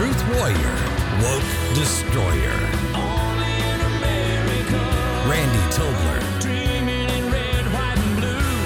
Truth 0.00 0.28
warrior, 0.28 0.76
woke 1.20 1.44
destroyer. 1.74 2.56
Randy 5.28 5.64
Tobler. 5.76 6.20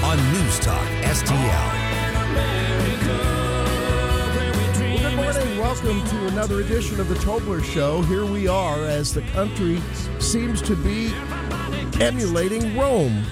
On 0.01 0.17
News 0.31 0.59
Talk 0.61 0.87
STL. 1.03 1.73
Well, 4.77 5.01
good 5.01 5.15
morning. 5.17 5.59
Welcome 5.59 6.07
to 6.07 6.27
another 6.27 6.61
edition 6.61 7.01
of 7.01 7.09
the 7.09 7.15
Tobler 7.15 7.61
Show. 7.61 8.01
Here 8.03 8.25
we 8.25 8.47
are 8.47 8.85
as 8.85 9.13
the 9.13 9.23
country 9.33 9.81
seems 10.19 10.61
to 10.61 10.77
be 10.77 11.13
emulating 12.01 12.77
Rome 12.77 13.25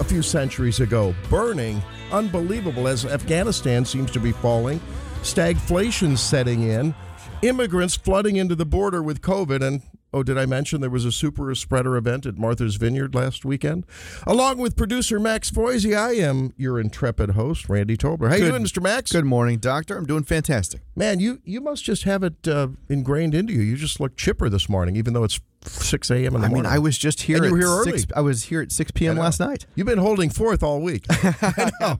a 0.00 0.04
few 0.04 0.22
centuries 0.22 0.80
ago, 0.80 1.14
burning. 1.28 1.82
Unbelievable 2.10 2.88
as 2.88 3.04
Afghanistan 3.04 3.84
seems 3.84 4.10
to 4.12 4.18
be 4.18 4.32
falling, 4.32 4.80
stagflation 5.20 6.16
setting 6.16 6.62
in, 6.62 6.94
immigrants 7.42 7.96
flooding 7.96 8.36
into 8.36 8.54
the 8.54 8.66
border 8.66 9.02
with 9.02 9.20
COVID, 9.20 9.62
and 9.62 9.82
Oh, 10.12 10.24
did 10.24 10.36
I 10.36 10.44
mention 10.44 10.80
there 10.80 10.90
was 10.90 11.04
a 11.04 11.12
super 11.12 11.54
spreader 11.54 11.96
event 11.96 12.26
at 12.26 12.36
Martha's 12.36 12.74
Vineyard 12.74 13.14
last 13.14 13.44
weekend? 13.44 13.86
Along 14.26 14.58
with 14.58 14.76
producer 14.76 15.20
Max 15.20 15.52
Foisey, 15.52 15.96
I 15.96 16.14
am 16.14 16.52
your 16.56 16.80
intrepid 16.80 17.30
host, 17.30 17.68
Randy 17.68 17.96
Tobler. 17.96 18.28
How 18.28 18.34
you 18.34 18.48
doing, 18.48 18.64
Mr. 18.64 18.82
Max? 18.82 19.12
Good 19.12 19.24
morning, 19.24 19.60
Doctor. 19.60 19.96
I'm 19.96 20.06
doing 20.06 20.24
fantastic. 20.24 20.80
Man, 20.96 21.20
you 21.20 21.40
you 21.44 21.60
must 21.60 21.84
just 21.84 22.02
have 22.04 22.24
it 22.24 22.48
uh, 22.48 22.68
ingrained 22.88 23.36
into 23.36 23.52
you. 23.52 23.60
You 23.60 23.76
just 23.76 24.00
look 24.00 24.16
chipper 24.16 24.48
this 24.48 24.68
morning, 24.68 24.96
even 24.96 25.12
though 25.14 25.22
it's 25.22 25.38
6 25.62 26.10
a.m. 26.10 26.24
in 26.24 26.32
the 26.32 26.38
I 26.38 26.40
mean, 26.42 26.52
morning. 26.54 26.72
I 26.72 26.78
was 26.78 26.96
just 26.96 27.22
here. 27.22 27.36
And 27.36 27.44
you 27.44 27.50
at 27.50 27.52
were 27.52 27.58
here 27.58 27.68
early. 27.68 27.98
Six, 27.98 28.12
I 28.16 28.20
was 28.22 28.44
here 28.44 28.62
at 28.62 28.72
6 28.72 28.90
p.m. 28.92 29.16
Last 29.18 29.40
night. 29.40 29.66
You've 29.74 29.86
been 29.86 29.98
holding 29.98 30.30
forth 30.30 30.62
all 30.62 30.80
week. 30.80 31.04
I 31.10 31.14
have 31.14 31.40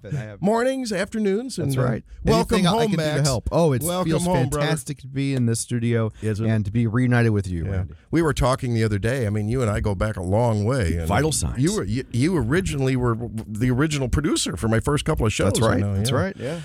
been, 0.02 0.16
I 0.16 0.20
have 0.20 0.40
been. 0.40 0.46
Mornings, 0.46 0.92
afternoons, 0.92 1.58
and 1.58 1.68
That's 1.72 1.78
uh, 1.78 1.82
right. 1.82 2.04
welcome 2.24 2.54
Anything 2.56 2.66
I 2.66 2.70
home, 2.70 2.88
can 2.88 2.96
Max. 2.96 3.16
do 3.16 3.18
to 3.18 3.24
help. 3.24 3.48
Oh, 3.52 3.72
it 3.72 3.82
feels 3.82 4.24
home, 4.24 4.48
brother. 4.48 4.66
fantastic 4.66 4.98
to 4.98 5.08
be 5.08 5.34
in 5.34 5.44
this 5.44 5.60
studio 5.60 6.10
Is 6.22 6.40
it? 6.40 6.46
and 6.46 6.64
to 6.64 6.70
be 6.72 6.86
reunited 6.86 7.32
with 7.32 7.46
you, 7.48 7.66
Yeah. 7.66 7.70
Randy. 7.70 7.94
We 8.10 8.22
were 8.22 8.32
talking 8.32 8.72
the 8.72 8.82
other 8.84 8.98
day. 8.98 9.26
I 9.26 9.30
mean, 9.30 9.48
you 9.48 9.60
and 9.60 9.70
I 9.70 9.80
go 9.80 9.94
back 9.94 10.16
a 10.16 10.22
long 10.22 10.64
way. 10.64 10.96
and 10.96 11.06
Vital 11.06 11.30
signs. 11.32 11.58
You 11.62 11.74
were 11.76 11.84
you, 11.84 12.04
you 12.12 12.36
originally 12.38 12.96
were 12.96 13.16
the 13.46 13.70
original 13.70 14.08
producer 14.08 14.56
for 14.56 14.68
my 14.68 14.80
first 14.80 15.04
couple 15.04 15.26
of 15.26 15.32
shows. 15.34 15.52
That's 15.52 15.60
right. 15.60 15.80
know, 15.80 15.96
That's 15.96 16.10
yeah. 16.10 16.16
right. 16.16 16.36
Yeah. 16.36 16.60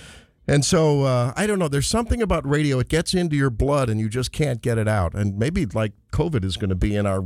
And 0.48 0.64
so 0.64 1.04
uh, 1.04 1.34
I 1.36 1.48
don't 1.48 1.58
know. 1.58 1.68
There's 1.68 1.88
something 1.88 2.22
about 2.22 2.48
radio; 2.48 2.80
it 2.80 2.88
gets 2.90 3.14
into 3.14 3.36
your 3.36 3.50
blood, 3.50 3.90
and 3.90 4.00
you 4.00 4.10
just 4.10 4.32
can't 4.32 4.62
get 4.62 4.78
it 4.78 4.88
out. 4.88 5.16
And 5.16 5.40
maybe 5.40 5.66
like 5.66 5.94
COVID 6.12 6.44
is 6.46 6.56
going 6.56 6.70
to 6.70 6.76
be 6.76 6.96
in 6.96 7.06
our 7.08 7.24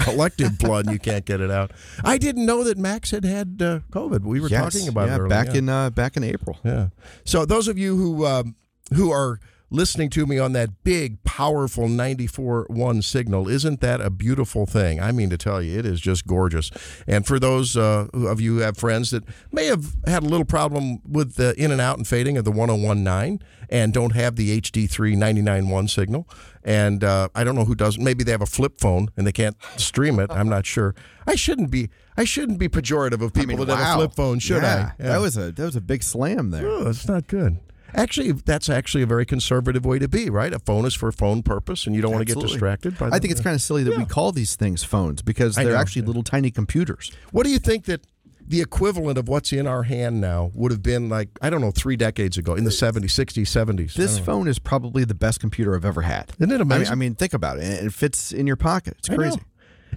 collective 0.00 0.58
blood, 0.60 0.86
and 0.86 0.92
you 0.94 0.98
can't 0.98 1.24
get 1.26 1.40
it 1.42 1.50
out. 1.50 1.72
I 2.02 2.16
didn't 2.16 2.46
know 2.46 2.64
that 2.64 2.78
Max 2.78 3.10
had 3.10 3.24
had 3.24 3.60
uh, 3.60 3.80
COVID. 3.90 4.22
We 4.22 4.40
were 4.40 4.48
Yes. 4.48 4.72
talking 4.72 4.88
about 4.88 5.08
yeah, 5.08 5.14
it 5.16 5.18
earlier. 5.18 5.28
back 5.28 5.46
yeah. 5.48 5.54
in 5.58 5.68
uh, 5.68 5.90
back 5.90 6.16
in 6.16 6.24
April. 6.24 6.58
Yeah. 6.64 6.88
So 7.24 7.44
those 7.44 7.68
of 7.68 7.76
you 7.78 7.96
who 7.96 8.24
um, 8.26 8.54
who 8.94 9.10
are 9.10 9.40
listening 9.74 10.08
to 10.10 10.24
me 10.26 10.38
on 10.38 10.52
that 10.52 10.84
big, 10.84 11.22
powerful 11.24 11.88
94.1 11.88 13.02
signal, 13.02 13.48
isn't 13.48 13.80
that 13.80 14.00
a 14.00 14.08
beautiful 14.08 14.66
thing? 14.66 15.00
I 15.00 15.10
mean 15.12 15.30
to 15.30 15.36
tell 15.36 15.60
you, 15.60 15.78
it 15.78 15.84
is 15.84 16.00
just 16.00 16.26
gorgeous. 16.26 16.70
And 17.06 17.26
for 17.26 17.38
those 17.38 17.76
uh, 17.76 18.06
of 18.14 18.40
you 18.40 18.56
who 18.56 18.60
have 18.60 18.76
friends 18.76 19.10
that 19.10 19.24
may 19.50 19.66
have 19.66 19.96
had 20.06 20.22
a 20.22 20.26
little 20.26 20.44
problem 20.44 21.00
with 21.04 21.34
the 21.34 21.54
in 21.60 21.70
and 21.72 21.80
out 21.80 21.96
and 21.98 22.06
fading 22.06 22.38
of 22.38 22.44
the 22.44 22.52
101.9 22.52 23.42
and 23.68 23.92
don't 23.92 24.14
have 24.14 24.36
the 24.36 24.60
HD3 24.60 25.16
99.1 25.16 25.90
signal, 25.90 26.28
and 26.62 27.02
uh, 27.02 27.28
I 27.34 27.42
don't 27.44 27.54
know 27.56 27.64
who 27.64 27.74
doesn't. 27.74 28.02
Maybe 28.02 28.22
they 28.22 28.30
have 28.32 28.42
a 28.42 28.46
flip 28.46 28.78
phone 28.78 29.08
and 29.16 29.26
they 29.26 29.32
can't 29.32 29.56
stream 29.76 30.20
it. 30.20 30.30
I'm 30.30 30.48
not 30.48 30.66
sure. 30.66 30.94
I 31.26 31.34
shouldn't 31.34 31.70
be. 31.70 31.90
I 32.16 32.22
shouldn't 32.24 32.58
be 32.60 32.68
pejorative 32.68 33.20
of 33.22 33.32
people 33.32 33.56
I 33.56 33.58
mean, 33.58 33.66
that 33.66 33.76
have 33.76 33.96
a 33.96 33.98
flip 33.98 34.14
phone, 34.14 34.38
should 34.38 34.62
Yeah, 34.62 34.92
I? 34.98 35.02
That 35.02 35.20
was 35.20 35.36
a 35.36 35.50
that 35.50 35.64
was 35.64 35.74
a 35.74 35.80
big 35.80 36.04
slam 36.04 36.50
there. 36.50 36.64
Oh, 36.66 36.84
that's 36.84 37.08
not 37.08 37.26
good. 37.26 37.58
Actually, 37.94 38.32
that's 38.32 38.68
actually 38.68 39.02
a 39.02 39.06
very 39.06 39.24
conservative 39.24 39.84
way 39.84 39.98
to 39.98 40.08
be, 40.08 40.28
right? 40.28 40.52
A 40.52 40.58
phone 40.58 40.84
is 40.84 40.94
for 40.94 41.10
phone 41.12 41.42
purpose, 41.42 41.86
and 41.86 41.94
you 41.94 42.02
don't 42.02 42.12
want 42.12 42.26
to 42.26 42.34
get 42.34 42.40
distracted. 42.40 42.98
By 42.98 43.08
I 43.08 43.18
think 43.18 43.30
it's 43.30 43.40
kind 43.40 43.54
of 43.54 43.62
silly 43.62 43.84
that 43.84 43.96
we 43.96 44.04
call 44.04 44.32
these 44.32 44.56
things 44.56 44.82
phones 44.82 45.22
because 45.22 45.56
they're 45.56 45.76
actually 45.76 46.02
yeah. 46.02 46.08
little 46.08 46.22
tiny 46.22 46.50
computers. 46.50 47.12
What 47.30 47.44
do 47.44 47.50
you 47.50 47.58
think 47.58 47.84
that 47.84 48.06
the 48.46 48.60
equivalent 48.60 49.16
of 49.16 49.28
what's 49.28 49.52
in 49.52 49.66
our 49.66 49.84
hand 49.84 50.20
now 50.20 50.50
would 50.54 50.72
have 50.72 50.82
been 50.82 51.08
like? 51.08 51.28
I 51.40 51.50
don't 51.50 51.60
know, 51.60 51.70
three 51.70 51.96
decades 51.96 52.36
ago, 52.36 52.54
in 52.54 52.64
the 52.64 52.70
'70s, 52.70 53.04
'60s, 53.04 53.42
'70s. 53.42 53.94
This 53.94 54.16
don't 54.16 54.18
know. 54.18 54.24
phone 54.24 54.48
is 54.48 54.58
probably 54.58 55.04
the 55.04 55.14
best 55.14 55.40
computer 55.40 55.74
I've 55.74 55.84
ever 55.84 56.02
had. 56.02 56.32
Isn't 56.38 56.50
it 56.50 56.54
I 56.54 56.58
mean, 56.58 56.60
amazing? 56.62 56.92
I 56.92 56.94
mean, 56.96 57.14
think 57.14 57.32
about 57.32 57.58
it. 57.58 57.64
It 57.64 57.92
fits 57.92 58.32
in 58.32 58.46
your 58.46 58.56
pocket. 58.56 58.96
It's 58.98 59.08
crazy. 59.08 59.40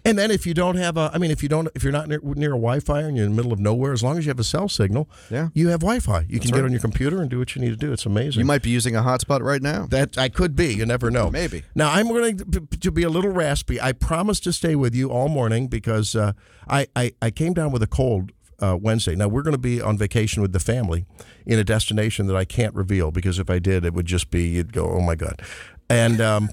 And 0.05 0.17
then 0.17 0.31
if 0.31 0.45
you 0.45 0.53
don't 0.53 0.75
have 0.75 0.97
a, 0.97 1.09
I 1.13 1.17
mean, 1.17 1.31
if 1.31 1.41
you 1.43 1.49
don't, 1.49 1.67
if 1.75 1.83
you're 1.83 1.91
not 1.91 2.07
near, 2.07 2.19
near 2.23 2.49
a 2.51 2.57
Wi-Fi 2.57 3.01
and 3.01 3.15
you're 3.17 3.25
in 3.25 3.31
the 3.31 3.35
middle 3.35 3.53
of 3.53 3.59
nowhere, 3.59 3.93
as 3.93 4.03
long 4.03 4.17
as 4.17 4.25
you 4.25 4.29
have 4.29 4.39
a 4.39 4.43
cell 4.43 4.67
signal, 4.69 5.09
Yeah. 5.29 5.49
you 5.53 5.69
have 5.69 5.79
Wi-Fi. 5.81 6.25
You 6.29 6.39
can 6.39 6.51
get 6.51 6.63
on 6.63 6.71
your 6.71 6.79
computer 6.81 7.21
and 7.21 7.29
do 7.29 7.39
what 7.39 7.55
you 7.55 7.61
need 7.61 7.69
to 7.69 7.75
do. 7.75 7.91
It's 7.91 8.05
amazing. 8.05 8.39
You 8.39 8.45
might 8.45 8.61
be 8.63 8.69
using 8.69 8.95
a 8.95 9.01
hotspot 9.01 9.41
right 9.41 9.61
now. 9.61 9.85
That 9.87 10.17
I 10.17 10.29
could 10.29 10.55
be. 10.55 10.73
You 10.73 10.85
never 10.85 11.09
know. 11.11 11.29
Maybe. 11.29 11.63
Now 11.75 11.91
I'm 11.91 12.07
going 12.07 12.37
to, 12.37 12.59
to 12.79 12.91
be 12.91 13.03
a 13.03 13.09
little 13.09 13.31
raspy. 13.31 13.79
I 13.81 13.91
promise 13.91 14.39
to 14.41 14.53
stay 14.53 14.75
with 14.75 14.93
you 14.95 15.09
all 15.09 15.29
morning 15.29 15.67
because 15.67 16.15
uh, 16.15 16.33
I, 16.67 16.87
I 16.95 17.13
I 17.21 17.31
came 17.31 17.53
down 17.53 17.71
with 17.71 17.83
a 17.83 17.87
cold. 17.87 18.31
Uh, 18.59 18.75
Wednesday. 18.75 19.15
Now 19.15 19.27
we're 19.27 19.43
going 19.43 19.53
to 19.53 19.59
be 19.59 19.79
on 19.79 19.99
vacation 19.99 20.41
with 20.41 20.51
the 20.51 20.59
family 20.59 21.05
in 21.45 21.59
a 21.59 21.63
destination 21.63 22.25
that 22.25 22.35
I 22.35 22.43
can't 22.43 22.73
reveal 22.73 23.11
because 23.11 23.37
if 23.37 23.51
I 23.51 23.59
did, 23.59 23.85
it 23.85 23.93
would 23.93 24.07
just 24.07 24.31
be 24.31 24.47
you'd 24.47 24.73
go, 24.73 24.89
oh 24.89 24.99
my 24.99 25.13
god, 25.13 25.43
and 25.91 26.19
um, 26.19 26.49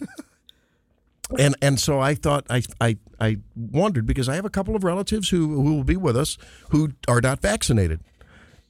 and 1.38 1.56
and 1.62 1.80
so 1.80 2.00
I 2.00 2.14
thought 2.14 2.44
I 2.50 2.62
I 2.80 2.98
I 3.20 3.38
wondered 3.54 4.06
because 4.06 4.28
I 4.28 4.34
have 4.34 4.44
a 4.44 4.50
couple 4.50 4.76
of 4.76 4.84
relatives 4.84 5.30
who 5.30 5.62
who 5.62 5.74
will 5.74 5.84
be 5.84 5.96
with 5.96 6.16
us 6.16 6.36
who 6.70 6.92
are 7.08 7.20
not 7.20 7.40
vaccinated, 7.40 8.00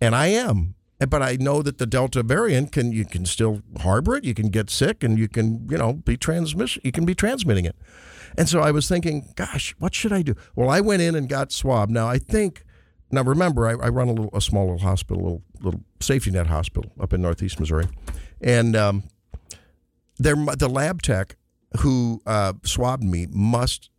and 0.00 0.15
I 0.15 0.28
am. 0.28 0.75
But 1.09 1.22
I 1.22 1.37
know 1.37 1.60
that 1.60 1.78
the 1.78 1.87
Delta 1.87 2.22
variant 2.22 2.72
can 2.72 2.93
you 2.93 3.05
can 3.05 3.27
still 3.27 3.62
harbor 3.81 4.16
it. 4.16 4.25
You 4.25 4.32
can 4.32 4.49
get 4.49 4.71
sick, 4.71 5.03
and 5.03 5.19
you 5.19 5.28
can 5.28 5.69
you 5.71 5.77
know 5.78 5.94
be 5.94 6.16
transmission. 6.16 6.82
You 6.84 6.93
can 6.93 7.05
be 7.05 7.15
transmitting 7.15 7.65
it. 7.65 7.77
And 8.37 8.49
so 8.49 8.60
I 8.60 8.71
was 8.71 8.88
thinking, 8.88 9.32
gosh, 9.37 9.75
what 9.78 9.94
should 9.94 10.12
I 10.12 10.22
do? 10.22 10.34
Well, 10.56 10.71
I 10.71 10.81
went 10.81 11.03
in 11.03 11.15
and 11.15 11.28
got 11.28 11.53
swabbed. 11.53 11.91
Now 11.91 12.09
I 12.09 12.19
think. 12.19 12.65
Now 13.11 13.22
remember, 13.22 13.69
I, 13.69 13.72
I 13.72 13.88
run 13.91 14.09
a 14.09 14.12
little 14.12 14.31
a 14.32 14.41
small 14.41 14.65
little 14.65 14.81
hospital, 14.81 15.22
little 15.22 15.43
little 15.61 15.81
safety 16.00 16.31
net 16.31 16.47
hospital 16.47 16.91
up 16.99 17.12
in 17.12 17.21
Northeast 17.22 17.61
Missouri, 17.61 17.87
and 18.41 18.75
um, 18.75 19.05
there 20.19 20.37
the 20.37 20.69
lab 20.69 21.03
tech 21.03 21.37
who 21.81 22.21
uh, 22.26 22.55
swabbed 22.62 23.03
me 23.03 23.26
must 23.31 23.91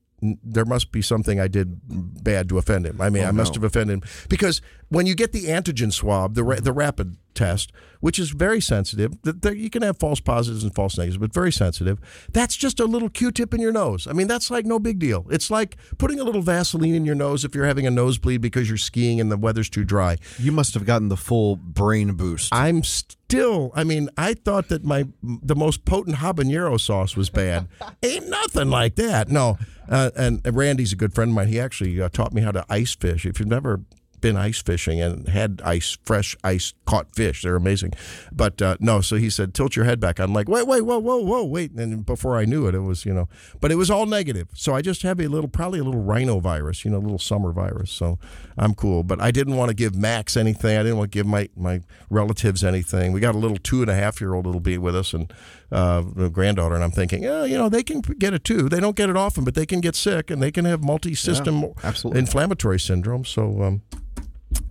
there 0.43 0.65
must 0.65 0.91
be 0.91 1.01
something 1.01 1.39
I 1.39 1.47
did 1.47 1.79
bad 2.23 2.49
to 2.49 2.57
offend 2.57 2.85
him. 2.85 3.01
I 3.01 3.09
mean, 3.09 3.23
oh, 3.23 3.27
I 3.27 3.31
must 3.31 3.53
no. 3.53 3.57
have 3.57 3.63
offended 3.63 3.95
him 3.95 4.09
because 4.29 4.61
when 4.89 5.05
you 5.05 5.15
get 5.15 5.31
the 5.31 5.45
antigen 5.45 5.91
swab, 5.91 6.35
the 6.35 6.43
ra- 6.43 6.59
the 6.59 6.73
rapid 6.73 7.17
test, 7.35 7.71
which 7.99 8.19
is 8.19 8.31
very 8.31 8.61
sensitive, 8.61 9.21
th- 9.23 9.37
there, 9.41 9.53
you 9.53 9.69
can 9.69 9.81
have 9.81 9.97
false 9.97 10.19
positives 10.19 10.63
and 10.63 10.73
false 10.73 10.97
negatives, 10.97 11.17
but 11.17 11.33
very 11.33 11.51
sensitive. 11.51 11.99
That's 12.31 12.55
just 12.55 12.79
a 12.79 12.85
little 12.85 13.09
Q-tip 13.09 13.53
in 13.53 13.61
your 13.61 13.71
nose. 13.71 14.07
I 14.07 14.13
mean, 14.13 14.27
that's 14.27 14.49
like 14.49 14.65
no 14.65 14.79
big 14.79 14.99
deal. 14.99 15.25
It's 15.29 15.51
like 15.51 15.77
putting 15.97 16.19
a 16.19 16.23
little 16.23 16.41
Vaseline 16.41 16.95
in 16.95 17.05
your 17.05 17.15
nose 17.15 17.45
if 17.45 17.53
you're 17.53 17.65
having 17.65 17.85
a 17.85 17.91
nosebleed 17.91 18.41
because 18.41 18.69
you're 18.69 18.77
skiing 18.77 19.19
and 19.19 19.31
the 19.31 19.37
weather's 19.37 19.69
too 19.69 19.83
dry. 19.83 20.17
You 20.39 20.51
must 20.51 20.73
have 20.73 20.85
gotten 20.85 21.09
the 21.09 21.17
full 21.17 21.55
brain 21.55 22.13
boost. 22.13 22.53
I'm 22.53 22.83
still. 22.83 23.71
I 23.75 23.83
mean, 23.83 24.09
I 24.17 24.33
thought 24.33 24.69
that 24.69 24.83
my 24.83 25.07
the 25.21 25.55
most 25.55 25.85
potent 25.85 26.17
habanero 26.17 26.79
sauce 26.79 27.15
was 27.15 27.29
bad. 27.29 27.67
Ain't 28.03 28.29
nothing 28.29 28.69
like 28.69 28.95
that. 28.95 29.29
No. 29.29 29.57
Uh, 29.89 30.11
and 30.15 30.41
Randy's 30.45 30.93
a 30.93 30.95
good 30.95 31.13
friend 31.13 31.29
of 31.29 31.35
mine. 31.35 31.47
He 31.47 31.59
actually 31.59 32.01
uh, 32.01 32.09
taught 32.09 32.33
me 32.33 32.41
how 32.41 32.51
to 32.51 32.65
ice 32.69 32.95
fish. 32.95 33.25
If 33.25 33.39
you've 33.39 33.49
never 33.49 33.81
been 34.21 34.37
ice 34.37 34.61
fishing 34.61 35.01
and 35.01 35.27
had 35.27 35.61
ice, 35.63 35.97
fresh 36.03 36.35
ice 36.43 36.73
caught 36.85 37.13
fish, 37.15 37.43
they're 37.43 37.55
amazing. 37.55 37.93
But 38.31 38.61
uh, 38.61 38.77
no, 38.79 39.01
so 39.01 39.15
he 39.17 39.29
said, 39.29 39.53
tilt 39.53 39.75
your 39.75 39.85
head 39.85 39.99
back. 39.99 40.19
I'm 40.19 40.33
like, 40.33 40.47
wait, 40.49 40.67
wait, 40.67 40.81
whoa, 40.81 40.99
whoa, 40.99 41.17
whoa, 41.17 41.43
wait. 41.43 41.71
And 41.71 42.05
before 42.05 42.37
I 42.37 42.45
knew 42.45 42.67
it, 42.67 42.75
it 42.75 42.79
was, 42.79 43.05
you 43.05 43.13
know, 43.13 43.27
but 43.61 43.71
it 43.71 43.75
was 43.75 43.89
all 43.91 44.05
negative. 44.05 44.47
So 44.55 44.73
I 44.73 44.81
just 44.81 45.01
have 45.03 45.19
a 45.19 45.27
little, 45.27 45.49
probably 45.49 45.79
a 45.79 45.83
little 45.83 46.01
rhino 46.01 46.39
virus, 46.39 46.85
you 46.85 46.91
know, 46.91 46.97
a 46.97 46.99
little 46.99 47.19
summer 47.19 47.51
virus. 47.51 47.91
So 47.91 48.17
I'm 48.57 48.73
cool. 48.73 49.03
But 49.03 49.21
I 49.21 49.31
didn't 49.31 49.55
want 49.55 49.69
to 49.69 49.75
give 49.75 49.95
Max 49.95 50.35
anything. 50.37 50.77
I 50.77 50.83
didn't 50.83 50.97
want 50.97 51.11
to 51.11 51.17
give 51.17 51.25
my, 51.27 51.49
my 51.55 51.81
relatives 52.09 52.63
anything. 52.63 53.11
We 53.11 53.19
got 53.19 53.35
a 53.35 53.37
little 53.37 53.57
two 53.57 53.81
and 53.81 53.89
a 53.91 53.95
half 53.95 54.21
year 54.21 54.33
old 54.33 54.45
that'll 54.45 54.59
be 54.59 54.77
with 54.77 54.95
us 54.95 55.13
and 55.13 55.31
uh, 55.71 56.03
a 56.17 56.29
granddaughter. 56.29 56.75
And 56.75 56.83
I'm 56.83 56.91
thinking, 56.91 57.23
yeah, 57.23 57.43
you 57.45 57.57
know, 57.57 57.69
they 57.69 57.83
can 57.83 58.01
get 58.01 58.33
it 58.33 58.43
too. 58.43 58.69
They 58.69 58.79
don't 58.79 58.95
get 58.95 59.09
it 59.09 59.17
often, 59.17 59.43
but 59.43 59.55
they 59.55 59.65
can 59.65 59.81
get 59.81 59.95
sick 59.95 60.29
and 60.31 60.41
they 60.41 60.51
can 60.51 60.65
have 60.65 60.83
multi 60.83 61.15
system 61.15 61.61
Yeah, 61.61 61.67
absolutely. 61.83 62.19
inflammatory 62.19 62.79
syndrome. 62.79 63.25
So, 63.25 63.61
um, 63.61 63.81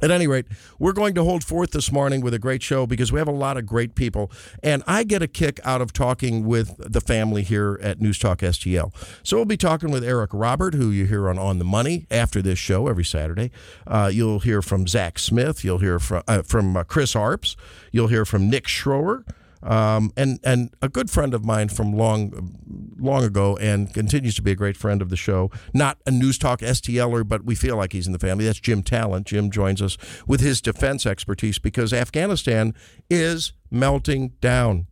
at 0.02 0.10
any 0.10 0.26
rate, 0.26 0.46
we're 0.78 0.92
going 0.92 1.14
to 1.14 1.24
hold 1.24 1.44
forth 1.44 1.70
this 1.70 1.90
morning 1.90 2.20
with 2.20 2.34
a 2.34 2.38
great 2.38 2.62
show 2.62 2.86
because 2.86 3.12
we 3.12 3.18
have 3.18 3.28
a 3.28 3.32
lot 3.32 3.56
of 3.56 3.66
great 3.66 3.94
people. 3.94 4.30
And 4.62 4.82
I 4.86 5.04
get 5.04 5.22
a 5.22 5.28
kick 5.28 5.60
out 5.64 5.80
of 5.80 5.92
talking 5.92 6.44
with 6.44 6.76
the 6.78 7.00
family 7.00 7.42
here 7.42 7.78
at 7.82 8.00
News 8.00 8.18
Talk 8.18 8.38
STL. 8.38 8.92
So 9.22 9.36
we'll 9.36 9.46
be 9.46 9.56
talking 9.56 9.90
with 9.90 10.04
Eric 10.04 10.30
Robert, 10.32 10.74
who 10.74 10.90
you 10.90 11.06
hear 11.06 11.28
on 11.28 11.38
On 11.38 11.58
the 11.58 11.64
Money 11.64 12.06
after 12.10 12.42
this 12.42 12.58
show 12.58 12.88
every 12.88 13.04
Saturday. 13.04 13.50
Uh, 13.86 14.10
you'll 14.12 14.40
hear 14.40 14.62
from 14.62 14.86
Zach 14.86 15.18
Smith. 15.18 15.64
You'll 15.64 15.78
hear 15.78 15.98
from, 15.98 16.22
uh, 16.28 16.42
from 16.42 16.76
uh, 16.76 16.84
Chris 16.84 17.14
Harps. 17.14 17.56
You'll 17.92 18.08
hear 18.08 18.24
from 18.24 18.50
Nick 18.50 18.66
Schroer. 18.66 19.24
Um, 19.64 20.12
and 20.16 20.38
and 20.44 20.74
a 20.82 20.88
good 20.88 21.10
friend 21.10 21.32
of 21.32 21.44
mine 21.44 21.70
from 21.70 21.92
long 21.96 22.54
long 22.98 23.24
ago 23.24 23.56
and 23.56 23.92
continues 23.92 24.34
to 24.36 24.42
be 24.42 24.52
a 24.52 24.54
great 24.54 24.76
friend 24.76 25.00
of 25.00 25.08
the 25.08 25.16
show. 25.16 25.50
Not 25.72 25.98
a 26.06 26.10
News 26.10 26.38
Talk 26.38 26.60
STLer, 26.60 27.26
but 27.26 27.44
we 27.44 27.54
feel 27.54 27.76
like 27.76 27.92
he's 27.92 28.06
in 28.06 28.12
the 28.12 28.18
family. 28.18 28.44
That's 28.44 28.60
Jim 28.60 28.82
Talent. 28.82 29.26
Jim 29.26 29.50
joins 29.50 29.80
us 29.80 29.96
with 30.26 30.40
his 30.40 30.60
defense 30.60 31.06
expertise 31.06 31.58
because 31.58 31.92
Afghanistan 31.92 32.74
is 33.08 33.52
melting 33.70 34.34
down. 34.40 34.86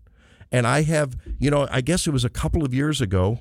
And 0.51 0.67
I 0.67 0.83
have, 0.83 1.17
you 1.39 1.51
know, 1.51 1.67
I 1.71 1.81
guess 1.81 2.07
it 2.07 2.11
was 2.11 2.25
a 2.25 2.31
couple 2.31 2.65
of 2.65 2.75
years 2.75 3.01
ago. 3.01 3.41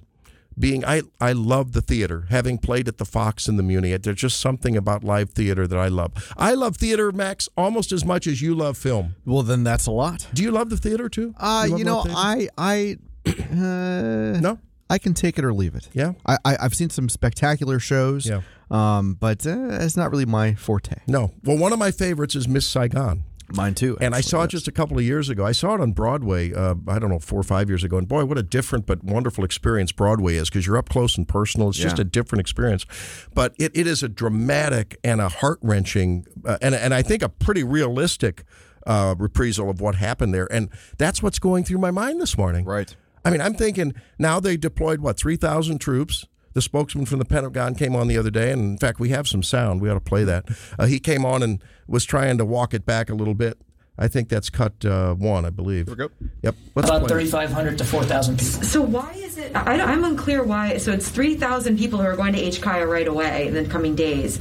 Being, 0.60 0.84
I, 0.86 1.02
I 1.20 1.32
love 1.32 1.72
the 1.72 1.82
theater. 1.82 2.26
Having 2.30 2.60
played 2.60 2.88
at 2.88 2.98
the 2.98 3.06
Fox 3.06 3.48
and 3.48 3.58
the 3.58 3.64
Muni, 3.64 3.96
there's 3.98 4.18
just 4.18 4.40
something 4.40 4.76
about 4.76 5.04
live 5.04 5.32
theater 5.32 5.66
that 5.66 5.78
I 5.78 5.88
love. 5.88 6.34
I 6.38 6.54
love 6.54 6.78
theater, 6.78 7.12
Max, 7.12 7.50
almost 7.58 7.92
as 7.92 8.04
much 8.06 8.28
as 8.28 8.42
you 8.42 8.54
love 8.54 8.78
film. 8.78 9.16
Well, 9.26 9.44
then 9.44 9.64
that's 9.64 9.88
a 9.88 9.92
lot. 9.92 10.28
Do 10.34 10.44
you 10.44 10.52
love 10.52 10.70
the 10.70 10.78
theater 10.78 11.10
too? 11.10 11.34
Uh, 11.40 11.68
love 11.70 11.80
you 11.80 11.86
know. 11.86 12.04
I 12.08 12.50
I 12.58 12.98
uh, 13.26 14.40
no. 14.40 14.60
I 14.90 14.98
can 14.98 15.14
take 15.14 15.38
it 15.38 15.46
or 15.46 15.54
leave 15.54 15.74
it. 15.74 15.88
Yeah? 15.94 16.14
I, 16.26 16.38
I 16.44 16.58
I've 16.60 16.76
seen 16.76 16.90
some 16.90 17.08
spectacular 17.08 17.80
shows. 17.80 18.28
Yeah. 18.28 18.42
Um, 18.70 19.14
but 19.14 19.46
uh, 19.46 19.80
it's 19.82 19.96
not 19.98 20.12
really 20.12 20.26
my 20.26 20.54
forte. 20.56 20.96
No. 21.08 21.32
Well, 21.44 21.58
one 21.58 21.72
of 21.74 21.80
my 21.80 21.92
favorites 21.92 22.36
is 22.36 22.48
Miss 22.48 22.66
Saigon. 22.66 23.24
Mine 23.56 23.76
too. 23.76 23.98
And 24.02 24.14
I 24.14 24.20
actually, 24.20 24.30
saw 24.30 24.44
it 24.44 24.48
just 24.50 24.68
a 24.68 24.72
couple 24.72 24.98
of 24.98 25.04
years 25.04 25.30
ago. 25.30 25.46
I 25.46 25.52
saw 25.52 25.76
it 25.76 25.82
on 25.82 25.92
Broadway, 25.92 26.54
uh, 26.54 26.76
I 26.88 27.00
don't 27.00 27.10
know, 27.10 27.20
four 27.20 27.40
or 27.40 27.44
five 27.44 27.70
years 27.70 27.84
ago. 27.84 27.98
And 27.98 28.08
boy, 28.08 28.26
what 28.26 28.38
a 28.38 28.44
different 28.44 28.86
but 28.86 29.04
wonderful 29.04 29.44
experience 29.44 29.92
Broadway 29.92 30.36
is 30.36 30.50
because 30.50 30.66
you're 30.66 30.78
up 30.78 30.90
close 30.90 31.18
and 31.18 31.28
personal. 31.28 31.70
It's 31.70 31.78
just 31.78 32.00
a 32.00 32.04
different 32.04 32.42
experience. 32.42 32.86
But 33.34 33.56
it, 33.60 33.72
it 33.76 33.88
is 33.88 34.04
a 34.04 34.10
dramatic 34.10 35.00
and 35.04 35.22
a 35.22 35.30
heart 35.30 35.60
wrenching, 35.62 36.26
uh, 36.46 36.58
and, 36.62 36.76
and 36.76 36.94
I 36.94 37.02
think 37.02 37.24
a 37.24 37.30
pretty 37.30 37.64
realistic 37.64 38.44
uh, 38.86 39.16
reprisal 39.18 39.70
of 39.70 39.82
what 39.82 39.96
happened 39.96 40.34
there. 40.34 40.52
And 40.52 40.70
that's 40.98 41.22
what's 41.22 41.40
going 41.40 41.64
through 41.64 41.80
my 41.80 41.92
mind 41.92 42.20
this 42.20 42.38
morning. 42.38 42.66
Right. 42.66 42.96
I 43.24 43.30
mean, 43.30 43.42
I'm 43.42 43.54
thinking 43.54 43.94
now 44.18 44.40
they 44.40 44.58
deployed, 44.58 45.02
what, 45.02 45.18
3,000 45.18 45.80
troops? 45.80 46.26
The 46.54 46.62
spokesman 46.62 47.06
from 47.06 47.20
the 47.20 47.26
Pentagon 47.26 47.76
came 47.76 47.96
on 47.96 48.08
the 48.08 48.18
other 48.18 48.32
day, 48.32 48.52
and 48.52 48.62
in 48.62 48.78
fact, 48.78 49.00
we 49.00 49.10
have 49.10 49.28
some 49.28 49.44
sound. 49.44 49.82
We 49.82 49.90
ought 49.90 49.96
to 49.96 50.00
play 50.00 50.24
that. 50.26 50.46
Uh, 50.78 50.86
he 50.86 51.00
came 51.00 51.26
on 51.26 51.44
and 51.44 51.64
was 51.88 52.06
trying 52.06 52.38
to 52.38 52.46
walk 52.46 52.74
it 52.74 52.86
back 52.86 53.10
a 53.10 53.16
little 53.16 53.36
bit. 53.36 53.58
I 53.98 54.08
think 54.08 54.30
that's 54.30 54.50
cut 54.50 54.84
uh, 54.84 55.14
one, 55.14 55.46
I 55.46 55.50
believe. 55.50 55.88
Here 55.88 55.96
we 55.96 56.08
go. 56.08 56.10
Yep. 56.42 56.56
Let's 56.76 56.90
About 56.90 57.08
3,500 57.08 57.78
to 57.78 57.86
4,000 57.86 58.40
people. 58.40 58.64
So 58.64 58.82
why 58.82 59.12
is 59.14 59.38
it? 59.38 59.56
I, 59.56 59.76
am 59.76 60.04
unclear 60.04 60.44
why. 60.44 60.78
So 60.78 60.92
it's 60.92 61.10
three 61.10 61.36
thousand 61.36 61.78
people 61.78 62.00
who 62.00 62.06
are 62.06 62.16
going 62.16 62.34
to 62.34 62.42
HKIA 62.42 62.90
right 62.90 63.08
away 63.08 63.48
in 63.48 63.54
the 63.54 63.66
coming 63.66 63.96
days, 63.96 64.40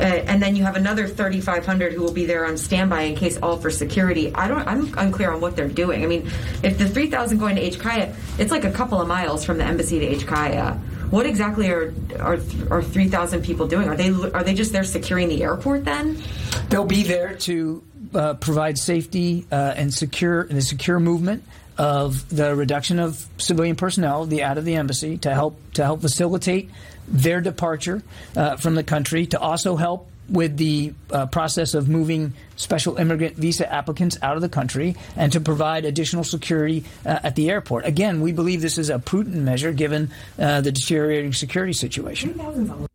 uh, 0.00 0.02
and 0.02 0.42
then 0.42 0.56
you 0.56 0.64
have 0.64 0.76
another 0.76 1.06
thirty 1.06 1.40
five 1.40 1.64
hundred 1.64 1.92
who 1.92 2.02
will 2.02 2.12
be 2.12 2.24
there 2.24 2.46
on 2.46 2.56
standby 2.56 3.02
in 3.02 3.16
case 3.16 3.38
all 3.42 3.58
for 3.58 3.70
security. 3.70 4.34
I 4.34 4.48
don't. 4.48 4.66
I'm 4.66 4.92
unclear 4.98 5.32
on 5.32 5.40
what 5.40 5.56
they're 5.56 5.68
doing. 5.68 6.02
I 6.02 6.06
mean, 6.06 6.30
if 6.62 6.78
the 6.78 6.88
three 6.88 7.10
thousand 7.10 7.38
going 7.38 7.56
to 7.56 7.70
HKIA, 7.70 8.14
it's 8.38 8.50
like 8.50 8.64
a 8.64 8.72
couple 8.72 9.00
of 9.00 9.06
miles 9.06 9.44
from 9.44 9.58
the 9.58 9.64
embassy 9.64 10.00
to 10.00 10.24
HKIA. 10.24 10.80
What 11.10 11.26
exactly 11.26 11.70
are 11.70 11.94
are 12.18 12.38
are 12.70 12.82
three 12.82 13.08
thousand 13.08 13.42
people 13.42 13.66
doing? 13.68 13.88
Are 13.88 13.96
they 13.96 14.10
are 14.10 14.42
they 14.42 14.54
just 14.54 14.72
there 14.72 14.84
securing 14.84 15.28
the 15.28 15.42
airport 15.42 15.84
then? 15.84 16.22
They'll 16.68 16.84
be 16.84 17.02
there 17.02 17.34
to 17.34 17.82
uh, 18.14 18.34
provide 18.34 18.78
safety 18.78 19.46
uh, 19.50 19.74
and 19.76 19.92
secure 19.92 20.44
the 20.44 20.62
secure 20.62 20.98
movement 20.98 21.44
of 21.78 22.28
the 22.34 22.54
reduction 22.54 22.98
of 22.98 23.26
civilian 23.38 23.76
personnel, 23.76 24.24
the 24.24 24.42
out 24.42 24.58
of 24.58 24.64
the 24.64 24.74
embassy, 24.76 25.18
to 25.18 25.32
help 25.32 25.60
to 25.74 25.84
help 25.84 26.00
facilitate 26.00 26.70
their 27.06 27.40
departure 27.40 28.02
uh, 28.36 28.56
from 28.56 28.74
the 28.74 28.82
country, 28.82 29.26
to 29.26 29.38
also 29.38 29.76
help 29.76 30.08
with 30.28 30.56
the 30.56 30.92
uh, 31.10 31.26
process 31.26 31.74
of 31.74 31.88
moving 31.88 32.32
special 32.56 32.96
immigrant 32.96 33.36
visa 33.36 33.70
applicants 33.72 34.18
out 34.22 34.36
of 34.36 34.42
the 34.42 34.48
country 34.48 34.96
and 35.16 35.32
to 35.32 35.40
provide 35.40 35.84
additional 35.84 36.24
security 36.24 36.84
uh, 37.04 37.20
at 37.22 37.36
the 37.36 37.50
airport. 37.50 37.84
Again, 37.84 38.20
we 38.20 38.32
believe 38.32 38.60
this 38.60 38.78
is 38.78 38.90
a 38.90 38.98
prudent 38.98 39.36
measure 39.36 39.72
given 39.72 40.10
uh, 40.38 40.60
the 40.60 40.72
deteriorating 40.72 41.32
security 41.32 41.72
situation. 41.72 42.88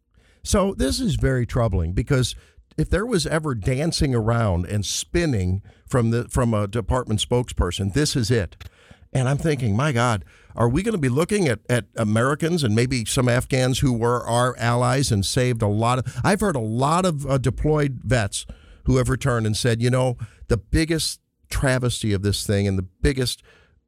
So 0.44 0.74
this 0.74 1.00
is 1.00 1.16
very 1.16 1.46
troubling 1.46 1.94
because 1.94 2.36
if 2.78 2.90
there 2.90 3.06
was 3.06 3.28
ever 3.28 3.54
dancing 3.54 4.16
around 4.16 4.66
and 4.66 4.86
spinning 4.86 5.62
from 5.86 6.12
the 6.12 6.28
from 6.30 6.54
a 6.54 6.68
department 6.68 7.20
spokesperson, 7.20 7.94
this 7.94 8.16
is 8.16 8.32
it. 8.32 8.56
And 9.14 9.28
I'm 9.28 9.38
thinking, 9.38 9.76
my 9.76 9.92
God, 9.92 10.24
are 10.56 10.70
we 10.70 10.84
going 10.84 10.94
to 10.94 11.00
be 11.02 11.10
looking 11.10 11.48
at, 11.48 11.60
at 11.70 11.86
Americans 11.96 12.64
and 12.64 12.76
maybe 12.76 13.06
some 13.06 13.28
Afghans 13.28 13.80
who 13.80 13.94
were 13.94 14.26
our 14.26 14.56
allies 14.58 15.12
and 15.12 15.26
saved 15.26 15.62
a 15.62 15.68
lot 15.68 16.00
of? 16.00 16.16
I've 16.24 16.40
heard 16.40 16.56
a 16.56 16.60
lot 16.60 17.06
of 17.06 17.26
uh, 17.26 17.38
deployed 17.38 18.02
vets 18.04 18.46
who 18.86 18.98
have 18.98 19.10
returned 19.10 19.46
and 19.46 19.56
said, 19.56 19.82
you 19.82 19.90
know, 19.90 20.18
the 20.48 20.58
biggest 20.58 21.20
travesty 21.50 22.14
of 22.14 22.22
this 22.22 22.46
thing 22.46 22.68
and 22.68 22.78
the 22.78 22.88
biggest 23.02 23.44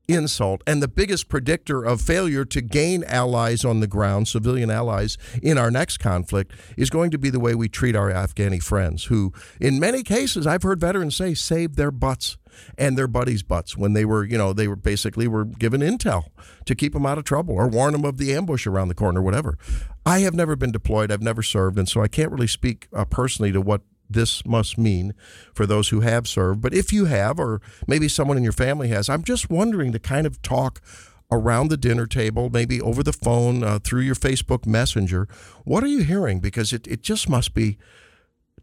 insult 0.08 0.62
and 0.68 0.82
the 0.82 0.88
biggest 0.88 1.30
predictor 1.30 1.84
of 1.84 2.02
failure 2.02 2.46
to 2.46 2.62
gain 2.62 3.04
allies 3.06 3.64
on 3.64 3.80
the 3.80 3.88
ground, 3.88 4.28
civilian 4.28 4.70
allies 4.70 5.18
in 5.42 5.58
our 5.58 5.72
next 5.72 5.98
conflict, 5.98 6.52
is 6.78 6.90
going 6.90 7.12
to 7.12 7.18
be 7.18 7.30
the 7.30 7.40
way 7.40 7.56
we 7.56 7.70
treat 7.70 7.96
our 7.96 8.12
Afghani 8.12 8.62
friends, 8.62 9.06
who, 9.06 9.34
in 9.60 9.80
many 9.80 10.04
cases, 10.04 10.46
I've 10.46 10.64
heard 10.64 10.80
veterans 10.80 11.16
say, 11.16 11.34
saved 11.34 11.76
their 11.76 11.92
butts 11.92 12.38
and 12.78 12.98
their 12.98 13.08
buddies' 13.08 13.44
butts 13.44 13.78
when 13.78 13.94
they 13.94 14.06
were, 14.06 14.24
you 14.24 14.38
know, 14.38 14.54
they 14.54 14.68
were 14.68 14.76
basically 14.76 15.28
were 15.28 15.46
given 15.46 15.82
intel 15.82 16.26
to 16.66 16.76
keep 16.76 16.94
them 16.94 17.06
out 17.06 17.18
of 17.18 17.24
trouble 17.24 17.56
or 17.56 17.68
warn 17.68 17.94
them 17.94 18.06
of 18.06 18.18
the 18.18 18.34
ambush 18.34 18.68
around 18.68 18.90
the 18.90 18.96
corner, 18.96 19.22
whatever. 19.22 19.58
I 20.06 20.20
have 20.20 20.34
never 20.34 20.56
been 20.56 20.72
deployed. 20.72 21.12
I've 21.12 21.22
never 21.22 21.42
served, 21.42 21.80
and 21.80 21.88
so 21.88 22.02
I 22.02 22.08
can't 22.08 22.32
really 22.32 22.48
speak 22.48 22.88
uh, 22.94 23.06
personally 23.06 23.52
to 23.54 23.62
what 23.62 23.82
this 24.13 24.45
must 24.45 24.77
mean 24.77 25.13
for 25.54 25.65
those 25.65 25.89
who 25.89 26.01
have 26.01 26.27
served. 26.27 26.62
But 26.62 26.74
if 26.74 26.94
you 26.94 27.06
have, 27.06 27.39
or 27.39 27.62
maybe 27.88 28.07
someone 28.07 28.38
in 28.38 28.44
your 28.44 28.54
family 28.54 28.88
has, 28.89 29.10
I'm 29.10 29.24
just 29.24 29.50
wondering 29.50 29.92
the 29.92 30.00
kind 30.00 30.25
of 30.25 30.42
talk 30.42 30.81
around 31.31 31.69
the 31.69 31.77
dinner 31.77 32.06
table, 32.06 32.50
maybe 32.50 32.80
over 32.80 33.04
the 33.04 33.13
phone, 33.13 33.63
uh, 33.63 33.80
through 33.80 34.01
your 34.01 34.15
Facebook 34.15 34.65
Messenger. 34.65 35.27
What 35.63 35.83
are 35.83 35.88
you 35.88 36.04
hearing? 36.04 36.39
Because 36.39 36.74
it, 36.74 36.88
it 36.88 37.01
just 37.01 37.27
must 37.27 37.54
be 37.54 37.77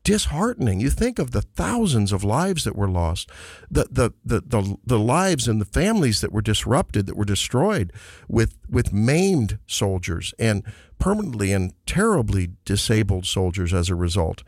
disheartening. 0.02 0.80
You 0.80 0.90
think 0.90 1.18
of 1.18 1.32
the 1.32 1.42
thousands 1.42 2.12
of 2.12 2.24
lives 2.24 2.64
that 2.64 2.76
were 2.76 2.88
lost, 2.88 3.30
the, 3.70 3.86
the, 3.90 4.12
the, 4.24 4.40
the, 4.46 4.76
the 4.84 4.98
lives 4.98 5.46
and 5.46 5.60
the 5.60 5.66
families 5.66 6.20
that 6.20 6.32
were 6.32 6.40
disrupted, 6.42 7.06
that 7.06 7.16
were 7.16 7.24
destroyed 7.24 7.92
with, 8.28 8.56
with 8.68 8.92
maimed 8.92 9.58
soldiers 9.66 10.32
and 10.38 10.64
permanently 10.98 11.52
and 11.52 11.74
terribly 11.86 12.52
disabled 12.64 13.26
soldiers 13.26 13.74
as 13.74 13.90
a 13.90 13.94
result. 13.94 14.42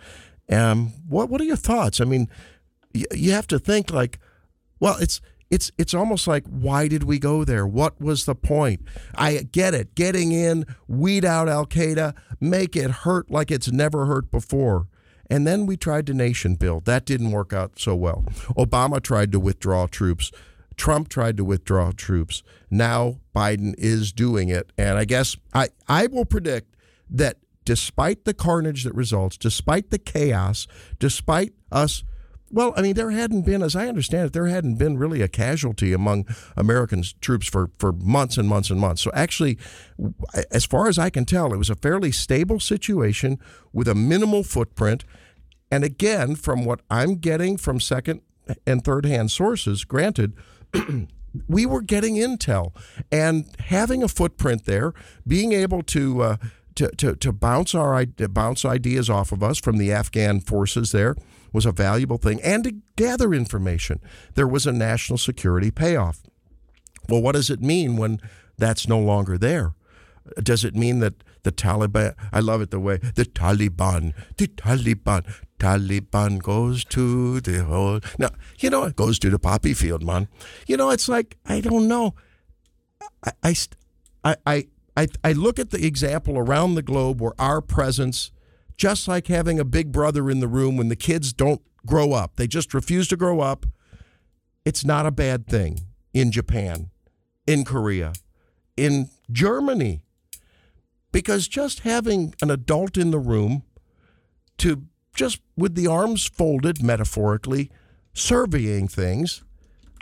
Um, 0.52 0.92
what 1.08 1.28
what 1.28 1.40
are 1.40 1.44
your 1.44 1.56
thoughts? 1.56 2.00
I 2.00 2.04
mean, 2.04 2.28
y- 2.94 3.04
you 3.14 3.32
have 3.32 3.46
to 3.48 3.58
think 3.58 3.90
like, 3.90 4.18
well, 4.80 4.96
it's 4.98 5.20
it's 5.50 5.70
it's 5.78 5.94
almost 5.94 6.26
like 6.26 6.44
why 6.46 6.88
did 6.88 7.04
we 7.04 7.18
go 7.18 7.44
there? 7.44 7.66
What 7.66 8.00
was 8.00 8.24
the 8.24 8.34
point? 8.34 8.80
I 9.14 9.38
get 9.50 9.74
it, 9.74 9.94
getting 9.94 10.32
in, 10.32 10.64
weed 10.88 11.24
out 11.24 11.48
Al 11.48 11.66
Qaeda, 11.66 12.14
make 12.40 12.74
it 12.76 12.90
hurt 12.90 13.30
like 13.30 13.50
it's 13.50 13.70
never 13.70 14.06
hurt 14.06 14.30
before. 14.30 14.88
And 15.30 15.46
then 15.46 15.64
we 15.64 15.76
tried 15.78 16.06
to 16.08 16.14
nation 16.14 16.56
build. 16.56 16.84
That 16.84 17.06
didn't 17.06 17.30
work 17.30 17.52
out 17.54 17.78
so 17.78 17.94
well. 17.94 18.22
Obama 18.56 19.00
tried 19.02 19.32
to 19.32 19.40
withdraw 19.40 19.86
troops. 19.86 20.30
Trump 20.76 21.08
tried 21.08 21.36
to 21.38 21.44
withdraw 21.44 21.92
troops. 21.92 22.42
Now 22.70 23.20
Biden 23.34 23.74
is 23.78 24.12
doing 24.12 24.48
it. 24.48 24.72
And 24.76 24.98
I 24.98 25.04
guess 25.04 25.36
I, 25.54 25.68
I 25.88 26.06
will 26.06 26.24
predict 26.26 26.74
that 27.08 27.38
despite 27.64 28.24
the 28.24 28.34
carnage 28.34 28.84
that 28.84 28.94
results, 28.94 29.36
despite 29.36 29.90
the 29.90 29.98
chaos, 29.98 30.66
despite 30.98 31.52
us, 31.70 32.04
well, 32.52 32.74
I 32.76 32.82
mean, 32.82 32.94
there 32.94 33.10
hadn't 33.10 33.42
been, 33.42 33.62
as 33.62 33.74
I 33.74 33.88
understand 33.88 34.26
it, 34.26 34.32
there 34.34 34.46
hadn't 34.46 34.74
been 34.74 34.98
really 34.98 35.22
a 35.22 35.28
casualty 35.28 35.94
among 35.94 36.26
American 36.54 37.02
troops 37.22 37.48
for, 37.48 37.70
for 37.78 37.92
months 37.92 38.36
and 38.36 38.46
months 38.46 38.68
and 38.68 38.78
months. 38.78 39.00
So 39.00 39.10
actually, 39.14 39.58
as 40.50 40.66
far 40.66 40.88
as 40.88 40.98
I 40.98 41.08
can 41.08 41.24
tell, 41.24 41.54
it 41.54 41.56
was 41.56 41.70
a 41.70 41.74
fairly 41.74 42.12
stable 42.12 42.60
situation 42.60 43.38
with 43.72 43.88
a 43.88 43.94
minimal 43.94 44.42
footprint. 44.42 45.04
And 45.70 45.82
again, 45.82 46.36
from 46.36 46.66
what 46.66 46.80
I'm 46.90 47.14
getting 47.14 47.56
from 47.56 47.80
second 47.80 48.20
and 48.66 48.84
third 48.84 49.06
hand 49.06 49.30
sources, 49.30 49.84
granted, 49.84 50.34
we 51.48 51.64
were 51.64 51.80
getting 51.80 52.16
intel 52.16 52.76
and 53.10 53.46
having 53.60 54.02
a 54.02 54.08
footprint 54.08 54.66
there, 54.66 54.92
being 55.26 55.52
able 55.52 55.82
to. 55.84 56.22
Uh, 56.22 56.36
to, 56.76 56.88
to, 56.96 57.16
to 57.16 57.32
bounce 57.32 57.74
our 57.74 58.04
to 58.04 58.28
bounce 58.28 58.64
ideas 58.64 59.10
off 59.10 59.32
of 59.32 59.42
us 59.42 59.58
from 59.58 59.78
the 59.78 59.92
Afghan 59.92 60.40
forces 60.40 60.92
there 60.92 61.16
was 61.52 61.66
a 61.66 61.72
valuable 61.72 62.16
thing, 62.16 62.40
and 62.42 62.64
to 62.64 62.74
gather 62.96 63.34
information. 63.34 64.00
There 64.34 64.48
was 64.48 64.66
a 64.66 64.72
national 64.72 65.18
security 65.18 65.70
payoff. 65.70 66.22
Well, 67.08 67.22
what 67.22 67.32
does 67.32 67.50
it 67.50 67.60
mean 67.60 67.96
when 67.96 68.20
that's 68.56 68.88
no 68.88 68.98
longer 68.98 69.36
there? 69.36 69.74
Does 70.42 70.64
it 70.64 70.74
mean 70.74 71.00
that 71.00 71.24
the 71.42 71.52
Taliban? 71.52 72.14
I 72.32 72.40
love 72.40 72.62
it 72.62 72.70
the 72.70 72.80
way 72.80 72.98
the 72.98 73.24
Taliban, 73.24 74.14
the 74.36 74.46
Taliban, 74.46 75.26
Taliban 75.58 76.40
goes 76.40 76.84
to 76.86 77.40
the 77.40 77.64
whole. 77.64 78.00
Now 78.18 78.30
you 78.58 78.70
know 78.70 78.84
it 78.84 78.96
goes 78.96 79.18
to 79.20 79.30
the 79.30 79.38
poppy 79.38 79.74
field, 79.74 80.04
man. 80.04 80.28
You 80.66 80.76
know 80.76 80.90
it's 80.90 81.08
like 81.08 81.36
I 81.44 81.60
don't 81.60 81.88
know. 81.88 82.14
I 83.24 83.32
I 83.42 83.56
I. 84.24 84.36
I 84.46 84.66
I, 84.96 85.08
I 85.24 85.32
look 85.32 85.58
at 85.58 85.70
the 85.70 85.84
example 85.86 86.38
around 86.38 86.74
the 86.74 86.82
globe 86.82 87.20
where 87.20 87.32
our 87.38 87.60
presence, 87.60 88.30
just 88.76 89.08
like 89.08 89.26
having 89.28 89.58
a 89.58 89.64
big 89.64 89.92
brother 89.92 90.30
in 90.30 90.40
the 90.40 90.48
room 90.48 90.76
when 90.76 90.88
the 90.88 90.96
kids 90.96 91.32
don't 91.32 91.62
grow 91.86 92.12
up, 92.12 92.36
they 92.36 92.46
just 92.46 92.74
refuse 92.74 93.08
to 93.08 93.16
grow 93.16 93.40
up. 93.40 93.66
It's 94.64 94.84
not 94.84 95.06
a 95.06 95.10
bad 95.10 95.46
thing 95.46 95.80
in 96.12 96.30
Japan, 96.30 96.90
in 97.46 97.64
Korea, 97.64 98.12
in 98.76 99.08
Germany. 99.30 100.02
Because 101.10 101.48
just 101.48 101.80
having 101.80 102.34
an 102.40 102.50
adult 102.50 102.96
in 102.96 103.10
the 103.10 103.18
room 103.18 103.64
to 104.58 104.84
just 105.14 105.40
with 105.56 105.74
the 105.74 105.86
arms 105.86 106.26
folded, 106.26 106.82
metaphorically, 106.82 107.70
surveying 108.14 108.88
things, 108.88 109.44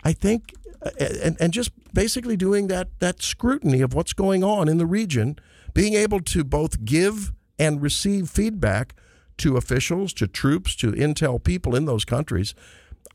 I 0.03 0.13
think 0.13 0.53
and, 0.99 1.37
and 1.39 1.53
just 1.53 1.71
basically 1.93 2.37
doing 2.37 2.67
that 2.67 2.89
that 2.99 3.21
scrutiny 3.21 3.81
of 3.81 3.93
what's 3.93 4.13
going 4.13 4.43
on 4.43 4.67
in 4.67 4.77
the 4.77 4.85
region, 4.85 5.37
being 5.73 5.93
able 5.93 6.19
to 6.21 6.43
both 6.43 6.83
give 6.85 7.31
and 7.59 7.81
receive 7.81 8.29
feedback 8.29 8.95
to 9.37 9.57
officials, 9.57 10.13
to 10.13 10.27
troops, 10.27 10.75
to 10.75 10.91
intel 10.91 11.43
people 11.43 11.75
in 11.75 11.85
those 11.85 12.05
countries, 12.05 12.53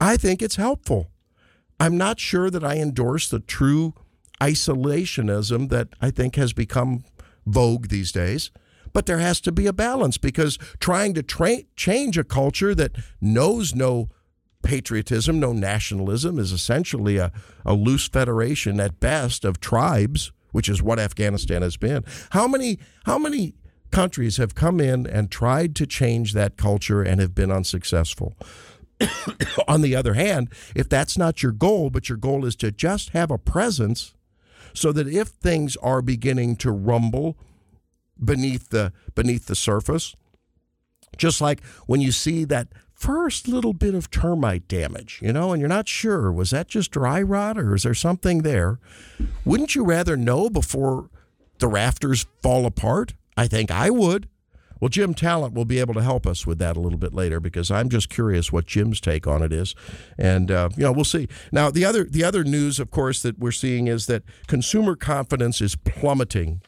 I 0.00 0.16
think 0.16 0.42
it's 0.42 0.56
helpful. 0.56 1.10
I'm 1.78 1.96
not 1.96 2.20
sure 2.20 2.50
that 2.50 2.64
I 2.64 2.76
endorse 2.76 3.28
the 3.28 3.40
true 3.40 3.94
isolationism 4.40 5.68
that 5.70 5.88
I 6.00 6.10
think 6.10 6.36
has 6.36 6.52
become 6.52 7.04
vogue 7.46 7.88
these 7.88 8.12
days. 8.12 8.50
But 8.92 9.06
there 9.06 9.18
has 9.18 9.40
to 9.42 9.52
be 9.52 9.66
a 9.66 9.72
balance 9.72 10.16
because 10.16 10.58
trying 10.80 11.14
to 11.14 11.22
tra- 11.22 11.64
change 11.76 12.16
a 12.16 12.24
culture 12.24 12.74
that 12.74 12.92
knows 13.20 13.74
no 13.74 14.08
patriotism, 14.66 15.38
no 15.38 15.52
nationalism, 15.52 16.40
is 16.40 16.50
essentially 16.50 17.18
a, 17.18 17.30
a 17.64 17.72
loose 17.72 18.08
federation 18.08 18.80
at 18.80 18.98
best 18.98 19.44
of 19.44 19.60
tribes, 19.60 20.32
which 20.50 20.68
is 20.68 20.82
what 20.82 20.98
Afghanistan 20.98 21.62
has 21.62 21.76
been. 21.76 22.04
How 22.30 22.48
many 22.48 22.80
how 23.04 23.16
many 23.16 23.54
countries 23.92 24.38
have 24.38 24.56
come 24.56 24.80
in 24.80 25.06
and 25.06 25.30
tried 25.30 25.76
to 25.76 25.86
change 25.86 26.32
that 26.32 26.56
culture 26.56 27.00
and 27.00 27.20
have 27.20 27.32
been 27.34 27.52
unsuccessful? 27.52 28.34
On 29.68 29.82
the 29.82 29.94
other 29.94 30.14
hand, 30.14 30.48
if 30.74 30.88
that's 30.88 31.16
not 31.16 31.44
your 31.44 31.52
goal, 31.52 31.88
but 31.88 32.08
your 32.08 32.18
goal 32.18 32.44
is 32.44 32.56
to 32.56 32.72
just 32.72 33.10
have 33.10 33.30
a 33.30 33.38
presence 33.38 34.14
so 34.74 34.90
that 34.90 35.06
if 35.06 35.28
things 35.28 35.76
are 35.76 36.02
beginning 36.02 36.56
to 36.56 36.72
rumble 36.72 37.36
beneath 38.22 38.70
the 38.70 38.92
beneath 39.14 39.46
the 39.46 39.54
surface, 39.54 40.16
just 41.16 41.40
like 41.40 41.62
when 41.86 42.00
you 42.00 42.10
see 42.10 42.44
that 42.44 42.66
first 42.96 43.46
little 43.46 43.74
bit 43.74 43.94
of 43.94 44.10
termite 44.10 44.66
damage, 44.66 45.20
you 45.22 45.32
know, 45.32 45.52
and 45.52 45.60
you're 45.60 45.68
not 45.68 45.86
sure, 45.86 46.32
was 46.32 46.50
that 46.50 46.66
just 46.66 46.90
dry 46.90 47.20
rot 47.20 47.58
or 47.58 47.74
is 47.74 47.82
there 47.82 47.94
something 47.94 48.42
there? 48.42 48.80
Wouldn't 49.44 49.74
you 49.74 49.84
rather 49.84 50.16
know 50.16 50.48
before 50.48 51.10
the 51.58 51.68
rafters 51.68 52.26
fall 52.42 52.64
apart? 52.64 53.14
I 53.36 53.46
think 53.46 53.70
I 53.70 53.90
would. 53.90 54.28
Well, 54.80 54.88
Jim 54.88 55.14
Talent 55.14 55.54
will 55.54 55.64
be 55.64 55.78
able 55.78 55.94
to 55.94 56.02
help 56.02 56.26
us 56.26 56.46
with 56.46 56.58
that 56.58 56.76
a 56.76 56.80
little 56.80 56.98
bit 56.98 57.14
later 57.14 57.40
because 57.40 57.70
I'm 57.70 57.88
just 57.88 58.10
curious 58.10 58.52
what 58.52 58.66
Jim's 58.66 59.00
take 59.00 59.26
on 59.26 59.42
it 59.42 59.52
is, 59.52 59.74
and 60.18 60.50
uh, 60.50 60.68
you 60.76 60.82
know 60.82 60.92
we'll 60.92 61.04
see. 61.04 61.28
Now 61.50 61.70
the 61.70 61.84
other 61.84 62.04
the 62.04 62.22
other 62.22 62.44
news, 62.44 62.78
of 62.78 62.90
course, 62.90 63.22
that 63.22 63.38
we're 63.38 63.52
seeing 63.52 63.86
is 63.86 64.04
that 64.06 64.22
consumer 64.46 64.94
confidence 64.94 65.62
is 65.62 65.76
plummeting 65.76 66.60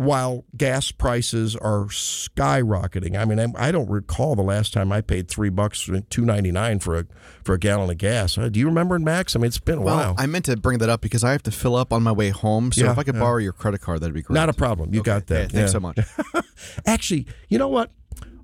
while 0.00 0.44
gas 0.56 0.90
prices 0.92 1.54
are 1.56 1.84
skyrocketing. 1.86 3.18
I 3.18 3.24
mean, 3.26 3.38
I 3.58 3.70
don't 3.70 3.88
recall 3.90 4.34
the 4.34 4.42
last 4.42 4.72
time 4.72 4.92
I 4.92 5.02
paid 5.02 5.28
three 5.28 5.50
bucks, 5.50 5.88
two 6.08 6.24
ninety 6.24 6.50
nine 6.50 6.78
for 6.78 6.98
a 6.98 7.04
for 7.44 7.54
a 7.54 7.58
gallon 7.58 7.90
of 7.90 7.98
gas. 7.98 8.36
Do 8.36 8.58
you 8.58 8.66
remember, 8.66 8.98
Max? 8.98 9.36
I 9.36 9.40
mean, 9.40 9.48
it's 9.48 9.58
been 9.58 9.78
a 9.78 9.82
Well, 9.82 9.96
while. 9.96 10.14
I 10.16 10.24
meant 10.26 10.46
to 10.46 10.56
bring 10.56 10.78
that 10.78 10.88
up 10.88 11.02
because 11.02 11.22
I 11.22 11.32
have 11.32 11.42
to 11.42 11.50
fill 11.50 11.76
up 11.76 11.92
on 11.92 12.02
my 12.02 12.12
way 12.12 12.30
home. 12.30 12.72
So 12.72 12.84
Yeah, 12.84 12.92
if 12.92 12.98
I 12.98 13.02
could 13.02 13.14
yeah. 13.14 13.20
borrow 13.20 13.36
your 13.38 13.52
credit 13.52 13.82
card, 13.82 14.00
that'd 14.00 14.14
be 14.14 14.22
great. 14.22 14.34
Not 14.34 14.48
a 14.48 14.54
problem. 14.54 14.94
You 14.94 15.00
Okay. 15.00 15.06
got 15.10 15.26
that. 15.26 15.52
Hey, 15.52 15.58
thanks 15.58 15.68
Yeah. 15.68 15.72
so 15.72 15.80
much. 15.80 15.98
Actually, 16.86 17.26
you 17.48 17.58
know 17.58 17.68
what? 17.68 17.90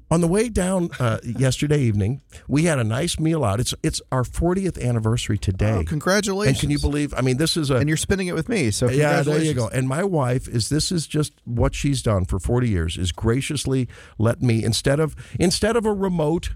On 0.09 0.21
the 0.21 0.29
way 0.29 0.49
down 0.49 0.91
uh, 1.01 1.19
yesterday 1.25 1.81
evening, 1.81 2.21
we 2.47 2.65
had 2.65 2.79
a 2.79 2.85
nice 2.85 3.19
meal 3.19 3.43
out. 3.45 3.59
It's 3.59 3.75
it's 3.83 4.01
our 4.13 4.23
40th 4.23 4.81
anniversary 4.81 5.37
today. 5.37 5.73
Oh, 5.73 5.83
congratulations! 5.85 6.57
And 6.59 6.61
can 6.61 6.71
you 6.71 6.79
believe? 6.79 7.13
I 7.15 7.23
mean, 7.23 7.39
this 7.39 7.57
is 7.57 7.71
a 7.71 7.77
And 7.77 7.89
you're 7.89 7.97
spending 7.97 8.29
it 8.29 8.35
with 8.35 8.49
me. 8.49 8.71
So 8.71 8.89
yeah, 8.89 9.23
there 9.23 9.43
you 9.43 9.53
go. 9.53 9.67
And 9.69 9.89
my 9.89 10.05
wife 10.05 10.47
is 10.47 10.69
this 10.69 10.93
is 10.93 11.09
just 11.09 11.33
what 11.45 11.75
she's 11.75 12.03
done 12.03 12.25
for 12.25 12.39
40 12.39 12.69
years 12.69 12.97
is 12.97 13.11
graciously 13.11 13.89
let 14.17 14.43
me 14.43 14.63
instead 14.63 15.01
of 15.01 15.17
instead 15.41 15.75
of 15.75 15.85
a 15.85 15.93
remote 15.93 16.51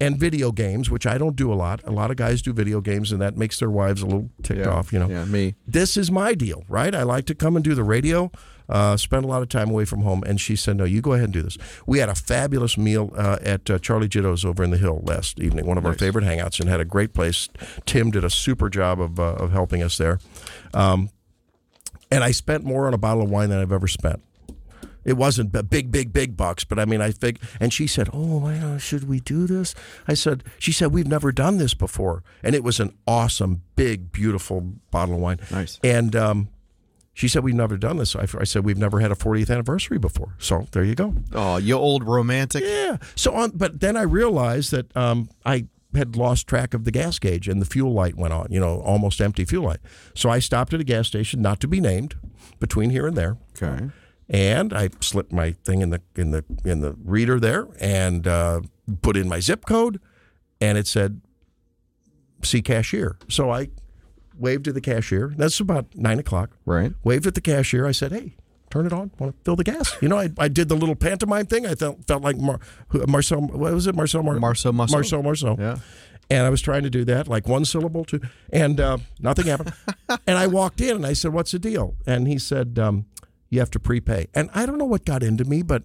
and 0.00 0.18
video 0.18 0.50
games, 0.50 0.90
which 0.90 1.06
I 1.06 1.18
don't 1.18 1.36
do 1.36 1.52
a 1.52 1.54
lot. 1.54 1.82
A 1.84 1.92
lot 1.92 2.10
of 2.10 2.16
guys 2.16 2.40
do 2.42 2.52
video 2.54 2.80
games 2.80 3.12
and 3.12 3.20
that 3.20 3.36
makes 3.36 3.58
their 3.60 3.70
wives 3.70 4.00
a 4.00 4.06
little 4.06 4.30
ticked 4.42 4.60
Yeah, 4.60 4.70
off, 4.70 4.92
you 4.94 4.98
know. 4.98 5.08
yeah, 5.08 5.24
me. 5.26 5.54
This 5.66 5.96
is 5.96 6.10
my 6.10 6.34
deal, 6.34 6.64
right? 6.68 6.94
I 6.94 7.02
like 7.04 7.26
to 7.26 7.34
come 7.34 7.54
and 7.54 7.64
do 7.64 7.74
the 7.74 7.84
radio, 7.84 8.32
uh, 8.68 8.96
spend 8.96 9.24
a 9.24 9.28
lot 9.28 9.42
of 9.42 9.48
time 9.48 9.70
away 9.70 9.84
from 9.84 10.02
home. 10.02 10.22
And 10.26 10.40
she 10.40 10.56
said, 10.56 10.76
no, 10.76 10.84
you 10.84 11.00
go 11.00 11.12
ahead 11.12 11.24
and 11.24 11.32
do 11.32 11.42
this. 11.42 11.58
We 11.86 11.98
had 11.98 12.08
a 12.08 12.14
fabulous 12.14 12.76
meal 12.78 13.12
uh, 13.16 13.38
at 13.42 13.68
uh, 13.70 13.78
Charlie 13.78 14.08
Gitto's 14.08 14.44
over 14.44 14.62
in 14.64 14.70
the 14.70 14.78
Hill 14.78 15.00
last 15.04 15.40
evening, 15.40 15.66
one 15.66 15.78
of 15.78 15.86
our 15.86 15.94
favorite 15.94 16.24
hangouts, 16.24 16.60
and 16.60 16.68
had 16.68 16.80
a 16.80 16.84
great 16.84 17.12
place. 17.12 17.48
Tim 17.86 18.10
did 18.10 18.24
a 18.24 18.30
super 18.30 18.68
job 18.68 19.00
of, 19.00 19.18
uh, 19.18 19.34
of 19.34 19.52
helping 19.52 19.82
us 19.82 19.98
there. 19.98 20.18
Um, 20.72 21.10
and 22.10 22.22
I 22.22 22.30
spent 22.30 22.64
more 22.64 22.86
on 22.86 22.94
a 22.94 22.98
bottle 22.98 23.22
of 23.22 23.30
wine 23.30 23.50
than 23.50 23.60
I've 23.60 23.72
ever 23.72 23.88
spent. 23.88 24.22
It 25.04 25.18
wasn't 25.18 25.52
big, 25.68 25.90
big, 25.92 26.12
big 26.12 26.36
bucks, 26.36 26.64
but 26.64 26.78
I 26.78 26.86
mean, 26.86 27.02
I 27.02 27.10
think. 27.10 27.38
And 27.60 27.72
she 27.72 27.86
said, 27.86 28.08
"Oh, 28.12 28.40
my 28.40 28.56
God, 28.56 28.80
should 28.80 29.06
we 29.06 29.20
do 29.20 29.46
this?" 29.46 29.74
I 30.08 30.14
said, 30.14 30.42
"She 30.58 30.72
said 30.72 30.92
we've 30.92 31.06
never 31.06 31.30
done 31.30 31.58
this 31.58 31.74
before," 31.74 32.22
and 32.42 32.54
it 32.54 32.64
was 32.64 32.80
an 32.80 32.96
awesome, 33.06 33.62
big, 33.76 34.12
beautiful 34.12 34.60
bottle 34.90 35.16
of 35.16 35.20
wine. 35.20 35.40
Nice. 35.50 35.78
And 35.84 36.16
um, 36.16 36.48
she 37.14 37.28
said 37.28 37.44
we've 37.44 37.54
never 37.54 37.76
done 37.76 37.96
this. 37.96 38.14
I, 38.16 38.26
I 38.38 38.44
said 38.44 38.64
we've 38.64 38.76
never 38.78 39.00
had 39.00 39.10
a 39.12 39.14
40th 39.14 39.50
anniversary 39.50 39.98
before. 39.98 40.34
So 40.38 40.66
there 40.72 40.84
you 40.84 40.94
go. 40.94 41.14
Oh, 41.32 41.56
you 41.56 41.74
old 41.76 42.04
romantic. 42.04 42.64
Yeah. 42.66 42.96
So 43.14 43.32
on, 43.34 43.52
but 43.54 43.80
then 43.80 43.96
I 43.96 44.02
realized 44.02 44.70
that 44.72 44.94
um, 44.96 45.28
I 45.46 45.66
had 45.94 46.16
lost 46.16 46.48
track 46.48 46.74
of 46.74 46.84
the 46.84 46.90
gas 46.90 47.20
gauge 47.20 47.46
and 47.46 47.62
the 47.62 47.66
fuel 47.66 47.92
light 47.92 48.16
went 48.16 48.32
on. 48.34 48.48
You 48.50 48.58
know, 48.58 48.80
almost 48.80 49.20
empty 49.20 49.44
fuel 49.44 49.64
light. 49.66 49.78
So 50.14 50.28
I 50.28 50.40
stopped 50.40 50.74
at 50.74 50.80
a 50.80 50.84
gas 50.84 51.06
station, 51.06 51.40
not 51.40 51.60
to 51.60 51.68
be 51.68 51.80
named, 51.80 52.16
between 52.58 52.90
here 52.90 53.06
and 53.06 53.16
there 53.16 53.36
Okay. 53.62 53.90
and 54.28 54.72
I 54.72 54.90
slipped 55.00 55.32
my 55.32 55.52
thing 55.52 55.82
in 55.82 55.90
the 55.90 56.00
in 56.16 56.30
the 56.32 56.44
in 56.64 56.80
the 56.80 56.96
reader 57.04 57.38
there 57.38 57.68
and 57.80 58.26
uh, 58.26 58.60
put 59.02 59.16
in 59.16 59.28
my 59.28 59.38
zip 59.38 59.66
code, 59.66 60.00
and 60.60 60.76
it 60.76 60.86
said 60.88 61.20
"see 62.42 62.60
cashier." 62.62 63.16
So 63.28 63.50
I 63.50 63.68
waved 64.38 64.64
to 64.64 64.72
the 64.72 64.80
cashier. 64.80 65.32
That's 65.36 65.60
about 65.60 65.94
nine 65.94 66.18
o'clock. 66.18 66.50
Right. 66.64 66.92
Waved 67.02 67.26
at 67.26 67.34
the 67.34 67.40
cashier. 67.40 67.86
I 67.86 67.92
said, 67.92 68.12
"Hey." 68.12 68.36
Turn 68.70 68.86
it 68.86 68.92
on. 68.92 69.12
Want 69.20 69.36
to 69.36 69.44
fill 69.44 69.54
the 69.54 69.62
gas? 69.62 69.96
You 70.02 70.08
know, 70.08 70.18
I, 70.18 70.30
I 70.36 70.48
did 70.48 70.68
the 70.68 70.74
little 70.74 70.96
pantomime 70.96 71.46
thing. 71.46 71.64
I 71.64 71.76
felt 71.76 72.04
felt 72.08 72.24
like 72.24 72.36
Mar, 72.36 72.58
Marcel. 73.06 73.40
What 73.40 73.72
was 73.72 73.86
it? 73.86 73.94
Marcel. 73.94 74.24
Mar, 74.24 74.40
Marceau 74.40 74.72
Marceau. 74.72 74.96
Marcel. 74.96 75.22
Marceau. 75.22 75.56
Yeah. 75.56 75.76
And 76.28 76.44
I 76.44 76.50
was 76.50 76.60
trying 76.60 76.82
to 76.82 76.90
do 76.90 77.04
that, 77.04 77.28
like 77.28 77.46
one 77.46 77.64
syllable, 77.64 78.04
two, 78.04 78.20
and 78.52 78.80
uh, 78.80 78.98
nothing 79.20 79.46
happened. 79.46 79.74
and 80.26 80.36
I 80.36 80.48
walked 80.48 80.80
in 80.80 80.96
and 80.96 81.06
I 81.06 81.12
said, 81.12 81.32
"What's 81.32 81.52
the 81.52 81.60
deal?" 81.60 81.94
And 82.04 82.26
he 82.26 82.36
said, 82.36 82.76
um, 82.80 83.06
"You 83.48 83.60
have 83.60 83.70
to 83.70 83.78
prepay." 83.78 84.26
And 84.34 84.50
I 84.52 84.66
don't 84.66 84.78
know 84.78 84.86
what 84.86 85.04
got 85.04 85.22
into 85.22 85.44
me, 85.44 85.62
but 85.62 85.84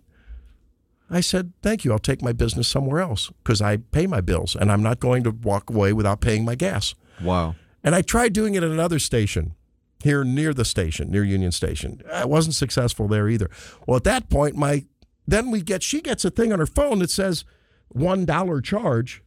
I 1.12 1.22
said, 1.22 1.53
"Thank 1.62 1.86
you. 1.86 1.91
I'll 1.91 2.00
take 2.00 2.24
my 2.24 2.32
business 2.32 2.68
somewhere 2.68 3.01
else 3.01 3.32
because 3.44 3.62
I 3.62 3.77
pay 3.77 4.08
my 4.08 4.22
bills, 4.22 4.56
and 4.56 4.72
I'm 4.72 4.82
not 4.82 5.00
going 5.00 5.24
to 5.25 5.32
walk 5.32 5.70
away 5.70 5.94
without 5.94 6.22
paying 6.22 6.44
my 6.44 6.56
gas." 6.56 6.96
Wow. 7.22 7.53
And 7.83 7.95
I 7.95 8.01
tried 8.01 8.33
doing 8.33 8.55
it 8.55 8.63
at 8.63 8.71
another 8.71 9.00
station 9.00 9.55
here 10.03 10.24
near 10.24 10.53
the 10.53 10.65
station, 10.65 11.12
near 11.12 11.24
Union 11.24 11.51
Station. 11.51 12.01
I 12.12 12.25
wasn't 12.25 12.55
successful 12.55 13.07
there 13.07 13.27
either. 13.29 13.50
Well, 13.88 13.98
at 13.98 14.03
that 14.05 14.29
point, 14.29 14.55
my 14.55 14.86
then 15.27 15.51
we 15.51 15.62
get 15.62 15.83
she 15.83 16.01
gets 16.01 16.25
a 16.25 16.31
thing 16.31 16.51
on 16.51 16.59
her 16.59 16.65
phone 16.65 17.00
that 17.00 17.12
says 17.12 17.45
one 17.89 18.25
dollar 18.25 18.62
charge. 18.62 19.24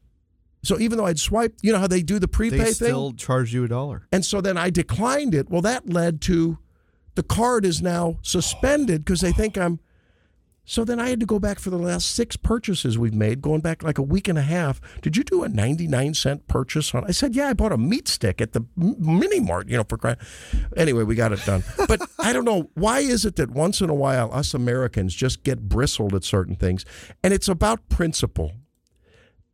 So 0.64 0.78
even 0.78 0.96
though 0.96 1.06
I'd 1.06 1.18
swiped, 1.18 1.60
you 1.62 1.72
know 1.72 1.78
how 1.78 1.88
they 1.88 2.02
do 2.02 2.18
the 2.18 2.28
prepay 2.28 2.56
thing? 2.56 2.64
They 2.64 2.72
thing, 2.72 2.88
still 2.88 3.12
charge 3.12 3.52
you 3.52 3.64
a 3.64 3.68
dollar. 3.68 4.06
and 4.12 4.24
so 4.24 4.40
then 4.40 4.56
I 4.56 4.70
declined 4.70 5.34
it. 5.34 5.50
Well, 5.50 5.62
that 5.62 5.88
led 5.88 6.20
to 6.22 6.58
the 7.14 7.22
card 7.22 7.64
is 7.64 7.82
now 7.82 8.18
suspended 8.22 9.04
because 9.04 9.20
they 9.20 9.32
think 9.32 9.58
I'm. 9.58 9.80
So 10.64 10.84
then 10.84 11.00
I 11.00 11.08
had 11.08 11.18
to 11.20 11.26
go 11.26 11.40
back 11.40 11.58
for 11.58 11.70
the 11.70 11.78
last 11.78 12.14
six 12.14 12.36
purchases 12.36 12.96
we've 12.96 13.14
made, 13.14 13.42
going 13.42 13.60
back 13.60 13.82
like 13.82 13.98
a 13.98 14.02
week 14.02 14.28
and 14.28 14.38
a 14.38 14.42
half. 14.42 14.80
Did 15.00 15.16
you 15.16 15.24
do 15.24 15.42
a 15.42 15.48
99 15.48 16.14
cent 16.14 16.46
purchase 16.46 16.94
on? 16.94 17.04
I 17.04 17.10
said, 17.10 17.34
yeah, 17.34 17.48
I 17.48 17.52
bought 17.52 17.72
a 17.72 17.76
meat 17.76 18.06
stick 18.06 18.40
at 18.40 18.52
the 18.52 18.64
mini 18.76 19.40
mart, 19.40 19.68
you 19.68 19.76
know, 19.76 19.84
for 19.88 19.98
crying. 19.98 20.18
Anyway, 20.76 21.02
we 21.02 21.16
got 21.16 21.32
it 21.32 21.44
done. 21.44 21.64
But 21.88 22.00
I 22.18 22.32
don't 22.32 22.44
know. 22.44 22.70
Why 22.74 23.00
is 23.00 23.24
it 23.24 23.36
that 23.36 23.50
once 23.50 23.80
in 23.80 23.90
a 23.90 23.94
while 23.94 24.32
us 24.32 24.54
Americans 24.54 25.14
just 25.14 25.42
get 25.42 25.68
bristled 25.68 26.14
at 26.14 26.24
certain 26.24 26.54
things? 26.54 26.84
And 27.22 27.34
it's 27.34 27.48
about 27.48 27.88
principle. 27.88 28.52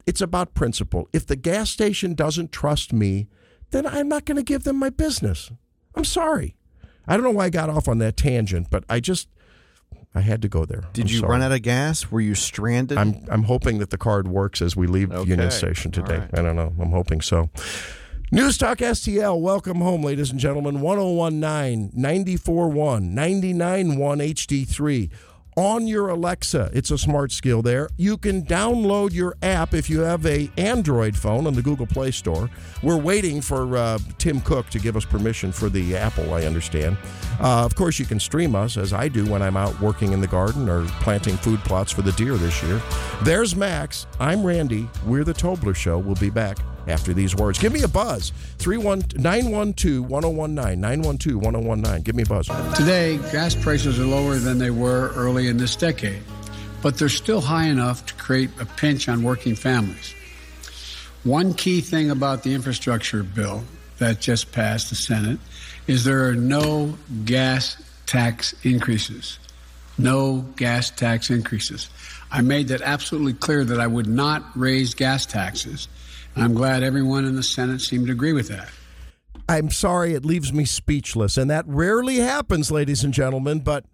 It's 0.06 0.20
about 0.20 0.54
principle. 0.54 1.08
If 1.12 1.26
the 1.26 1.36
gas 1.36 1.70
station 1.70 2.14
doesn't 2.14 2.52
trust 2.52 2.92
me, 2.92 3.28
then 3.70 3.86
I'm 3.86 4.08
not 4.08 4.24
going 4.24 4.36
to 4.36 4.42
give 4.42 4.64
them 4.64 4.76
my 4.76 4.90
business. 4.90 5.50
I'm 5.94 6.04
sorry. 6.04 6.56
I 7.06 7.14
don't 7.14 7.24
know 7.24 7.30
why 7.30 7.46
I 7.46 7.50
got 7.50 7.70
off 7.70 7.88
on 7.88 7.98
that 7.98 8.16
tangent, 8.16 8.68
but 8.70 8.84
I 8.88 9.00
just 9.00 9.28
I 10.18 10.22
had 10.22 10.42
to 10.42 10.48
go 10.48 10.64
there. 10.64 10.82
Did 10.92 11.04
I'm 11.06 11.10
you 11.12 11.18
sorry. 11.20 11.30
run 11.30 11.42
out 11.42 11.52
of 11.52 11.62
gas? 11.62 12.10
Were 12.10 12.20
you 12.20 12.34
stranded? 12.34 12.98
I'm 12.98 13.24
I'm 13.30 13.44
hoping 13.44 13.78
that 13.78 13.90
the 13.90 13.98
card 13.98 14.26
works 14.28 14.60
as 14.60 14.76
we 14.76 14.86
leave 14.86 15.12
Union 15.12 15.50
Station 15.50 15.90
today. 15.92 16.18
right. 16.18 16.38
I 16.38 16.42
don't 16.42 16.56
know. 16.56 16.72
I'm 16.80 16.90
hoping 16.90 17.20
so. 17.20 17.50
News 18.30 18.58
Talk 18.58 18.78
STL, 18.78 19.40
welcome 19.40 19.78
home, 19.80 20.02
ladies 20.02 20.30
and 20.30 20.38
gentlemen. 20.38 20.80
1019 20.82 21.92
941 21.94 23.14
991 23.14 24.18
HD3. 24.18 25.10
On 25.58 25.88
your 25.88 26.10
Alexa, 26.10 26.70
it's 26.72 26.92
a 26.92 26.96
smart 26.96 27.32
skill 27.32 27.62
there. 27.62 27.88
You 27.96 28.16
can 28.16 28.44
download 28.44 29.12
your 29.12 29.34
app 29.42 29.74
if 29.74 29.90
you 29.90 29.98
have 30.02 30.24
a 30.24 30.48
Android 30.56 31.16
phone 31.16 31.48
on 31.48 31.54
the 31.54 31.62
Google 31.62 31.84
Play 31.84 32.12
Store. 32.12 32.48
We're 32.80 32.96
waiting 32.96 33.40
for 33.40 33.76
uh, 33.76 33.98
Tim 34.18 34.40
Cook 34.40 34.70
to 34.70 34.78
give 34.78 34.96
us 34.96 35.04
permission 35.04 35.50
for 35.50 35.68
the 35.68 35.96
Apple, 35.96 36.32
I 36.32 36.44
understand. 36.44 36.96
Uh, 37.40 37.64
of 37.64 37.74
course, 37.74 37.98
you 37.98 38.06
can 38.06 38.20
stream 38.20 38.54
us, 38.54 38.76
as 38.76 38.92
I 38.92 39.08
do 39.08 39.26
when 39.26 39.42
I'm 39.42 39.56
out 39.56 39.80
working 39.80 40.12
in 40.12 40.20
the 40.20 40.28
garden 40.28 40.68
or 40.68 40.84
planting 41.00 41.36
food 41.36 41.58
plots 41.64 41.90
for 41.90 42.02
the 42.02 42.12
deer 42.12 42.36
this 42.36 42.62
year. 42.62 42.80
There's 43.24 43.56
Max. 43.56 44.06
I'm 44.20 44.44
Randy. 44.44 44.88
We're 45.06 45.24
the 45.24 45.34
Tobler 45.34 45.74
Show. 45.74 45.98
We'll 45.98 46.14
be 46.14 46.30
back 46.30 46.58
after 46.88 47.12
these 47.12 47.34
words. 47.36 47.58
Give 47.58 47.72
me 47.72 47.82
a 47.82 47.88
buzz. 47.88 48.32
912 48.64 50.08
1019. 50.08 50.80
912 50.80 51.42
1019. 51.42 52.02
Give 52.02 52.14
me 52.14 52.22
a 52.22 52.26
buzz. 52.26 52.48
Today, 52.76 53.18
gas 53.32 53.54
prices 53.54 53.98
are 53.98 54.04
lower 54.06 54.36
than 54.36 54.58
they 54.58 54.70
were 54.70 55.12
early 55.14 55.48
in 55.48 55.56
this 55.56 55.76
decade, 55.76 56.22
but 56.82 56.98
they're 56.98 57.08
still 57.08 57.40
high 57.40 57.66
enough 57.66 58.06
to 58.06 58.14
create 58.14 58.50
a 58.60 58.66
pinch 58.66 59.08
on 59.08 59.22
working 59.22 59.54
families. 59.54 60.14
One 61.24 61.54
key 61.54 61.80
thing 61.80 62.10
about 62.10 62.42
the 62.42 62.54
infrastructure 62.54 63.22
bill 63.22 63.64
that 63.98 64.20
just 64.20 64.52
passed 64.52 64.90
the 64.90 64.94
Senate 64.94 65.38
is 65.86 66.04
there 66.04 66.28
are 66.28 66.34
no 66.34 66.96
gas 67.24 67.82
tax 68.06 68.54
increases. 68.62 69.38
No 69.98 70.46
gas 70.56 70.90
tax 70.90 71.28
increases. 71.28 71.90
I 72.30 72.42
made 72.42 72.68
that 72.68 72.82
absolutely 72.82 73.32
clear 73.32 73.64
that 73.64 73.80
I 73.80 73.86
would 73.86 74.06
not 74.06 74.44
raise 74.54 74.94
gas 74.94 75.26
taxes. 75.26 75.88
And 76.38 76.44
I'm 76.44 76.54
glad 76.54 76.84
everyone 76.84 77.24
in 77.24 77.34
the 77.34 77.42
Senate 77.42 77.80
seemed 77.80 78.06
to 78.06 78.12
agree 78.12 78.32
with 78.32 78.46
that. 78.46 78.68
I'm 79.48 79.72
sorry, 79.72 80.14
it 80.14 80.24
leaves 80.24 80.52
me 80.52 80.64
speechless. 80.64 81.36
And 81.36 81.50
that 81.50 81.64
rarely 81.66 82.18
happens, 82.18 82.70
ladies 82.70 83.02
and 83.02 83.12
gentlemen. 83.12 83.58
But 83.58 83.86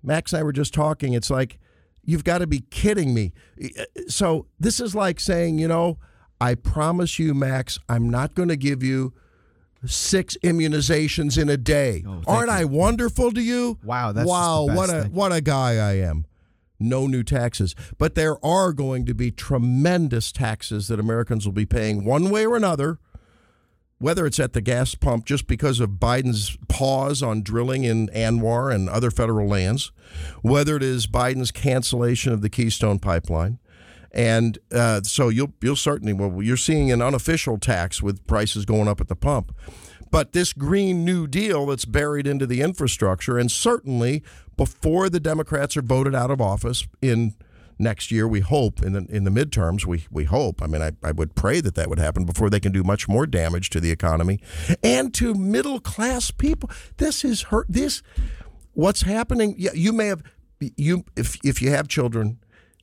Max 0.00 0.32
and 0.32 0.38
I 0.38 0.42
were 0.44 0.52
just 0.52 0.72
talking. 0.72 1.12
It's 1.12 1.28
like, 1.28 1.58
you've 2.04 2.22
got 2.22 2.38
to 2.38 2.46
be 2.46 2.60
kidding 2.70 3.12
me. 3.12 3.32
Uh, 3.60 3.82
so 4.06 4.46
this 4.60 4.78
is 4.78 4.94
like 4.94 5.18
saying, 5.18 5.58
you 5.58 5.66
know, 5.66 5.98
I 6.40 6.54
promise 6.54 7.18
you, 7.18 7.34
Max, 7.34 7.80
I'm 7.88 8.08
not 8.08 8.36
going 8.36 8.48
to 8.48 8.56
give 8.56 8.84
you 8.84 9.12
six 9.84 10.36
immunizations 10.44 11.36
in 11.36 11.48
a 11.48 11.56
day. 11.56 12.04
Oh, 12.06 12.22
Aren't 12.28 12.48
you. 12.48 12.56
I 12.58 12.64
wonderful 12.64 13.32
to 13.32 13.42
you? 13.42 13.80
Wow, 13.82 14.12
that's 14.12 14.28
wow, 14.28 14.66
the 14.68 14.74
what 14.74 14.88
a 14.88 15.02
thing. 15.02 15.12
what 15.12 15.32
a 15.32 15.40
guy 15.40 15.72
I 15.72 15.94
am. 15.98 16.26
No 16.82 17.06
new 17.06 17.22
taxes, 17.22 17.74
but 17.98 18.14
there 18.14 18.44
are 18.44 18.72
going 18.72 19.06
to 19.06 19.14
be 19.14 19.30
tremendous 19.30 20.32
taxes 20.32 20.88
that 20.88 21.00
Americans 21.00 21.46
will 21.46 21.52
be 21.52 21.66
paying 21.66 22.04
one 22.04 22.30
way 22.30 22.46
or 22.46 22.56
another. 22.56 22.98
Whether 23.98 24.26
it's 24.26 24.40
at 24.40 24.52
the 24.52 24.60
gas 24.60 24.96
pump 24.96 25.26
just 25.26 25.46
because 25.46 25.78
of 25.78 25.90
Biden's 25.90 26.58
pause 26.68 27.22
on 27.22 27.42
drilling 27.42 27.84
in 27.84 28.08
ANWR 28.08 28.74
and 28.74 28.88
other 28.88 29.12
federal 29.12 29.46
lands, 29.46 29.92
whether 30.40 30.76
it 30.76 30.82
is 30.82 31.06
Biden's 31.06 31.52
cancellation 31.52 32.32
of 32.32 32.42
the 32.42 32.50
Keystone 32.50 32.98
Pipeline, 32.98 33.60
and 34.10 34.58
uh, 34.72 35.02
so 35.02 35.28
you'll 35.28 35.52
you'll 35.62 35.76
certainly 35.76 36.12
well 36.12 36.42
you're 36.42 36.56
seeing 36.56 36.90
an 36.92 37.00
unofficial 37.00 37.58
tax 37.58 38.02
with 38.02 38.26
prices 38.26 38.64
going 38.64 38.88
up 38.88 39.00
at 39.00 39.06
the 39.06 39.16
pump, 39.16 39.54
but 40.12 40.32
this 40.32 40.52
Green 40.52 41.04
New 41.04 41.26
Deal 41.26 41.66
that's 41.66 41.86
buried 41.86 42.26
into 42.26 42.46
the 42.46 42.60
infrastructure, 42.60 43.38
and 43.38 43.50
certainly 43.50 44.22
before 44.56 45.08
the 45.08 45.18
Democrats 45.18 45.76
are 45.76 45.82
voted 45.82 46.14
out 46.14 46.30
of 46.30 46.40
office 46.40 46.86
in 47.00 47.34
next 47.78 48.12
year, 48.12 48.28
we 48.28 48.40
hope 48.40 48.82
in 48.82 48.92
the 48.92 49.06
in 49.08 49.24
the 49.24 49.30
midterms, 49.30 49.86
we 49.86 50.06
we 50.10 50.24
hope. 50.24 50.62
I 50.62 50.66
mean, 50.66 50.82
I, 50.82 50.92
I 51.02 51.12
would 51.12 51.34
pray 51.34 51.62
that 51.62 51.74
that 51.76 51.88
would 51.88 51.98
happen 51.98 52.24
before 52.26 52.50
they 52.50 52.60
can 52.60 52.72
do 52.72 52.84
much 52.84 53.08
more 53.08 53.26
damage 53.26 53.70
to 53.70 53.80
the 53.80 53.90
economy 53.90 54.38
and 54.82 55.12
to 55.14 55.34
middle 55.34 55.80
class 55.80 56.30
people. 56.30 56.70
This 56.98 57.24
is 57.24 57.44
hurt. 57.44 57.66
This 57.68 58.02
what's 58.74 59.02
happening. 59.02 59.54
You 59.56 59.94
may 59.94 60.06
have 60.06 60.22
you 60.60 61.04
if 61.16 61.38
if 61.42 61.62
you 61.62 61.70
have 61.70 61.88
children, 61.88 62.38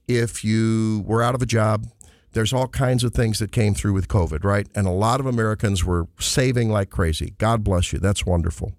if 0.08 0.44
you 0.44 1.04
were 1.06 1.22
out 1.22 1.36
of 1.36 1.44
a 1.44 1.46
job. 1.46 1.86
There's 2.34 2.54
all 2.54 2.68
kinds 2.68 3.04
of 3.04 3.14
things 3.14 3.40
that 3.40 3.52
came 3.52 3.74
through 3.74 3.94
with 3.94 4.08
COVID, 4.08 4.44
right? 4.44 4.68
And 4.76 4.88
a 4.88 4.92
lot 4.92 5.20
of 5.20 5.26
Americans 5.26 5.84
were 5.84 6.08
saving 6.20 6.70
like 6.70 6.90
crazy. 6.90 7.34
God 7.38 7.64
bless 7.64 7.92
you. 7.92 8.00
That's 8.00 8.26
wonderful. 8.26 8.74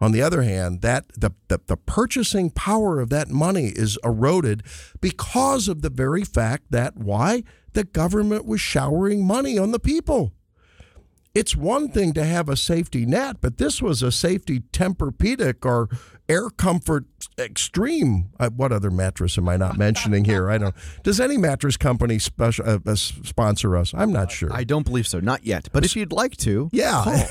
On 0.00 0.12
the 0.12 0.22
other 0.22 0.42
hand, 0.42 0.82
that 0.82 1.08
the, 1.16 1.30
the, 1.48 1.60
the 1.66 1.76
purchasing 1.76 2.50
power 2.50 3.00
of 3.00 3.10
that 3.10 3.30
money 3.30 3.72
is 3.74 3.98
eroded 4.04 4.62
because 5.00 5.68
of 5.68 5.82
the 5.82 5.90
very 5.90 6.24
fact 6.24 6.64
that 6.70 6.96
why 6.96 7.42
the 7.72 7.84
government 7.84 8.44
was 8.44 8.60
showering 8.60 9.26
money 9.26 9.58
on 9.58 9.70
the 9.70 9.78
people. 9.78 10.32
It's 11.34 11.56
one 11.56 11.88
thing 11.88 12.12
to 12.12 12.24
have 12.24 12.48
a 12.48 12.56
safety 12.56 13.06
net, 13.06 13.38
but 13.40 13.58
this 13.58 13.82
was 13.82 14.02
a 14.02 14.12
safety 14.12 14.60
Tempur-Pedic 14.60 15.64
or 15.64 15.88
Air 16.28 16.48
Comfort 16.50 17.04
Extreme. 17.38 18.30
Uh, 18.40 18.50
what 18.50 18.72
other 18.72 18.90
mattress 18.90 19.36
am 19.36 19.48
I 19.48 19.56
not 19.56 19.76
mentioning 19.76 20.24
here? 20.24 20.50
I 20.50 20.58
don't. 20.58 20.74
Does 21.02 21.20
any 21.20 21.36
mattress 21.36 21.76
company 21.76 22.18
special 22.18 22.68
uh, 22.68 22.78
uh, 22.86 22.94
sponsor 22.94 23.76
us? 23.76 23.92
I'm 23.94 24.12
not 24.12 24.30
sure. 24.32 24.52
I 24.52 24.64
don't 24.64 24.84
believe 24.84 25.06
so, 25.06 25.20
not 25.20 25.44
yet. 25.44 25.68
But 25.72 25.84
if 25.84 25.96
you'd 25.96 26.12
like 26.12 26.36
to, 26.38 26.70
Yeah. 26.72 27.26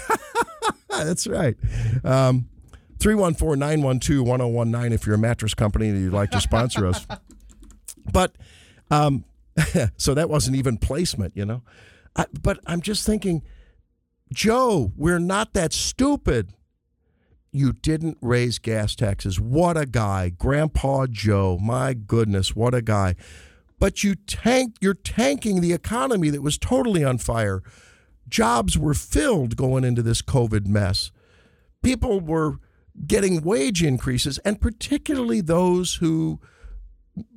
That's 0.89 1.25
right. 1.25 1.55
Um, 2.03 2.49
314 2.99 3.59
912 3.59 4.25
1019 4.27 4.93
if 4.93 5.05
you're 5.05 5.15
a 5.15 5.19
mattress 5.19 5.53
company 5.53 5.89
and 5.89 5.99
you'd 5.99 6.13
like 6.13 6.31
to 6.31 6.39
sponsor 6.39 6.85
us. 6.85 7.05
But 8.11 8.35
um, 8.91 9.25
so 9.97 10.13
that 10.13 10.29
wasn't 10.29 10.55
even 10.55 10.77
placement, 10.77 11.35
you 11.35 11.45
know. 11.45 11.63
I, 12.15 12.25
but 12.41 12.59
I'm 12.67 12.81
just 12.81 13.05
thinking, 13.05 13.41
Joe, 14.31 14.91
we're 14.95 15.19
not 15.19 15.53
that 15.53 15.73
stupid. 15.73 16.53
You 17.55 17.71
didn't 17.71 18.17
raise 18.19 18.57
gas 18.57 18.95
taxes. 18.95 19.39
What 19.39 19.77
a 19.77 19.85
guy. 19.85 20.29
Grandpa 20.29 21.05
Joe. 21.05 21.59
My 21.61 21.93
goodness, 21.93 22.55
what 22.55 22.73
a 22.73 22.81
guy. 22.81 23.15
But 23.79 24.03
you 24.03 24.15
tank 24.15 24.77
you're 24.81 24.95
tanking 24.95 25.61
the 25.61 25.71
economy 25.71 26.31
that 26.31 26.41
was 26.41 26.57
totally 26.57 27.03
on 27.03 27.19
fire. 27.19 27.61
Jobs 28.27 28.75
were 28.75 28.95
filled 28.95 29.55
going 29.55 29.83
into 29.83 30.01
this 30.01 30.23
COVID 30.23 30.65
mess. 30.65 31.11
People 31.83 32.19
were 32.21 32.57
getting 33.05 33.41
wage 33.41 33.83
increases, 33.83 34.39
and 34.39 34.59
particularly 34.59 35.39
those 35.39 35.95
who 35.95 36.39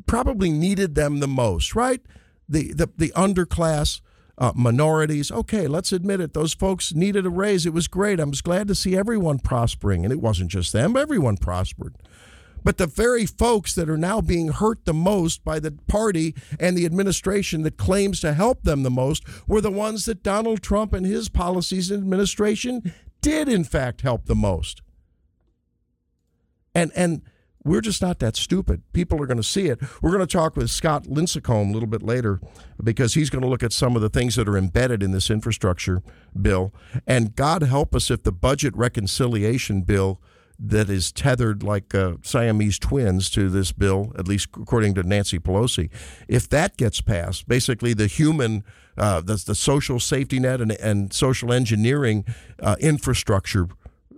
probably 0.06 0.50
needed 0.50 0.94
them 0.94 1.20
the 1.20 1.28
most, 1.28 1.74
right? 1.74 2.00
The 2.48 2.72
the, 2.72 2.88
the 2.96 3.12
underclass 3.14 4.00
uh, 4.38 4.52
minorities. 4.54 5.30
Okay, 5.30 5.66
let's 5.66 5.92
admit 5.92 6.20
it. 6.20 6.34
Those 6.34 6.54
folks 6.54 6.94
needed 6.94 7.26
a 7.26 7.30
raise. 7.30 7.66
It 7.66 7.72
was 7.72 7.88
great. 7.88 8.20
I 8.20 8.24
was 8.24 8.42
glad 8.42 8.68
to 8.68 8.74
see 8.74 8.96
everyone 8.96 9.38
prospering, 9.38 10.04
and 10.04 10.12
it 10.12 10.20
wasn't 10.20 10.50
just 10.50 10.72
them. 10.72 10.96
Everyone 10.96 11.36
prospered. 11.36 11.94
But 12.62 12.78
the 12.78 12.86
very 12.88 13.26
folks 13.26 13.74
that 13.76 13.88
are 13.88 13.96
now 13.96 14.20
being 14.20 14.48
hurt 14.48 14.86
the 14.86 14.92
most 14.92 15.44
by 15.44 15.60
the 15.60 15.70
party 15.86 16.34
and 16.58 16.76
the 16.76 16.84
administration 16.84 17.62
that 17.62 17.76
claims 17.76 18.20
to 18.20 18.32
help 18.34 18.64
them 18.64 18.82
the 18.82 18.90
most 18.90 19.22
were 19.46 19.60
the 19.60 19.70
ones 19.70 20.04
that 20.06 20.24
Donald 20.24 20.62
Trump 20.62 20.92
and 20.92 21.06
his 21.06 21.28
policies 21.28 21.92
and 21.92 22.02
administration 22.02 22.92
did, 23.20 23.48
in 23.48 23.62
fact, 23.62 24.00
help 24.00 24.26
the 24.26 24.34
most. 24.34 24.82
And 26.74 26.90
and 26.96 27.22
we're 27.66 27.80
just 27.80 28.00
not 28.00 28.20
that 28.20 28.36
stupid. 28.36 28.82
People 28.92 29.20
are 29.20 29.26
going 29.26 29.36
to 29.36 29.42
see 29.42 29.66
it. 29.66 29.80
We're 30.00 30.12
going 30.12 30.26
to 30.26 30.32
talk 30.32 30.56
with 30.56 30.70
Scott 30.70 31.04
Lincicome 31.04 31.70
a 31.70 31.72
little 31.72 31.88
bit 31.88 32.02
later 32.02 32.40
because 32.82 33.14
he's 33.14 33.28
going 33.28 33.42
to 33.42 33.48
look 33.48 33.64
at 33.64 33.72
some 33.72 33.96
of 33.96 34.02
the 34.02 34.08
things 34.08 34.36
that 34.36 34.48
are 34.48 34.56
embedded 34.56 35.02
in 35.02 35.10
this 35.10 35.30
infrastructure 35.30 36.02
bill. 36.40 36.72
And 37.06 37.34
God 37.34 37.62
help 37.64 37.94
us 37.94 38.10
if 38.10 38.22
the 38.22 38.32
budget 38.32 38.74
reconciliation 38.76 39.82
bill 39.82 40.20
that 40.58 40.88
is 40.88 41.12
tethered 41.12 41.62
like 41.62 41.94
uh, 41.94 42.14
Siamese 42.22 42.78
twins 42.78 43.28
to 43.30 43.50
this 43.50 43.72
bill, 43.72 44.12
at 44.16 44.26
least 44.26 44.48
according 44.56 44.94
to 44.94 45.02
Nancy 45.02 45.38
Pelosi, 45.38 45.90
if 46.28 46.48
that 46.48 46.76
gets 46.76 47.00
passed, 47.00 47.46
basically 47.48 47.92
the 47.92 48.06
human, 48.06 48.64
uh, 48.96 49.20
the, 49.20 49.42
the 49.44 49.54
social 49.54 50.00
safety 50.00 50.38
net 50.38 50.60
and, 50.60 50.72
and 50.72 51.12
social 51.12 51.52
engineering 51.52 52.24
uh, 52.60 52.76
infrastructure 52.80 53.68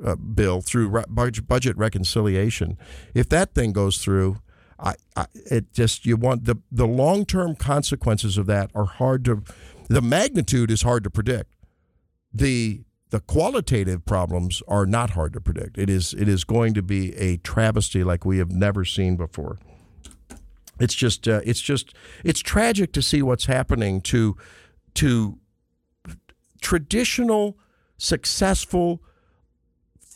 uh, 0.04 0.16
bill 0.16 0.60
through 0.60 0.88
re- 0.88 1.04
budget, 1.08 1.76
reconciliation. 1.76 2.78
If 3.14 3.28
that 3.30 3.54
thing 3.54 3.72
goes 3.72 3.98
through, 3.98 4.38
I, 4.78 4.94
I 5.16 5.26
it 5.32 5.72
just 5.72 6.06
you 6.06 6.16
want 6.16 6.44
the 6.44 6.56
the 6.70 6.86
long 6.86 7.26
term 7.26 7.56
consequences 7.56 8.38
of 8.38 8.46
that 8.46 8.70
are 8.74 8.84
hard 8.84 9.24
to, 9.24 9.42
the 9.88 10.00
magnitude 10.00 10.70
is 10.70 10.82
hard 10.82 11.04
to 11.04 11.10
predict. 11.10 11.54
The 12.32 12.84
the 13.10 13.20
qualitative 13.20 14.04
problems 14.04 14.62
are 14.68 14.86
not 14.86 15.10
hard 15.10 15.32
to 15.32 15.40
predict. 15.40 15.78
It 15.78 15.90
is 15.90 16.14
it 16.14 16.28
is 16.28 16.44
going 16.44 16.74
to 16.74 16.82
be 16.82 17.14
a 17.16 17.38
travesty 17.38 18.04
like 18.04 18.24
we 18.24 18.38
have 18.38 18.52
never 18.52 18.84
seen 18.84 19.16
before. 19.16 19.58
It's 20.78 20.94
just 20.94 21.26
uh, 21.26 21.40
it's 21.44 21.60
just 21.60 21.94
it's 22.24 22.40
tragic 22.40 22.92
to 22.92 23.02
see 23.02 23.22
what's 23.22 23.46
happening 23.46 24.00
to 24.02 24.36
to 24.94 25.38
traditional 26.60 27.58
successful 27.96 29.02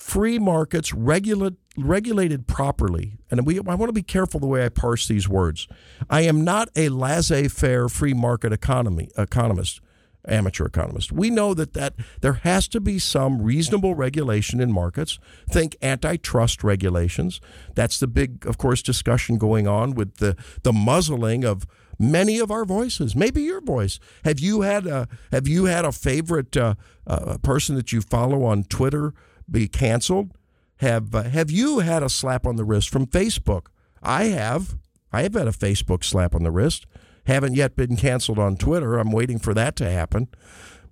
free 0.03 0.37
markets 0.39 0.93
regulate, 0.93 1.55
regulated 1.77 2.49
properly, 2.49 3.19
and 3.31 3.47
we, 3.47 3.59
I 3.59 3.75
want 3.77 3.89
to 3.89 3.93
be 3.93 4.03
careful 4.03 4.41
the 4.41 4.49
way 4.49 4.65
I 4.65 4.69
parse 4.69 5.07
these 5.07 5.29
words. 5.29 5.69
I 6.11 6.23
am 6.23 6.43
not 6.43 6.69
a 6.75 6.89
laissez-faire 6.89 7.89
free 7.89 8.13
market 8.13 8.53
economy 8.53 9.11
economist, 9.17 9.81
amateur 10.27 10.67
economist. 10.67 11.13
We 11.13 11.31
know 11.31 11.55
that, 11.55 11.75
that 11.75 11.95
there 12.21 12.35
has 12.43 12.67
to 12.69 12.81
be 12.81 12.99
some 12.99 13.41
reasonable 13.41 13.95
regulation 13.95 14.61
in 14.61 14.73
markets. 14.73 15.21
Think 15.49 15.77
antitrust 15.81 16.65
regulations. 16.65 17.41
That's 17.77 18.01
the 18.01 18.09
big, 18.09 18.45
of 18.45 18.59
course, 18.59 18.83
discussion 18.83 19.39
going 19.39 19.69
on 19.69 19.95
with 19.95 20.17
the, 20.17 20.37
the 20.65 20.73
muzzling 20.73 21.45
of 21.45 21.65
many 21.99 22.41
of 22.41 22.51
our 22.51 22.65
voices. 22.65 23.15
Maybe 23.15 23.43
your 23.43 23.61
voice. 23.61 24.01
Have 24.25 24.41
you 24.41 24.63
had 24.63 24.87
a 24.87 25.07
Have 25.31 25.47
you 25.47 25.67
had 25.67 25.85
a 25.85 25.93
favorite 25.93 26.57
uh, 26.57 26.75
uh, 27.07 27.39
person 27.39 27.77
that 27.77 27.93
you 27.93 28.01
follow 28.01 28.45
on 28.45 28.65
Twitter 28.65 29.15
be 29.51 29.69
canceled? 29.69 30.33
Have 30.77 31.15
uh, 31.15 31.25
Have 31.25 31.51
you 31.51 31.81
had 31.81 32.03
a 32.03 32.09
slap 32.09 32.47
on 32.47 32.57
the 32.57 32.65
wrist 32.65 32.91
from 32.91 33.07
Facebook? 33.07 33.67
I 34.03 34.25
have. 34.25 34.77
I 35.13 35.23
have 35.23 35.35
had 35.35 35.47
a 35.47 35.53
Facebook 35.53 36.05
slap 36.05 36.35
on 36.35 36.43
the 36.43 36.51
wrist. 36.51 36.87
Haven't 37.27 37.55
yet 37.55 37.77
been 37.77 37.97
canceled 37.97 38.39
on 38.39 38.57
Twitter. 38.57 38.99
I'm 38.99 39.13
waiting 39.13 39.39
for 39.39 39.55
that 39.55 39.77
to 39.77 39.91
happen. 39.91 40.29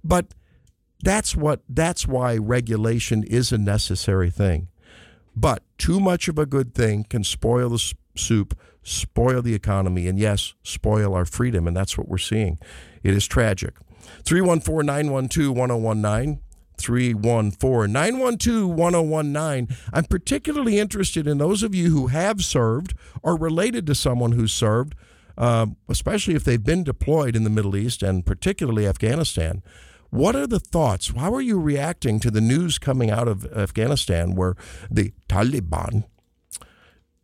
But 0.05 0.35
that's 1.03 1.35
what 1.35 1.63
that's 1.69 2.07
why 2.07 2.37
regulation 2.37 3.25
is 3.25 3.53
a 3.53 3.59
necessary 3.59 4.31
thing. 4.31 4.69
But 5.35 5.63
too 5.79 6.01
much 6.01 6.29
of 6.29 6.39
a 6.39 6.47
good 6.47 6.75
thing 6.75 7.05
can 7.05 7.25
spoil 7.25 7.71
the 7.71 7.95
soup, 8.17 8.59
spoil 8.83 9.43
the 9.43 9.55
economy, 9.55 10.07
and 10.07 10.19
yes, 10.19 10.55
spoil 10.63 11.15
our 11.15 11.25
freedom. 11.25 11.67
And 11.67 11.77
that's 11.77 11.97
what 11.97 12.09
we're 12.09 12.19
seeing. 12.19 12.59
It 13.03 13.15
is 13.15 13.27
tragic. 13.27 13.75
314 14.25 14.87
912 14.87 15.57
1019. 15.57 16.41
314 16.81 17.93
912 17.93 18.69
1019. 18.69 19.77
I'm 19.93 20.05
particularly 20.05 20.79
interested 20.79 21.27
in 21.27 21.39
those 21.39 21.63
of 21.63 21.75
you 21.75 21.91
who 21.91 22.09
have 22.09 22.43
served 22.43 22.95
or 23.23 23.37
related 23.37 23.87
to 23.87 23.95
someone 23.95 24.33
who's 24.33 24.53
served, 24.53 24.95
uh, 25.39 25.67
especially 25.89 26.35
if 26.35 26.45
they've 26.45 26.63
been 26.63 26.85
deployed 26.85 27.37
in 27.37 27.45
the 27.45 27.51
Middle 27.51 27.77
East 27.77 28.03
and 28.03 28.27
particularly 28.27 28.87
Afghanistan. 28.87 29.63
What 30.11 30.35
are 30.35 30.47
the 30.47 30.61
thoughts? 30.61 31.13
How 31.17 31.33
are 31.33 31.41
you 31.41 31.61
reacting 31.61 32.19
to 32.21 32.31
the 32.31 32.41
news 32.41 32.79
coming 32.79 33.11
out 33.11 33.29
of 33.29 33.47
Afghanistan 33.53 34.35
where 34.35 34.57
the 34.91 35.13
Taliban 35.29 36.05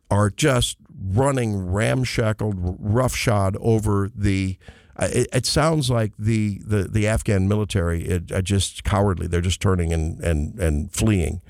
are 0.09 0.29
just 0.29 0.77
running 0.89 1.67
ramshackled 1.67 2.55
roughshod 2.57 3.57
over 3.59 4.09
the 4.15 4.57
it, 4.99 5.27
it, 5.31 5.45
sounds 5.45 5.89
like 5.89 6.13
the, 6.17 6.59
the, 6.65 6.83
the 6.83 7.07
Afghan 7.07 7.47
military 7.47 8.03
it, 8.05 8.31
are 8.31 8.41
just 8.41 8.83
cowardly. 8.83 9.27
They're 9.27 9.41
just 9.41 9.61
turning 9.61 9.93
and, 9.93 10.19
and, 10.21 10.57
and 10.59 10.91
fleeing. 10.91 11.41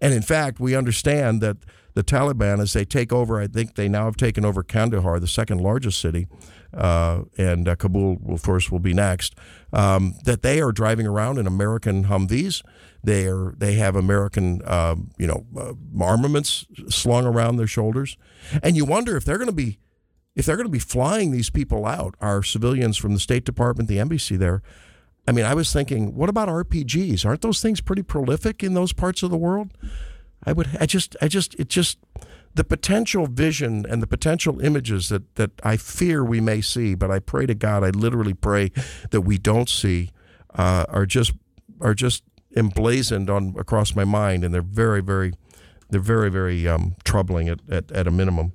And 0.00 0.14
in 0.14 0.22
fact, 0.22 0.60
we 0.60 0.74
understand 0.74 1.40
that 1.42 1.58
the 1.94 2.02
Taliban, 2.02 2.60
as 2.60 2.72
they 2.72 2.84
take 2.84 3.12
over, 3.12 3.40
I 3.40 3.46
think 3.46 3.76
they 3.76 3.88
now 3.88 4.06
have 4.06 4.16
taken 4.16 4.44
over 4.44 4.62
Kandahar, 4.62 5.20
the 5.20 5.28
second 5.28 5.60
largest 5.60 6.00
city, 6.00 6.26
uh, 6.76 7.22
and 7.38 7.68
uh, 7.68 7.76
Kabul, 7.76 8.18
of 8.28 8.42
course, 8.42 8.70
will 8.70 8.80
be 8.80 8.92
next. 8.92 9.36
Um, 9.72 10.14
that 10.24 10.42
they 10.42 10.60
are 10.60 10.72
driving 10.72 11.06
around 11.06 11.38
in 11.38 11.46
American 11.46 12.04
Humvees. 12.04 12.62
They 13.04 13.26
are 13.26 13.54
they 13.56 13.74
have 13.74 13.96
American 13.96 14.62
uh, 14.64 14.96
you 15.18 15.26
know 15.26 15.46
uh, 15.56 15.74
armaments 16.02 16.66
slung 16.88 17.26
around 17.26 17.56
their 17.56 17.66
shoulders, 17.66 18.16
and 18.62 18.76
you 18.76 18.84
wonder 18.84 19.16
if 19.16 19.24
they're 19.24 19.38
going 19.38 19.46
to 19.46 19.54
be 19.54 19.78
if 20.34 20.46
they're 20.46 20.56
going 20.56 20.66
to 20.66 20.72
be 20.72 20.78
flying 20.78 21.30
these 21.30 21.50
people 21.50 21.86
out, 21.86 22.14
our 22.20 22.42
civilians 22.42 22.96
from 22.96 23.14
the 23.14 23.20
State 23.20 23.44
Department, 23.44 23.88
the 23.88 23.98
embassy 24.00 24.36
there. 24.36 24.62
I 25.26 25.32
mean, 25.32 25.44
I 25.44 25.54
was 25.54 25.72
thinking, 25.72 26.14
what 26.14 26.28
about 26.28 26.48
RPGs? 26.48 27.24
Aren't 27.24 27.40
those 27.40 27.62
things 27.62 27.80
pretty 27.80 28.02
prolific 28.02 28.62
in 28.62 28.74
those 28.74 28.92
parts 28.92 29.22
of 29.22 29.30
the 29.30 29.36
world? 29.36 29.72
I 30.44 30.52
would, 30.52 30.76
I 30.78 30.86
just, 30.86 31.16
I 31.22 31.28
just, 31.28 31.54
it 31.54 31.68
just, 31.68 31.98
the 32.54 32.64
potential 32.64 33.26
vision 33.26 33.86
and 33.88 34.02
the 34.02 34.06
potential 34.06 34.60
images 34.60 35.08
that, 35.08 35.34
that 35.36 35.52
I 35.62 35.76
fear 35.76 36.24
we 36.24 36.40
may 36.40 36.60
see, 36.60 36.94
but 36.94 37.10
I 37.10 37.18
pray 37.18 37.46
to 37.46 37.54
God, 37.54 37.82
I 37.82 37.90
literally 37.90 38.34
pray 38.34 38.70
that 39.10 39.22
we 39.22 39.38
don't 39.38 39.68
see, 39.68 40.10
uh, 40.54 40.84
are 40.88 41.06
just, 41.06 41.32
are 41.80 41.94
just 41.94 42.22
emblazoned 42.54 43.30
on 43.30 43.54
across 43.58 43.96
my 43.96 44.04
mind, 44.04 44.44
and 44.44 44.52
they're 44.52 44.62
very, 44.62 45.00
very, 45.00 45.32
they're 45.90 46.00
very, 46.00 46.30
very 46.30 46.68
um, 46.68 46.94
troubling 47.04 47.48
at, 47.48 47.60
at, 47.70 47.90
at 47.90 48.06
a 48.06 48.10
minimum. 48.10 48.52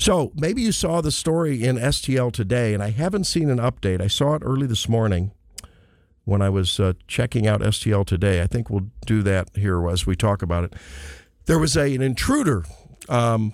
So 0.00 0.32
maybe 0.34 0.62
you 0.62 0.72
saw 0.72 1.02
the 1.02 1.10
story 1.10 1.62
in 1.62 1.76
STL 1.76 2.32
today, 2.32 2.72
and 2.72 2.82
I 2.82 2.88
haven't 2.88 3.24
seen 3.24 3.50
an 3.50 3.58
update. 3.58 4.00
I 4.00 4.06
saw 4.06 4.34
it 4.34 4.42
early 4.42 4.66
this 4.66 4.88
morning 4.88 5.32
when 6.24 6.40
I 6.40 6.48
was 6.48 6.80
uh, 6.80 6.94
checking 7.06 7.46
out 7.46 7.60
STL 7.60 8.06
today. 8.06 8.40
I 8.40 8.46
think 8.46 8.70
we'll 8.70 8.88
do 9.04 9.22
that 9.24 9.50
here 9.54 9.86
as 9.90 10.06
we 10.06 10.16
talk 10.16 10.40
about 10.40 10.64
it. 10.64 10.74
There 11.44 11.58
was 11.58 11.76
a, 11.76 11.94
an 11.94 12.00
intruder 12.00 12.64
um, 13.10 13.52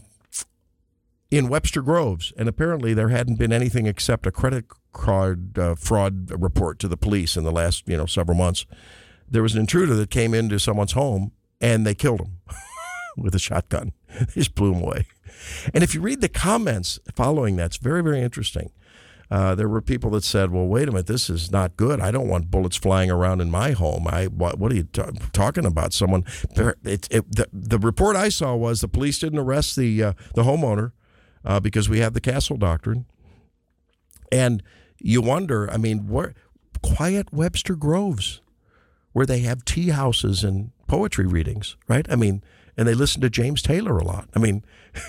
in 1.32 1.48
Webster 1.48 1.82
Groves, 1.82 2.32
and 2.36 2.48
apparently 2.48 2.94
there 2.94 3.08
hadn't 3.08 3.40
been 3.40 3.52
anything 3.52 3.86
except 3.86 4.24
a 4.24 4.30
credit 4.30 4.66
card 4.92 5.58
uh, 5.58 5.74
fraud 5.74 6.30
report 6.30 6.78
to 6.78 6.86
the 6.86 6.96
police 6.96 7.36
in 7.36 7.42
the 7.42 7.50
last 7.50 7.88
you 7.88 7.96
know 7.96 8.06
several 8.06 8.38
months. 8.38 8.66
There 9.28 9.42
was 9.42 9.54
an 9.54 9.60
intruder 9.60 9.96
that 9.96 10.10
came 10.10 10.32
into 10.32 10.60
someone's 10.60 10.92
home 10.92 11.32
and 11.60 11.84
they 11.84 11.94
killed 11.96 12.20
him 12.20 12.38
with 13.16 13.34
a 13.34 13.40
shotgun. 13.40 13.94
they 14.16 14.26
just 14.34 14.54
blew 14.54 14.72
him 14.72 14.82
away. 14.84 15.06
And 15.74 15.82
if 15.84 15.94
you 15.94 16.00
read 16.00 16.20
the 16.20 16.28
comments 16.28 16.98
following 17.14 17.56
that, 17.56 17.66
it's 17.66 17.76
very, 17.76 18.02
very 18.02 18.20
interesting. 18.20 18.70
Uh, 19.30 19.54
there 19.54 19.68
were 19.68 19.80
people 19.80 20.10
that 20.10 20.22
said, 20.22 20.52
"Well, 20.52 20.66
wait 20.66 20.88
a 20.88 20.92
minute, 20.92 21.06
this 21.06 21.28
is 21.28 21.50
not 21.50 21.76
good. 21.76 22.00
I 22.00 22.10
don't 22.12 22.28
want 22.28 22.50
bullets 22.50 22.76
flying 22.76 23.10
around 23.10 23.40
in 23.40 23.50
my 23.50 23.72
home. 23.72 24.06
I 24.06 24.26
what, 24.26 24.58
what 24.58 24.70
are 24.70 24.76
you 24.76 24.84
t- 24.84 25.02
talking 25.32 25.66
about? 25.66 25.92
Someone? 25.92 26.24
It, 26.84 27.08
it, 27.10 27.32
the, 27.34 27.48
the 27.52 27.78
report 27.78 28.14
I 28.14 28.28
saw 28.28 28.54
was 28.54 28.80
the 28.80 28.88
police 28.88 29.18
didn't 29.18 29.40
arrest 29.40 29.74
the 29.74 30.02
uh, 30.02 30.12
the 30.34 30.44
homeowner 30.44 30.92
uh, 31.44 31.58
because 31.58 31.88
we 31.88 31.98
have 31.98 32.12
the 32.12 32.20
castle 32.20 32.56
doctrine, 32.56 33.06
and 34.30 34.62
you 35.00 35.20
wonder. 35.20 35.68
I 35.72 35.76
mean, 35.76 36.06
where 36.06 36.34
quiet 36.80 37.32
Webster 37.32 37.74
Groves, 37.74 38.40
where 39.12 39.26
they 39.26 39.40
have 39.40 39.64
tea 39.64 39.88
houses 39.88 40.44
and 40.44 40.70
poetry 40.86 41.26
readings, 41.26 41.76
right? 41.88 42.06
I 42.08 42.14
mean, 42.14 42.44
and 42.76 42.86
they 42.86 42.94
listen 42.94 43.22
to 43.22 43.30
James 43.30 43.60
Taylor 43.60 43.98
a 43.98 44.04
lot. 44.04 44.28
I 44.36 44.38
mean." 44.38 44.64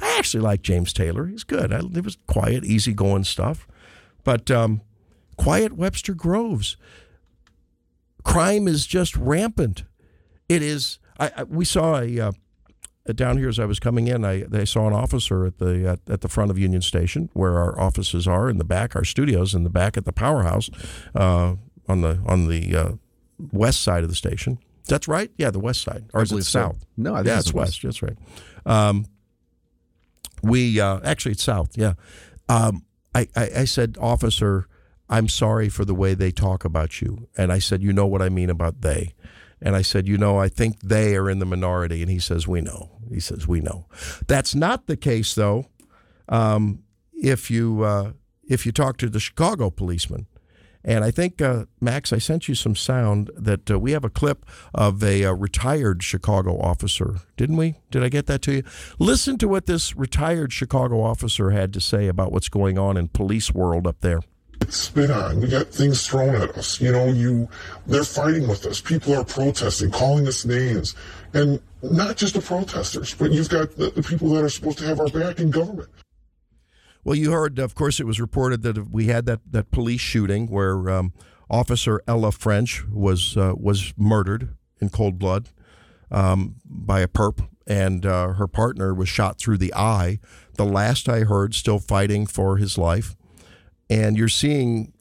I 0.00 0.16
actually 0.18 0.42
like 0.42 0.62
James 0.62 0.92
Taylor. 0.92 1.26
He's 1.26 1.44
good. 1.44 1.72
I, 1.72 1.78
it 1.78 2.04
was 2.04 2.16
quiet, 2.26 2.64
easygoing 2.64 3.24
stuff. 3.24 3.66
But 4.24 4.50
um, 4.50 4.82
quiet 5.36 5.72
Webster 5.72 6.14
Groves. 6.14 6.76
Crime 8.24 8.68
is 8.68 8.86
just 8.86 9.16
rampant. 9.16 9.84
It 10.48 10.62
is. 10.62 10.98
I, 11.18 11.32
I 11.36 11.42
we 11.44 11.64
saw 11.64 11.98
a 11.98 12.20
uh, 12.20 12.32
down 13.14 13.38
here 13.38 13.48
as 13.48 13.58
I 13.58 13.64
was 13.64 13.80
coming 13.80 14.06
in. 14.06 14.24
I 14.24 14.42
they 14.42 14.64
saw 14.64 14.86
an 14.86 14.92
officer 14.92 15.44
at 15.44 15.58
the 15.58 15.88
at, 15.88 16.00
at, 16.08 16.20
the 16.20 16.28
front 16.28 16.50
of 16.50 16.58
Union 16.58 16.82
Station 16.82 17.30
where 17.32 17.58
our 17.58 17.78
offices 17.80 18.28
are 18.28 18.48
in 18.48 18.58
the 18.58 18.64
back, 18.64 18.94
our 18.94 19.04
studios 19.04 19.54
in 19.54 19.64
the 19.64 19.70
back 19.70 19.96
at 19.96 20.04
the 20.04 20.12
powerhouse 20.12 20.70
uh, 21.14 21.56
on 21.88 22.00
the 22.02 22.20
on 22.26 22.48
the 22.48 22.76
uh, 22.76 22.92
west 23.52 23.82
side 23.82 24.04
of 24.04 24.08
the 24.08 24.14
station. 24.14 24.58
That's 24.86 25.08
right. 25.08 25.30
Yeah, 25.36 25.50
the 25.50 25.60
west 25.60 25.82
side, 25.82 26.04
or 26.12 26.20
I 26.20 26.22
is 26.22 26.32
it 26.32 26.44
south? 26.44 26.80
So. 26.80 26.86
No, 26.96 27.14
I 27.14 27.22
yeah, 27.22 27.38
it's 27.38 27.52
west. 27.52 27.82
west. 27.82 27.82
That's 27.82 28.02
right. 28.02 28.18
Um, 28.66 29.06
we 30.42 30.80
uh, 30.80 31.00
actually 31.04 31.32
it's 31.32 31.42
south. 31.42 31.76
Yeah, 31.76 31.94
um, 32.48 32.84
I, 33.14 33.28
I, 33.36 33.50
I 33.58 33.64
said, 33.64 33.96
officer, 34.00 34.66
I'm 35.08 35.28
sorry 35.28 35.68
for 35.68 35.84
the 35.84 35.94
way 35.94 36.14
they 36.14 36.30
talk 36.30 36.64
about 36.64 37.00
you, 37.00 37.28
and 37.36 37.52
I 37.52 37.58
said, 37.58 37.82
you 37.82 37.92
know 37.92 38.06
what 38.06 38.22
I 38.22 38.28
mean 38.28 38.50
about 38.50 38.80
they, 38.80 39.14
and 39.60 39.76
I 39.76 39.82
said, 39.82 40.08
you 40.08 40.18
know, 40.18 40.38
I 40.38 40.48
think 40.48 40.80
they 40.80 41.16
are 41.16 41.30
in 41.30 41.38
the 41.38 41.46
minority, 41.46 42.02
and 42.02 42.10
he 42.10 42.18
says, 42.18 42.48
we 42.48 42.60
know. 42.60 42.90
He 43.12 43.20
says, 43.20 43.46
we 43.46 43.60
know. 43.60 43.86
That's 44.26 44.54
not 44.54 44.86
the 44.86 44.96
case 44.96 45.34
though. 45.34 45.66
Um, 46.28 46.82
if 47.12 47.50
you 47.50 47.82
uh, 47.82 48.12
if 48.48 48.66
you 48.66 48.72
talk 48.72 48.96
to 48.98 49.08
the 49.08 49.20
Chicago 49.20 49.70
policeman, 49.70 50.26
and 50.84 51.04
I 51.04 51.10
think, 51.10 51.40
uh, 51.40 51.66
Max, 51.80 52.12
I 52.12 52.18
sent 52.18 52.48
you 52.48 52.54
some 52.54 52.74
sound 52.74 53.30
that 53.36 53.70
uh, 53.70 53.78
we 53.78 53.92
have 53.92 54.04
a 54.04 54.10
clip 54.10 54.44
of 54.74 55.02
a, 55.02 55.24
uh, 55.24 55.32
retired 55.32 56.02
Chicago 56.02 56.58
officer, 56.58 57.16
didn't 57.36 57.56
we? 57.56 57.76
Did 57.90 58.02
I 58.02 58.08
get 58.08 58.26
that 58.26 58.42
to 58.42 58.52
you? 58.52 58.62
Listen 58.98 59.38
to 59.38 59.48
what 59.48 59.66
this 59.66 59.96
retired 59.96 60.52
Chicago 60.52 61.02
officer 61.02 61.50
had 61.50 61.72
to 61.74 61.80
say 61.80 62.08
about 62.08 62.32
what's 62.32 62.48
going 62.48 62.78
on 62.78 62.96
in 62.96 63.08
police 63.08 63.52
world 63.52 63.86
up 63.86 64.00
there. 64.00 64.20
Spit 64.68 65.10
on. 65.10 65.40
We 65.40 65.48
got 65.48 65.68
things 65.68 66.06
thrown 66.06 66.36
at 66.36 66.56
us. 66.56 66.80
You 66.80 66.92
know, 66.92 67.06
you 67.06 67.48
they're 67.86 68.04
fighting 68.04 68.46
with 68.46 68.64
us. 68.64 68.80
People 68.80 69.14
are 69.16 69.24
protesting, 69.24 69.90
calling 69.90 70.28
us 70.28 70.44
names, 70.44 70.94
and 71.34 71.60
not 71.82 72.16
just 72.16 72.34
the 72.34 72.40
protesters, 72.40 73.14
but 73.14 73.32
you've 73.32 73.48
got 73.48 73.76
the, 73.76 73.90
the 73.90 74.02
people 74.02 74.28
that 74.30 74.44
are 74.44 74.48
supposed 74.48 74.78
to 74.78 74.84
have 74.84 75.00
our 75.00 75.08
back 75.08 75.40
in 75.40 75.50
government. 75.50 75.88
Well, 77.04 77.16
you 77.16 77.32
heard, 77.32 77.58
of 77.58 77.74
course, 77.74 77.98
it 77.98 78.06
was 78.06 78.20
reported 78.20 78.62
that 78.62 78.90
we 78.90 79.06
had 79.06 79.26
that, 79.26 79.40
that 79.50 79.70
police 79.70 80.00
shooting 80.00 80.46
where 80.46 80.88
um, 80.88 81.12
Officer 81.50 82.00
Ella 82.06 82.32
French 82.32 82.84
was 82.86 83.36
uh, 83.36 83.54
was 83.56 83.92
murdered 83.96 84.54
in 84.80 84.88
cold 84.88 85.18
blood 85.18 85.48
um, 86.10 86.56
by 86.64 87.00
a 87.00 87.08
perp, 87.08 87.48
and 87.66 88.06
uh, 88.06 88.28
her 88.34 88.46
partner 88.46 88.94
was 88.94 89.08
shot 89.08 89.38
through 89.38 89.58
the 89.58 89.74
eye. 89.74 90.20
The 90.56 90.64
last 90.64 91.08
I 91.08 91.20
heard, 91.20 91.54
still 91.54 91.78
fighting 91.78 92.26
for 92.26 92.56
his 92.56 92.78
life. 92.78 93.16
And 93.90 94.16
you're 94.16 94.28
seeing 94.28 94.92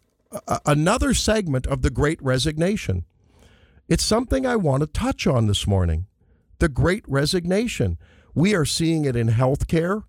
a- 0.47 0.59
another 0.65 1.13
segment 1.13 1.67
of 1.67 1.81
the 1.81 1.89
Great 1.89 2.21
Resignation. 2.21 3.05
It's 3.87 4.03
something 4.03 4.45
I 4.45 4.55
want 4.55 4.81
to 4.81 4.87
touch 4.87 5.27
on 5.27 5.47
this 5.47 5.67
morning. 5.67 6.07
The 6.59 6.69
Great 6.69 7.03
Resignation. 7.07 7.97
We 8.33 8.55
are 8.55 8.65
seeing 8.65 9.05
it 9.05 9.15
in 9.15 9.29
healthcare. 9.29 10.03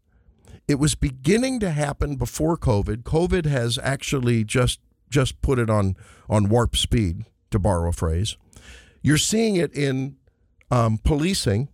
It 0.73 0.79
was 0.79 0.95
beginning 0.95 1.61
to 1.61 1.71
happen 1.71 2.17
before 2.17 2.57
COVID. 2.57 3.03
COVID 3.03 3.45
has 3.45 3.79
actually 3.83 4.43
just 4.43 4.81
just 5.11 5.43
put 5.43 5.59
it 5.59 5.69
on 5.69 5.97
on 6.31 6.49
warp 6.49 6.77
speed, 6.77 7.27
to 7.51 7.59
borrow 7.59 7.91
a 7.91 7.93
phrase. 7.93 8.39
You're 9.03 9.19
seeing 9.19 9.57
it 9.57 9.71
in 9.75 10.17
um, 10.71 10.97
policing. 10.97 11.69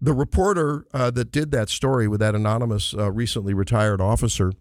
The 0.00 0.14
reporter 0.14 0.86
uh, 0.94 1.10
that 1.10 1.30
did 1.30 1.50
that 1.50 1.68
story 1.68 2.08
with 2.08 2.20
that 2.20 2.34
anonymous, 2.34 2.94
uh, 2.94 3.12
recently 3.12 3.52
retired 3.52 4.00
officer 4.00 4.54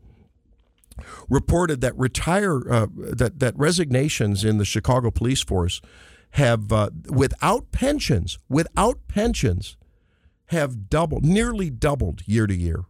reported 1.30 1.80
that 1.80 1.98
retire 1.98 2.70
uh, 2.70 2.88
that 2.94 3.40
that 3.40 3.58
resignations 3.58 4.44
in 4.44 4.58
the 4.58 4.66
Chicago 4.66 5.12
police 5.12 5.44
force 5.44 5.80
have 6.32 6.74
uh, 6.74 6.90
without 7.08 7.72
pensions, 7.72 8.38
without 8.50 9.08
pensions, 9.08 9.78
have 10.48 10.90
doubled, 10.90 11.24
nearly 11.24 11.70
doubled 11.70 12.28
year 12.28 12.46
to 12.48 12.54
year 12.54 12.84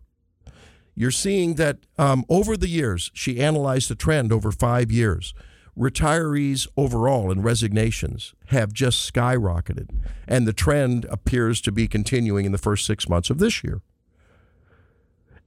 you're 0.95 1.11
seeing 1.11 1.55
that 1.55 1.77
um, 1.97 2.25
over 2.29 2.57
the 2.57 2.67
years, 2.67 3.11
she 3.13 3.39
analyzed 3.39 3.89
the 3.89 3.95
trend 3.95 4.31
over 4.31 4.51
five 4.51 4.91
years. 4.91 5.33
retirees 5.77 6.67
overall 6.75 7.31
and 7.31 7.43
resignations 7.43 8.33
have 8.47 8.73
just 8.73 9.11
skyrocketed, 9.11 9.89
and 10.27 10.47
the 10.47 10.53
trend 10.53 11.05
appears 11.05 11.61
to 11.61 11.71
be 11.71 11.87
continuing 11.87 12.45
in 12.45 12.51
the 12.51 12.57
first 12.57 12.85
six 12.85 13.07
months 13.07 13.29
of 13.29 13.39
this 13.39 13.63
year. 13.63 13.81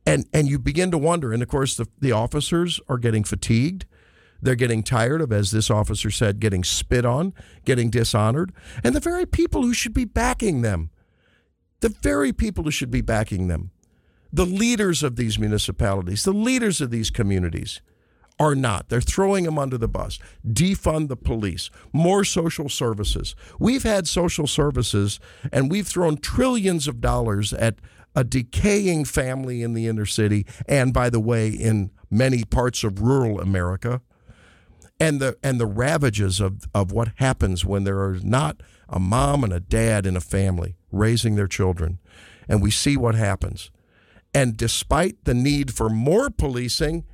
And 0.06 0.26
and 0.32 0.48
you 0.48 0.58
begin 0.58 0.90
to 0.90 0.98
wonder, 0.98 1.32
and 1.32 1.42
of 1.42 1.48
course 1.48 1.76
the, 1.76 1.86
the 1.98 2.12
officers 2.12 2.80
are 2.88 2.98
getting 2.98 3.24
fatigued. 3.24 3.86
They're 4.42 4.54
getting 4.54 4.82
tired 4.82 5.22
of, 5.22 5.32
as 5.32 5.52
this 5.52 5.70
officer 5.70 6.10
said, 6.10 6.38
getting 6.38 6.64
spit 6.64 7.06
on, 7.06 7.32
getting 7.64 7.88
dishonored, 7.88 8.52
and 8.82 8.94
the 8.94 9.00
very 9.00 9.24
people 9.24 9.62
who 9.62 9.72
should 9.72 9.94
be 9.94 10.04
backing 10.04 10.60
them, 10.60 10.90
the 11.80 11.88
very 11.88 12.32
people 12.32 12.64
who 12.64 12.70
should 12.70 12.90
be 12.90 13.00
backing 13.00 13.48
them, 13.48 13.70
the 14.34 14.44
leaders 14.44 15.04
of 15.04 15.14
these 15.14 15.38
municipalities, 15.38 16.24
the 16.24 16.32
leaders 16.32 16.80
of 16.80 16.90
these 16.90 17.08
communities, 17.08 17.80
are 18.40 18.56
not. 18.56 18.88
They're 18.88 19.00
throwing 19.00 19.44
them 19.44 19.60
under 19.60 19.78
the 19.78 19.86
bus. 19.86 20.18
Defund 20.44 21.06
the 21.06 21.16
police, 21.16 21.70
more 21.92 22.24
social 22.24 22.68
services. 22.68 23.36
We've 23.60 23.84
had 23.84 24.08
social 24.08 24.48
services 24.48 25.20
and 25.52 25.70
we've 25.70 25.86
thrown 25.86 26.16
trillions 26.16 26.88
of 26.88 27.00
dollars 27.00 27.52
at 27.52 27.76
a 28.16 28.24
decaying 28.24 29.04
family 29.04 29.62
in 29.62 29.72
the 29.72 29.86
inner 29.86 30.06
city 30.06 30.46
and 30.66 30.92
by 30.92 31.10
the 31.10 31.20
way 31.20 31.48
in 31.48 31.92
many 32.10 32.42
parts 32.42 32.82
of 32.82 33.00
rural 33.00 33.40
America. 33.40 34.00
And 34.98 35.20
the 35.20 35.36
and 35.44 35.60
the 35.60 35.66
ravages 35.66 36.40
of, 36.40 36.68
of 36.74 36.90
what 36.90 37.12
happens 37.16 37.64
when 37.64 37.84
there 37.84 38.00
are 38.00 38.18
not 38.22 38.62
a 38.88 38.98
mom 38.98 39.44
and 39.44 39.52
a 39.52 39.60
dad 39.60 40.06
in 40.06 40.16
a 40.16 40.20
family 40.20 40.74
raising 40.90 41.36
their 41.36 41.48
children. 41.48 42.00
And 42.48 42.60
we 42.60 42.72
see 42.72 42.96
what 42.96 43.14
happens. 43.14 43.70
And 44.34 44.56
despite 44.56 45.24
the 45.24 45.34
need 45.34 45.72
for 45.72 45.88
more 45.88 46.28
policing, 46.28 47.04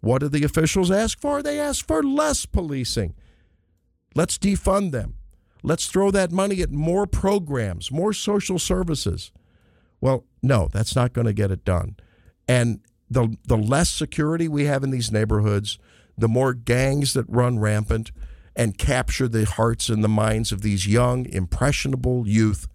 what 0.00 0.18
do 0.20 0.28
the 0.28 0.44
officials 0.44 0.90
ask 0.90 1.18
for? 1.18 1.42
They 1.42 1.58
ask 1.58 1.86
for 1.86 2.02
less 2.02 2.44
policing. 2.46 3.14
Let's 4.14 4.38
defund 4.38 4.92
them. 4.92 5.14
Let's 5.62 5.86
throw 5.86 6.10
that 6.10 6.30
money 6.30 6.60
at 6.60 6.70
more 6.70 7.06
programs, 7.06 7.90
more 7.90 8.12
social 8.12 8.58
services. 8.58 9.32
Well, 10.00 10.24
no, 10.42 10.68
that's 10.72 10.94
not 10.94 11.12
going 11.12 11.26
to 11.26 11.32
get 11.32 11.50
it 11.50 11.64
done. 11.64 11.96
And 12.46 12.80
the 13.10 13.36
the 13.46 13.56
less 13.56 13.90
security 13.90 14.48
we 14.48 14.66
have 14.66 14.84
in 14.84 14.90
these 14.90 15.10
neighborhoods, 15.10 15.78
the 16.16 16.28
more 16.28 16.54
gangs 16.54 17.14
that 17.14 17.24
run 17.28 17.58
rampant 17.58 18.12
and 18.54 18.78
capture 18.78 19.28
the 19.28 19.46
hearts 19.46 19.88
and 19.88 20.04
the 20.04 20.08
minds 20.08 20.52
of 20.52 20.62
these 20.62 20.86
young, 20.86 21.26
impressionable 21.26 22.26
youth 22.26 22.68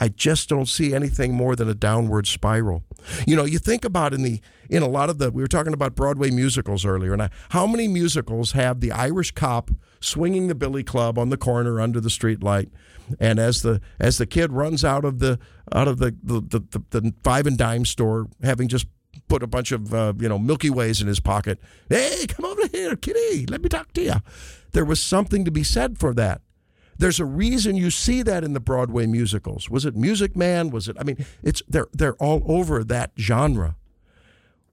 I 0.00 0.08
just 0.08 0.48
don't 0.48 0.68
see 0.68 0.94
anything 0.94 1.34
more 1.34 1.56
than 1.56 1.68
a 1.68 1.74
downward 1.74 2.26
spiral. 2.26 2.84
You 3.26 3.36
know, 3.36 3.44
you 3.44 3.58
think 3.58 3.84
about 3.84 4.14
in 4.14 4.22
the 4.22 4.40
in 4.68 4.82
a 4.82 4.88
lot 4.88 5.10
of 5.10 5.18
the 5.18 5.30
we 5.30 5.42
were 5.42 5.48
talking 5.48 5.72
about 5.72 5.94
Broadway 5.94 6.30
musicals 6.30 6.84
earlier, 6.84 7.12
and 7.12 7.22
I, 7.22 7.30
how 7.50 7.66
many 7.66 7.88
musicals 7.88 8.52
have 8.52 8.80
the 8.80 8.92
Irish 8.92 9.32
cop 9.32 9.70
swinging 10.00 10.48
the 10.48 10.54
billy 10.54 10.84
club 10.84 11.18
on 11.18 11.30
the 11.30 11.36
corner 11.36 11.80
under 11.80 12.00
the 12.00 12.10
street 12.10 12.42
light, 12.42 12.70
and 13.18 13.38
as 13.38 13.62
the 13.62 13.80
as 13.98 14.18
the 14.18 14.26
kid 14.26 14.52
runs 14.52 14.84
out 14.84 15.04
of 15.04 15.18
the 15.18 15.38
out 15.72 15.88
of 15.88 15.98
the 15.98 16.14
the, 16.22 16.40
the, 16.40 16.60
the, 16.70 17.00
the 17.00 17.14
five 17.22 17.46
and 17.46 17.58
dime 17.58 17.84
store, 17.84 18.28
having 18.42 18.68
just 18.68 18.86
put 19.28 19.42
a 19.42 19.46
bunch 19.46 19.72
of 19.72 19.92
uh, 19.92 20.12
you 20.18 20.28
know 20.28 20.38
Milky 20.38 20.70
Ways 20.70 21.00
in 21.00 21.08
his 21.08 21.20
pocket. 21.20 21.58
Hey, 21.88 22.26
come 22.26 22.44
over 22.44 22.66
here, 22.68 22.96
kitty. 22.96 23.46
Let 23.46 23.62
me 23.62 23.68
talk 23.68 23.92
to 23.94 24.02
you. 24.02 24.14
There 24.72 24.84
was 24.84 25.02
something 25.02 25.44
to 25.44 25.50
be 25.50 25.64
said 25.64 25.98
for 25.98 26.14
that. 26.14 26.42
There's 26.98 27.20
a 27.20 27.24
reason 27.24 27.76
you 27.76 27.90
see 27.90 28.22
that 28.22 28.44
in 28.44 28.52
the 28.52 28.60
Broadway 28.60 29.06
musicals. 29.06 29.70
Was 29.70 29.86
it 29.86 29.96
Music 29.96 30.36
Man? 30.36 30.70
Was 30.70 30.88
it? 30.88 30.96
I 30.98 31.04
mean, 31.04 31.24
it's 31.42 31.62
they're 31.68 31.88
they're 31.92 32.16
all 32.16 32.42
over 32.46 32.82
that 32.84 33.12
genre. 33.16 33.76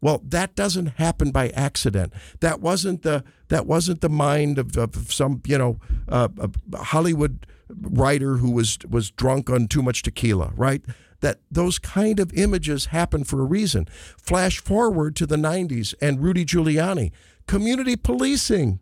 Well, 0.01 0.21
that 0.25 0.55
doesn't 0.55 0.97
happen 0.97 1.31
by 1.31 1.49
accident. 1.49 2.13
That 2.39 2.61
wasn't 2.61 3.03
the 3.03 3.23
that 3.47 3.65
wasn't 3.65 4.01
the 4.01 4.09
mind 4.09 4.57
of, 4.57 4.75
of 4.75 5.11
some 5.13 5.41
you 5.45 5.57
know 5.57 5.79
uh, 6.09 6.29
Hollywood 6.75 7.45
writer 7.69 8.37
who 8.37 8.51
was 8.51 8.77
was 8.89 9.11
drunk 9.11 9.49
on 9.49 9.67
too 9.67 9.81
much 9.81 10.01
tequila, 10.01 10.51
right? 10.55 10.81
That 11.21 11.39
those 11.49 11.79
kind 11.79 12.19
of 12.19 12.33
images 12.33 12.87
happen 12.87 13.23
for 13.23 13.39
a 13.41 13.45
reason. 13.45 13.87
Flash 14.17 14.59
forward 14.59 15.15
to 15.17 15.25
the 15.25 15.37
'90s 15.37 15.93
and 16.01 16.21
Rudy 16.21 16.45
Giuliani, 16.45 17.11
community 17.47 17.95
policing. 17.95 18.79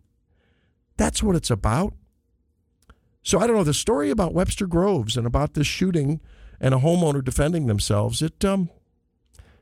That's 0.98 1.22
what 1.22 1.36
it's 1.36 1.50
about. 1.52 1.94
So 3.24 3.40
I 3.40 3.48
don't 3.48 3.56
know 3.56 3.64
the 3.64 3.74
story 3.74 4.10
about 4.10 4.34
Webster 4.34 4.68
Groves 4.68 5.16
and 5.16 5.26
about 5.26 5.54
this 5.54 5.66
shooting 5.66 6.20
and 6.60 6.74
a 6.74 6.78
homeowner 6.78 7.24
defending 7.24 7.68
themselves. 7.68 8.22
It 8.22 8.44
um, 8.46 8.70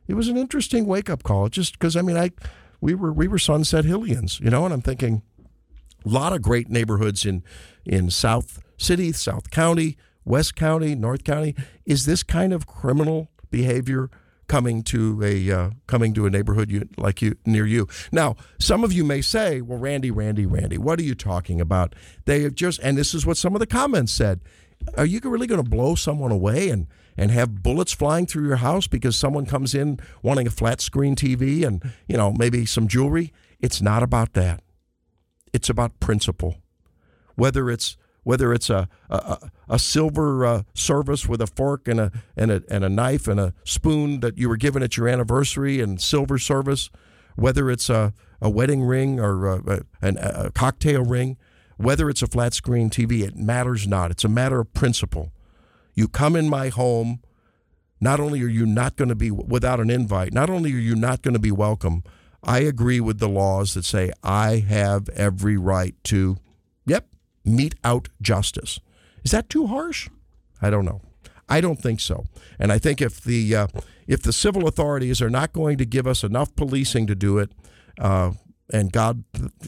it 0.08 0.16
was 0.16 0.28
an 0.28 0.38
interesting 0.38 0.88
wake 0.88 1.10
up 1.10 1.24
call. 1.24 1.48
Just 1.48 1.74
because 1.74 1.96
I 1.96 2.02
mean 2.02 2.18
I 2.18 2.32
we 2.82 2.96
were 2.96 3.14
we 3.14 3.28
were 3.28 3.40
Sunset 3.40 3.86
Hillians, 3.86 4.40
you 4.40 4.50
know, 4.50 4.66
and 4.66 4.74
I'm 4.74 4.82
thinking 4.82 5.22
a 6.04 6.10
lot 6.10 6.34
of 6.34 6.42
great 6.42 6.70
neighborhoods 6.70 7.26
in 7.26 7.44
in 7.86 8.10
South 8.10 8.60
City, 8.78 9.12
South 9.12 9.52
County, 9.52 9.96
West 10.26 10.56
County, 10.56 10.96
North 10.96 11.24
County. 11.24 11.56
Is 11.86 12.06
this 12.06 12.24
kind 12.24 12.54
of 12.54 12.66
criminal 12.66 13.30
behavior 13.52 14.10
coming 14.52 14.84
to 14.84 15.22
a 15.24 15.50
uh, 15.50 15.70
coming 15.88 16.14
to 16.14 16.26
a 16.26 16.30
neighborhood 16.30 16.70
you, 16.70 16.86
like 16.98 17.22
you 17.22 17.36
near 17.46 17.66
you. 17.66 17.88
Now, 18.12 18.36
some 18.60 18.84
of 18.84 18.92
you 18.92 19.06
may 19.06 19.22
say, 19.22 19.62
"Well, 19.62 19.80
Randy, 19.80 20.12
Randy, 20.12 20.46
Randy, 20.46 20.78
what 20.78 21.00
are 21.00 21.04
you 21.04 21.16
talking 21.16 21.62
about?" 21.62 21.96
They 22.26 22.42
have 22.42 22.54
just, 22.54 22.82
and 22.84 22.98
this 22.98 23.14
is 23.14 23.26
what 23.26 23.38
some 23.38 23.56
of 23.56 23.62
the 23.62 23.66
comments 23.66 24.12
said. 24.12 24.42
Are 24.98 25.06
you 25.06 25.22
really 25.24 25.48
going 25.48 25.64
to 25.64 25.70
blow 25.70 25.96
someone 25.96 26.32
away 26.32 26.70
and 26.70 26.88
and 27.16 27.32
have 27.32 27.64
bullets 27.64 27.94
flying 27.94 28.26
through 28.26 28.46
your 28.46 28.58
house 28.58 28.88
because 28.88 29.16
someone 29.16 29.46
comes 29.46 29.74
in 29.74 30.00
wanting 30.22 30.48
a 30.48 30.52
flat 30.52 30.82
screen 30.82 31.16
TV 31.16 31.66
and 31.66 31.82
you 32.08 32.18
know 32.18 32.34
maybe 32.34 32.66
some 32.66 32.90
jewelry? 32.90 33.32
It's 33.62 33.82
not 33.82 34.04
about 34.04 34.34
that. 34.34 34.62
It's 35.54 35.70
about 35.70 36.02
principle. 36.02 36.58
Whether 37.36 37.70
it's 37.70 37.96
whether 38.24 38.54
it's 38.54 38.70
a 38.70 38.88
a, 39.10 39.50
a 39.70 39.80
silver 39.80 40.46
uh, 40.46 40.64
service 40.74 41.28
with 41.28 41.42
a 41.42 41.48
fork 41.48 41.88
and 41.88 42.00
a, 42.00 42.12
and 42.36 42.52
a 42.52 42.64
and 42.70 42.84
a 42.84 42.90
knife 42.90 43.28
and 43.28 43.40
a 43.40 43.54
spoon 43.64 44.20
that 44.20 44.38
you 44.38 44.50
were 44.50 44.58
given 44.58 44.84
at 44.84 44.98
your 44.98 45.08
anniversary 45.08 45.82
and 45.82 46.02
silver 46.02 46.38
service, 46.38 46.90
whether 47.36 47.70
it's 47.70 47.90
a, 47.90 48.14
a 48.42 48.50
wedding 48.50 48.84
ring 48.84 49.20
or 49.20 49.48
a, 49.48 49.84
a, 50.02 50.12
a 50.46 50.52
cocktail 50.52 51.04
ring, 51.04 51.38
whether 51.78 52.10
it's 52.10 52.22
a 52.22 52.28
flat 52.28 52.54
screen 52.54 52.90
TV, 52.90 53.24
it 53.24 53.36
matters 53.36 53.88
not. 53.88 54.12
It's 54.12 54.24
a 54.24 54.30
matter 54.30 54.60
of 54.60 54.74
principle. 54.74 55.32
You 55.94 56.08
come 56.08 56.36
in 56.36 56.50
my 56.50 56.70
home, 56.70 57.22
not 58.00 58.20
only 58.20 58.42
are 58.44 58.48
you 58.48 58.66
not 58.66 58.96
going 58.96 59.10
to 59.10 59.16
be 59.16 59.32
without 59.32 59.80
an 59.80 59.90
invite, 59.90 60.34
not 60.34 60.50
only 60.50 60.74
are 60.74 60.80
you 60.80 60.96
not 60.96 61.22
going 61.22 61.34
to 61.34 61.40
be 61.40 61.52
welcome, 61.52 62.04
I 62.44 62.60
agree 62.60 63.00
with 63.00 63.20
the 63.20 63.30
laws 63.30 63.74
that 63.76 63.86
say 63.86 64.12
I 64.24 64.58
have 64.68 65.10
every 65.10 65.58
right 65.58 65.96
to, 66.06 66.38
yep, 66.86 67.08
mete 67.44 67.76
out 67.84 68.10
justice. 68.22 68.80
Is 69.24 69.32
that 69.32 69.50
too 69.50 69.68
harsh? 69.68 70.10
I 70.62 70.70
don't 70.70 70.86
know. 70.86 71.02
I 71.50 71.60
don't 71.60 71.82
think 71.82 72.00
so. 72.00 72.26
And 72.60 72.72
I 72.72 72.80
think 72.80 73.02
if 73.02 73.22
the 73.22 73.56
uh, 73.56 73.68
if 74.08 74.22
the 74.22 74.34
civil 74.34 74.68
authorities 74.68 75.22
are 75.22 75.30
not 75.30 75.54
going 75.54 75.78
to 75.78 75.86
give 75.86 76.08
us 76.08 76.24
enough 76.24 76.56
policing 76.56 77.08
to 77.08 77.16
do 77.16 77.40
it, 77.40 77.52
uh, 78.00 78.32
and 78.72 78.92
God 78.92 79.24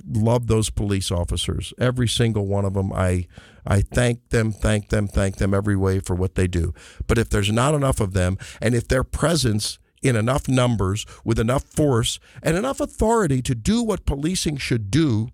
love 0.08 0.48
those 0.48 0.70
police 0.70 1.12
officers, 1.12 1.74
every 1.78 2.08
single 2.08 2.48
one 2.48 2.66
of 2.66 2.74
them. 2.74 2.94
I 2.94 3.28
I 3.66 3.82
thank 3.82 4.30
them, 4.30 4.52
thank 4.52 4.90
them, 4.90 5.08
thank 5.08 5.38
them 5.38 5.54
every 5.54 5.76
way 5.76 6.00
for 6.00 6.16
what 6.16 6.36
they 6.36 6.48
do. 6.48 6.74
But 7.08 7.18
if 7.18 7.30
there's 7.30 7.52
not 7.52 7.76
enough 7.76 8.00
of 8.00 8.14
them, 8.14 8.38
and 8.62 8.74
if 8.74 8.88
their 8.88 9.04
presence 9.04 9.78
in 10.02 10.16
enough 10.16 10.48
numbers, 10.48 11.06
with 11.24 11.40
enough 11.40 11.64
force 11.64 12.20
and 12.42 12.58
enough 12.58 12.80
authority 12.82 13.42
to 13.42 13.56
do 13.56 13.82
what 13.82 14.06
policing 14.06 14.58
should 14.58 14.92
do, 14.92 15.30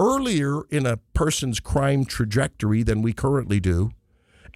earlier 0.00 0.62
in 0.70 0.86
a 0.86 0.96
person's 1.14 1.60
crime 1.60 2.06
trajectory 2.06 2.82
than 2.82 3.02
we 3.02 3.12
currently 3.12 3.60
do. 3.60 3.90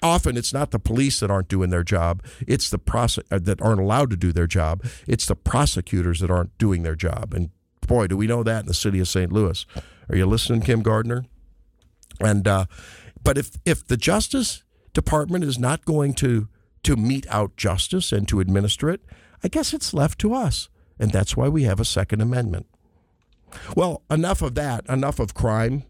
Often 0.02 0.38
it's 0.38 0.52
not 0.52 0.70
the 0.70 0.78
police 0.78 1.20
that 1.20 1.30
aren't 1.30 1.48
doing 1.48 1.70
their 1.70 1.84
job, 1.84 2.22
it's 2.46 2.70
the 2.70 2.78
prose- 2.78 3.18
uh, 3.30 3.38
that 3.42 3.60
aren't 3.60 3.80
allowed 3.80 4.10
to 4.10 4.16
do 4.16 4.32
their 4.32 4.46
job. 4.46 4.82
It's 5.06 5.26
the 5.26 5.36
prosecutors 5.36 6.20
that 6.20 6.30
aren't 6.30 6.56
doing 6.58 6.82
their 6.82 6.96
job. 6.96 7.34
And 7.34 7.50
boy, 7.86 8.06
do 8.06 8.16
we 8.16 8.26
know 8.26 8.42
that 8.42 8.60
in 8.60 8.66
the 8.66 8.74
city 8.74 8.98
of 9.00 9.08
St. 9.08 9.30
Louis. 9.30 9.64
Are 10.08 10.16
you 10.16 10.26
listening, 10.26 10.62
Kim 10.62 10.82
Gardner? 10.82 11.24
And 12.20 12.46
uh, 12.48 12.66
but 13.22 13.38
if 13.38 13.58
if 13.64 13.86
the 13.86 13.96
Justice 13.96 14.62
Department 14.92 15.44
is 15.44 15.58
not 15.58 15.84
going 15.84 16.14
to 16.14 16.48
to 16.84 16.96
mete 16.96 17.26
out 17.28 17.56
justice 17.56 18.12
and 18.12 18.28
to 18.28 18.40
administer 18.40 18.90
it, 18.90 19.00
I 19.42 19.48
guess 19.48 19.72
it's 19.72 19.94
left 19.94 20.18
to 20.20 20.34
us. 20.34 20.68
And 20.98 21.10
that's 21.10 21.36
why 21.36 21.48
we 21.48 21.64
have 21.64 21.80
a 21.80 21.84
Second 21.84 22.20
Amendment. 22.20 22.66
Well, 23.76 24.02
enough 24.10 24.42
of 24.42 24.54
that, 24.54 24.86
enough 24.88 25.18
of 25.18 25.34
crime 25.34 25.84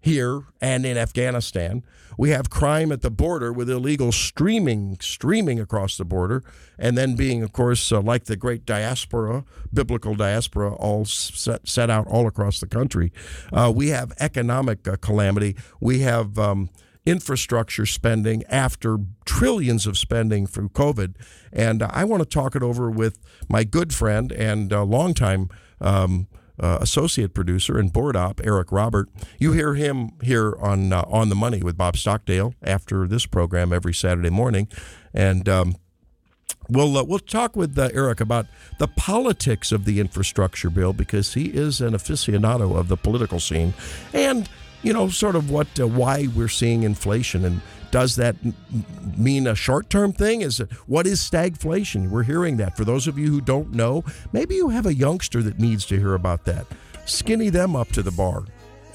here 0.00 0.42
and 0.60 0.86
in 0.86 0.96
Afghanistan. 0.96 1.84
We 2.16 2.30
have 2.30 2.50
crime 2.50 2.92
at 2.92 3.02
the 3.02 3.10
border 3.10 3.52
with 3.52 3.68
illegal 3.70 4.10
streaming, 4.10 4.96
streaming 5.00 5.60
across 5.60 5.96
the 5.96 6.04
border, 6.04 6.42
and 6.78 6.96
then 6.96 7.14
being, 7.14 7.42
of 7.42 7.52
course, 7.52 7.92
uh, 7.92 8.00
like 8.00 8.24
the 8.24 8.36
great 8.36 8.64
diaspora, 8.64 9.44
biblical 9.72 10.14
diaspora, 10.14 10.74
all 10.74 11.04
set, 11.04 11.68
set 11.68 11.90
out 11.90 12.06
all 12.08 12.26
across 12.26 12.60
the 12.60 12.66
country. 12.66 13.12
Uh, 13.52 13.72
we 13.74 13.88
have 13.88 14.12
economic 14.18 14.86
uh, 14.86 14.96
calamity. 14.96 15.56
We 15.80 16.00
have 16.00 16.38
um, 16.38 16.70
infrastructure 17.06 17.86
spending 17.86 18.44
after 18.48 18.98
trillions 19.24 19.86
of 19.86 19.96
spending 19.96 20.46
through 20.46 20.70
COVID. 20.70 21.14
And 21.52 21.82
I 21.82 22.04
want 22.04 22.22
to 22.22 22.28
talk 22.28 22.54
it 22.56 22.62
over 22.62 22.90
with 22.90 23.18
my 23.48 23.64
good 23.64 23.94
friend 23.94 24.32
and 24.32 24.72
uh, 24.72 24.84
longtime. 24.84 25.48
Um, 25.80 26.28
uh, 26.60 26.78
associate 26.80 27.34
producer 27.34 27.78
and 27.78 27.92
board 27.92 28.16
op 28.16 28.40
Eric 28.44 28.72
Robert. 28.72 29.08
You 29.38 29.52
hear 29.52 29.74
him 29.74 30.12
here 30.22 30.56
on 30.60 30.92
uh, 30.92 31.04
on 31.06 31.28
the 31.28 31.34
money 31.34 31.62
with 31.62 31.76
Bob 31.76 31.96
Stockdale 31.96 32.54
after 32.62 33.06
this 33.06 33.26
program 33.26 33.72
every 33.72 33.94
Saturday 33.94 34.30
morning, 34.30 34.68
and. 35.12 35.48
Um, 35.48 35.76
We'll 36.70 36.98
uh, 36.98 37.04
we'll 37.04 37.18
talk 37.18 37.56
with 37.56 37.78
uh, 37.78 37.88
Eric 37.94 38.20
about 38.20 38.46
the 38.78 38.88
politics 38.88 39.72
of 39.72 39.86
the 39.86 40.00
infrastructure 40.00 40.68
bill 40.68 40.92
because 40.92 41.32
he 41.32 41.46
is 41.46 41.80
an 41.80 41.94
aficionado 41.94 42.76
of 42.76 42.88
the 42.88 42.96
political 42.96 43.40
scene, 43.40 43.72
and 44.12 44.48
you 44.82 44.92
know 44.92 45.08
sort 45.08 45.34
of 45.34 45.50
what 45.50 45.80
uh, 45.80 45.86
why 45.86 46.28
we're 46.34 46.48
seeing 46.48 46.82
inflation 46.82 47.44
and 47.44 47.62
does 47.90 48.16
that 48.16 48.36
mean 49.16 49.46
a 49.46 49.54
short 49.54 49.90
term 49.90 50.12
thing? 50.12 50.42
Is 50.42 50.60
it 50.60 50.70
what 50.86 51.06
is 51.06 51.20
stagflation? 51.20 52.10
We're 52.10 52.22
hearing 52.22 52.56
that. 52.58 52.76
For 52.76 52.84
those 52.84 53.06
of 53.06 53.18
you 53.18 53.28
who 53.28 53.40
don't 53.40 53.72
know, 53.72 54.04
maybe 54.32 54.54
you 54.54 54.68
have 54.68 54.86
a 54.86 54.94
youngster 54.94 55.42
that 55.42 55.58
needs 55.58 55.86
to 55.86 55.98
hear 55.98 56.14
about 56.14 56.44
that. 56.44 56.66
Skinny 57.06 57.48
them 57.48 57.74
up 57.74 57.88
to 57.92 58.02
the 58.02 58.10
bar 58.10 58.44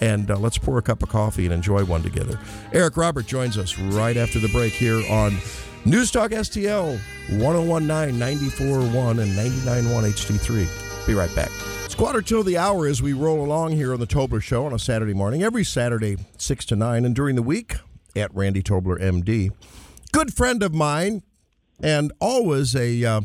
and 0.01 0.29
uh, 0.29 0.38
let's 0.38 0.58
pour 0.58 0.77
a 0.77 0.82
cup 0.82 1.01
of 1.01 1.10
coffee 1.10 1.45
and 1.45 1.53
enjoy 1.53 1.84
one 1.86 2.03
together. 2.03 2.39
Eric 2.73 2.97
Robert 2.97 3.25
joins 3.25 3.58
us 3.58 3.77
right 3.77 4.17
after 4.17 4.39
the 4.39 4.49
break 4.49 4.73
here 4.73 5.01
on 5.10 5.38
News 5.86 6.12
Talk 6.12 6.32
STL 6.32 6.99
1019, 7.29 8.19
941, 8.19 9.19
and 9.19 9.36
991 9.36 10.03
HD3. 10.03 11.08
Be 11.08 11.13
right 11.13 11.34
back. 11.36 11.51
It's 11.86 11.95
quarter 11.95 12.21
till 12.21 12.43
the 12.43 12.58
hour 12.58 12.88
as 12.88 13.01
we 13.01 13.13
roll 13.13 13.43
along 13.43 13.73
here 13.73 13.93
on 13.93 13.99
the 13.99 14.08
Tobler 14.08 14.41
Show 14.41 14.65
on 14.65 14.73
a 14.73 14.79
Saturday 14.79 15.13
morning, 15.13 15.43
every 15.43 15.63
Saturday, 15.63 16.17
6 16.38 16.65
to 16.65 16.75
9, 16.75 17.06
and 17.06 17.15
during 17.15 17.36
the 17.36 17.43
week 17.43 17.75
at 18.15 18.34
Randy 18.34 18.62
Tobler, 18.63 18.99
MD. 18.99 19.52
Good 20.12 20.34
friend 20.34 20.62
of 20.63 20.73
mine, 20.73 21.23
and 21.82 22.12
always 22.19 22.76
a. 22.76 23.04
Uh, 23.04 23.21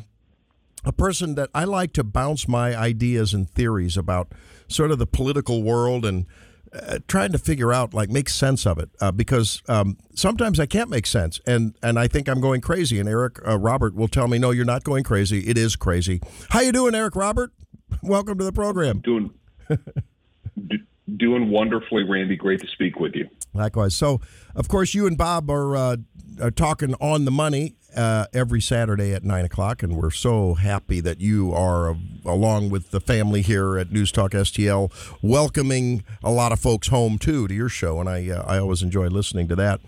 a 0.85 0.92
person 0.92 1.35
that 1.35 1.51
I 1.55 1.64
like 1.64 1.92
to 1.94 2.05
bounce 2.05 2.46
my 2.46 2.74
ideas 2.77 3.35
and 3.35 3.51
theories 3.51 3.96
about 3.96 4.33
sort 4.68 4.90
of 4.90 4.98
the 4.98 5.07
political 5.07 5.62
world 5.62 6.07
and 6.07 6.24
uh, 6.72 6.98
trying 7.09 7.33
to 7.33 7.38
figure 7.38 7.72
out 7.72 7.94
like 7.94 8.11
make 8.11 8.29
sense 8.29 8.66
of 8.66 8.79
it 8.79 8.90
uh, 9.01 9.11
because 9.11 9.62
um, 9.68 9.96
sometimes 10.14 10.61
I 10.61 10.66
can't 10.66 10.90
make 10.90 11.07
sense 11.07 11.40
and 11.46 11.74
and 11.83 11.98
I 11.98 12.09
think 12.09 12.29
I'm 12.29 12.40
going 12.40 12.61
crazy 12.61 12.98
and 13.01 13.09
Eric 13.09 13.38
uh, 13.46 13.59
Robert 13.59 13.94
will 13.94 14.09
tell 14.09 14.29
me 14.29 14.38
no 14.38 14.51
you're 14.51 14.66
not 14.66 14.85
going 14.85 15.03
crazy 15.05 15.48
it 15.48 15.57
is 15.57 15.77
crazy 15.77 16.20
how 16.51 16.61
you 16.61 16.72
doing 16.72 16.94
Eric 16.94 17.16
Robert 17.16 17.53
welcome 18.03 18.37
to 18.38 18.44
the 18.44 18.53
program 18.53 19.01
doing 19.01 19.31
doing 21.16 21.51
wonderfully 21.51 22.05
Randy. 22.05 22.37
Great 22.37 22.61
to 22.61 22.66
speak 22.68 23.01
with 23.01 23.14
you. 23.14 23.29
Likewise. 23.55 23.94
So 23.97 24.21
of 24.55 24.68
course 24.68 24.94
you 24.94 25.07
and 25.07 25.16
Bob 25.16 25.51
are, 25.51 25.77
uh, 25.77 25.97
are 26.40 26.51
talking 26.51 26.94
on 27.01 27.25
the 27.25 27.31
money 27.31 27.77
uh, 27.97 28.27
every 28.33 28.61
Saturday 28.61 29.12
at 29.14 29.25
nine 29.25 29.44
o'clock, 29.44 29.83
and 29.83 29.97
we're 29.97 30.11
so 30.11 30.55
happy 30.55 31.01
that 31.01 31.21
you 31.21 31.53
are, 31.53 31.90
uh, 31.90 31.94
along 32.25 32.71
with 32.71 32.90
the 32.90 33.01
family 33.01 33.42
here 33.42 33.79
at 33.79 33.90
News 33.90 34.12
Talk 34.12 34.33
STL, 34.33 34.92
welcoming 35.23 36.05
a 36.23 36.31
lot 36.31 36.53
of 36.53 36.61
folks 36.61 36.88
home 36.88 37.18
too 37.18 37.49
to 37.49 37.55
your 37.55 37.68
show, 37.68 37.99
and 37.99 38.09
I 38.09 38.29
uh, 38.29 38.44
I 38.47 38.59
always 38.59 38.83
enjoy 38.83 39.09
listening 39.09 39.49
to 39.49 39.57
that. 39.57 39.81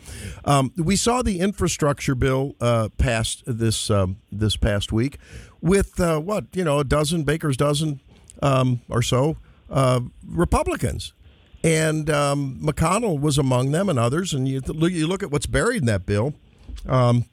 Um, 0.45 0.73
we 0.77 0.97
saw 0.97 1.23
the 1.23 1.41
infrastructure 1.41 2.15
bill 2.15 2.57
uh, 2.61 2.89
passed 2.97 3.43
this 3.47 3.91
um, 3.91 4.17
this 4.33 4.57
past 4.57 4.93
week 4.93 5.19
with 5.61 6.01
uh, 6.01 6.19
what 6.19 6.47
you 6.55 6.65
know 6.65 6.79
a 6.79 6.85
dozen 6.85 7.25
Baker's 7.25 7.57
dozen 7.57 8.01
um, 8.43 8.81
or 8.89 9.03
so 9.03 9.37
uh, 9.71 10.01
Republicans. 10.27 11.13
And 11.63 12.09
um, 12.09 12.59
McConnell 12.63 13.21
was 13.21 13.39
among 13.39 13.71
them, 13.73 13.89
and 13.89 13.99
others. 13.99 14.33
And 14.33 14.49
you, 14.49 14.63
you 14.89 15.07
look 15.07 15.23
at 15.23 15.31
what's 15.31 15.47
buried 15.47 15.83
in 15.83 15.87
that 15.87 16.07
bill. 16.07 16.35
Um, 16.89 17.27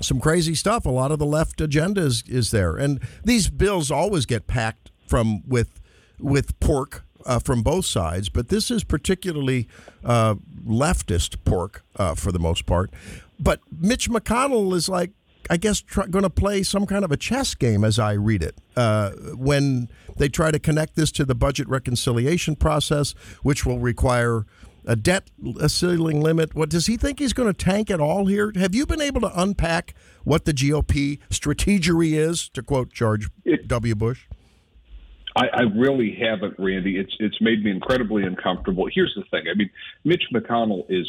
some 0.00 0.20
crazy 0.20 0.54
stuff. 0.54 0.84
A 0.84 0.90
lot 0.90 1.12
of 1.12 1.18
the 1.18 1.26
left 1.26 1.60
agenda 1.60 2.02
is, 2.02 2.24
is 2.26 2.50
there, 2.50 2.76
and 2.76 3.00
these 3.24 3.48
bills 3.48 3.90
always 3.90 4.26
get 4.26 4.46
packed 4.46 4.90
from 5.06 5.46
with 5.46 5.80
with 6.18 6.58
pork 6.60 7.04
uh, 7.26 7.38
from 7.38 7.62
both 7.62 7.84
sides, 7.84 8.28
but 8.28 8.48
this 8.48 8.70
is 8.70 8.84
particularly 8.84 9.68
uh, 10.04 10.34
leftist 10.66 11.36
pork 11.44 11.84
uh, 11.96 12.14
for 12.14 12.32
the 12.32 12.38
most 12.38 12.66
part. 12.66 12.90
But 13.38 13.60
Mitch 13.70 14.08
McConnell 14.08 14.74
is 14.74 14.88
like, 14.88 15.10
I 15.52 15.58
guess, 15.58 15.82
tr- 15.82 16.06
going 16.06 16.22
to 16.22 16.30
play 16.30 16.62
some 16.62 16.86
kind 16.86 17.04
of 17.04 17.12
a 17.12 17.16
chess 17.18 17.54
game 17.54 17.84
as 17.84 17.98
I 17.98 18.12
read 18.12 18.42
it 18.42 18.56
uh, 18.74 19.10
when 19.34 19.90
they 20.16 20.30
try 20.30 20.50
to 20.50 20.58
connect 20.58 20.96
this 20.96 21.12
to 21.12 21.26
the 21.26 21.34
budget 21.34 21.68
reconciliation 21.68 22.56
process, 22.56 23.12
which 23.42 23.66
will 23.66 23.78
require 23.78 24.46
a 24.86 24.96
debt 24.96 25.30
a 25.60 25.68
ceiling 25.68 26.22
limit. 26.22 26.54
What 26.54 26.70
does 26.70 26.86
he 26.86 26.96
think 26.96 27.18
he's 27.18 27.34
going 27.34 27.52
to 27.52 27.64
tank 27.64 27.90
at 27.90 28.00
all 28.00 28.28
here? 28.28 28.50
Have 28.56 28.74
you 28.74 28.86
been 28.86 29.02
able 29.02 29.20
to 29.20 29.30
unpack 29.38 29.92
what 30.24 30.46
the 30.46 30.54
GOP 30.54 31.18
strategery 31.28 32.14
is, 32.14 32.48
to 32.48 32.62
quote 32.62 32.90
George 32.90 33.28
it, 33.44 33.68
W. 33.68 33.94
Bush? 33.94 34.28
I, 35.34 35.46
I 35.48 35.60
really 35.62 36.14
haven't, 36.14 36.54
Randy. 36.58 36.98
It's 36.98 37.14
it's 37.18 37.40
made 37.40 37.64
me 37.64 37.70
incredibly 37.70 38.24
uncomfortable. 38.24 38.88
Here's 38.92 39.14
the 39.14 39.24
thing. 39.30 39.44
I 39.50 39.54
mean, 39.54 39.70
Mitch 40.04 40.24
McConnell 40.32 40.84
is 40.88 41.06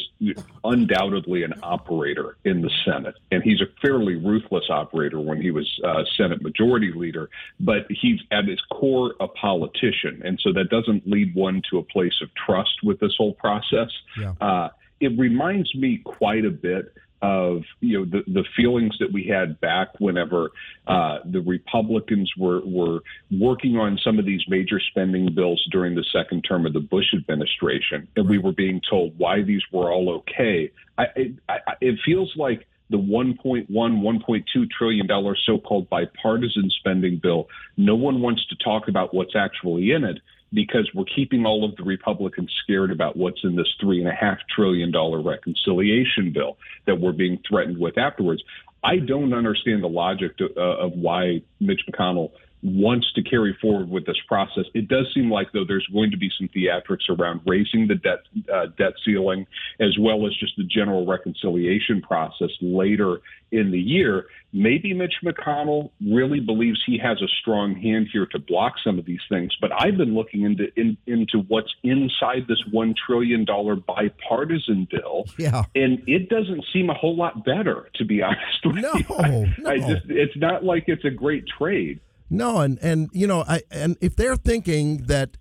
undoubtedly 0.62 1.42
an 1.42 1.54
operator 1.62 2.36
in 2.44 2.62
the 2.62 2.70
Senate, 2.84 3.14
and 3.30 3.42
he's 3.42 3.60
a 3.60 3.66
fairly 3.82 4.14
ruthless 4.14 4.64
operator 4.70 5.20
when 5.20 5.40
he 5.40 5.50
was 5.50 5.68
uh, 5.84 6.04
Senate 6.16 6.42
Majority 6.42 6.92
Leader. 6.92 7.28
But 7.60 7.86
he's 7.90 8.20
at 8.30 8.46
his 8.46 8.60
core 8.72 9.14
a 9.20 9.28
politician, 9.28 10.22
and 10.24 10.40
so 10.42 10.52
that 10.52 10.70
doesn't 10.70 11.06
lead 11.06 11.34
one 11.34 11.62
to 11.70 11.78
a 11.78 11.82
place 11.82 12.20
of 12.22 12.28
trust 12.34 12.82
with 12.82 13.00
this 13.00 13.14
whole 13.16 13.34
process. 13.34 13.90
Yeah. 14.18 14.32
Uh, 14.40 14.68
it 15.00 15.18
reminds 15.18 15.74
me 15.74 15.98
quite 15.98 16.44
a 16.44 16.50
bit 16.50 16.94
of 17.24 17.62
you 17.80 17.98
know 17.98 18.04
the, 18.04 18.22
the 18.30 18.44
feelings 18.54 18.94
that 19.00 19.10
we 19.10 19.24
had 19.24 19.58
back 19.58 19.88
whenever 19.98 20.50
uh, 20.86 21.20
the 21.24 21.40
Republicans 21.40 22.30
were 22.36 22.60
were 22.66 23.00
working 23.30 23.76
on 23.76 23.98
some 24.04 24.18
of 24.18 24.26
these 24.26 24.42
major 24.46 24.78
spending 24.78 25.34
bills 25.34 25.66
during 25.70 25.94
the 25.94 26.04
second 26.12 26.42
term 26.42 26.66
of 26.66 26.74
the 26.74 26.80
Bush 26.80 27.14
administration, 27.14 28.06
and 28.16 28.28
we 28.28 28.36
were 28.36 28.52
being 28.52 28.80
told 28.88 29.18
why 29.18 29.42
these 29.42 29.62
were 29.72 29.90
all 29.90 30.10
okay. 30.10 30.70
I, 30.98 31.04
it, 31.16 31.34
I, 31.48 31.58
it 31.80 31.98
feels 32.04 32.32
like 32.36 32.66
the 32.90 32.98
1.1, 32.98 33.68
1.2 33.70 34.70
trillion 34.70 35.06
dollar 35.06 35.34
so-called 35.46 35.88
bipartisan 35.88 36.68
spending 36.78 37.18
bill. 37.22 37.48
No 37.78 37.94
one 37.94 38.20
wants 38.20 38.46
to 38.48 38.56
talk 38.56 38.88
about 38.88 39.14
what's 39.14 39.34
actually 39.34 39.92
in 39.92 40.04
it 40.04 40.18
because 40.54 40.88
we're 40.94 41.04
keeping 41.04 41.44
all 41.44 41.64
of 41.64 41.76
the 41.76 41.82
Republicans 41.82 42.50
scared 42.62 42.90
about 42.90 43.16
what's 43.16 43.42
in 43.42 43.56
this 43.56 43.72
three 43.80 43.98
and 43.98 44.08
a 44.08 44.14
half 44.14 44.38
trillion 44.54 44.90
dollar 44.90 45.20
reconciliation 45.20 46.32
bill 46.32 46.56
that 46.86 47.00
we're 47.00 47.12
being 47.12 47.40
threatened 47.48 47.78
with 47.78 47.98
afterwards. 47.98 48.42
I 48.82 48.98
don't 48.98 49.32
understand 49.32 49.82
the 49.82 49.88
logic 49.88 50.36
to, 50.38 50.50
uh, 50.56 50.86
of 50.86 50.92
why 50.92 51.42
Mitch 51.58 51.80
McConnell 51.90 52.30
wants 52.64 53.12
to 53.12 53.22
carry 53.22 53.56
forward 53.60 53.90
with 53.90 54.06
this 54.06 54.16
process. 54.26 54.64
It 54.72 54.88
does 54.88 55.06
seem 55.14 55.30
like 55.30 55.52
though 55.52 55.66
there's 55.66 55.86
going 55.92 56.10
to 56.12 56.16
be 56.16 56.30
some 56.38 56.48
theatrics 56.48 57.10
around 57.10 57.42
raising 57.46 57.86
the 57.86 57.94
debt 57.94 58.20
uh, 58.52 58.66
debt 58.78 58.94
ceiling 59.04 59.46
as 59.80 59.96
well 60.00 60.26
as 60.26 60.32
just 60.34 60.54
the 60.56 60.64
general 60.64 61.06
reconciliation 61.06 62.00
process 62.00 62.48
later 62.62 63.18
in 63.52 63.70
the 63.70 63.78
year. 63.78 64.26
Maybe 64.52 64.94
Mitch 64.94 65.14
McConnell 65.22 65.90
really 66.00 66.40
believes 66.40 66.82
he 66.86 66.96
has 66.98 67.20
a 67.20 67.28
strong 67.40 67.74
hand 67.74 68.08
here 68.12 68.26
to 68.26 68.38
block 68.38 68.74
some 68.82 68.98
of 68.98 69.04
these 69.04 69.20
things, 69.28 69.54
but 69.60 69.70
I've 69.72 69.96
been 69.96 70.14
looking 70.14 70.42
into 70.42 70.66
in, 70.76 70.96
into 71.06 71.40
what's 71.48 71.72
inside 71.82 72.46
this 72.48 72.62
one 72.70 72.94
trillion 73.06 73.44
dollar 73.44 73.76
bipartisan 73.76 74.88
bill, 74.90 75.26
yeah. 75.38 75.64
and 75.74 76.02
it 76.06 76.30
doesn't 76.30 76.64
seem 76.72 76.88
a 76.88 76.94
whole 76.94 77.16
lot 77.16 77.44
better, 77.44 77.90
to 77.96 78.04
be 78.04 78.22
honest. 78.22 78.64
With 78.64 78.76
no, 78.76 78.94
you. 78.94 79.04
I, 79.18 79.28
no. 79.28 79.70
I 79.70 79.78
just 79.78 80.06
it's 80.08 80.36
not 80.36 80.64
like 80.64 80.84
it's 80.86 81.04
a 81.04 81.10
great 81.10 81.44
trade. 81.58 82.00
No, 82.30 82.58
and 82.60 82.78
and 82.80 83.10
you 83.12 83.26
know, 83.26 83.44
I 83.46 83.62
and 83.70 83.96
if 84.00 84.16
they're 84.16 84.36
thinking 84.36 85.04
that 85.06 85.36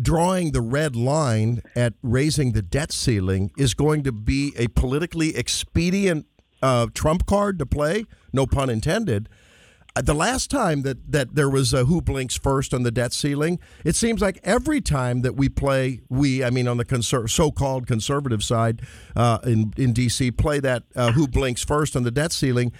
drawing 0.00 0.52
the 0.52 0.60
red 0.60 0.96
line 0.96 1.62
at 1.76 1.94
raising 2.02 2.52
the 2.52 2.62
debt 2.62 2.92
ceiling 2.92 3.50
is 3.56 3.74
going 3.74 4.02
to 4.02 4.12
be 4.12 4.52
a 4.56 4.68
politically 4.68 5.36
expedient 5.36 6.26
uh, 6.62 6.86
trump 6.94 7.26
card 7.26 7.58
to 7.58 7.66
play, 7.66 8.04
no 8.32 8.46
pun 8.46 8.70
intended. 8.70 9.28
Uh, 9.94 10.00
the 10.00 10.14
last 10.14 10.50
time 10.50 10.82
that, 10.82 11.12
that 11.12 11.34
there 11.34 11.50
was 11.50 11.74
a 11.74 11.84
who 11.84 12.00
blinks 12.00 12.38
first 12.38 12.72
on 12.72 12.82
the 12.82 12.90
debt 12.90 13.12
ceiling, 13.12 13.58
it 13.84 13.94
seems 13.94 14.22
like 14.22 14.40
every 14.42 14.80
time 14.80 15.20
that 15.20 15.36
we 15.36 15.50
play, 15.50 16.00
we, 16.08 16.42
I 16.42 16.48
mean, 16.48 16.66
on 16.66 16.78
the 16.78 16.84
conser- 16.84 17.28
so-called 17.28 17.86
conservative 17.86 18.42
side 18.42 18.80
uh, 19.14 19.38
in 19.44 19.74
in 19.76 19.92
D.C., 19.92 20.30
play 20.30 20.60
that 20.60 20.84
uh, 20.96 21.12
who 21.12 21.28
blinks 21.28 21.62
first 21.62 21.94
on 21.94 22.04
the 22.04 22.10
debt 22.10 22.32
ceiling 22.32 22.72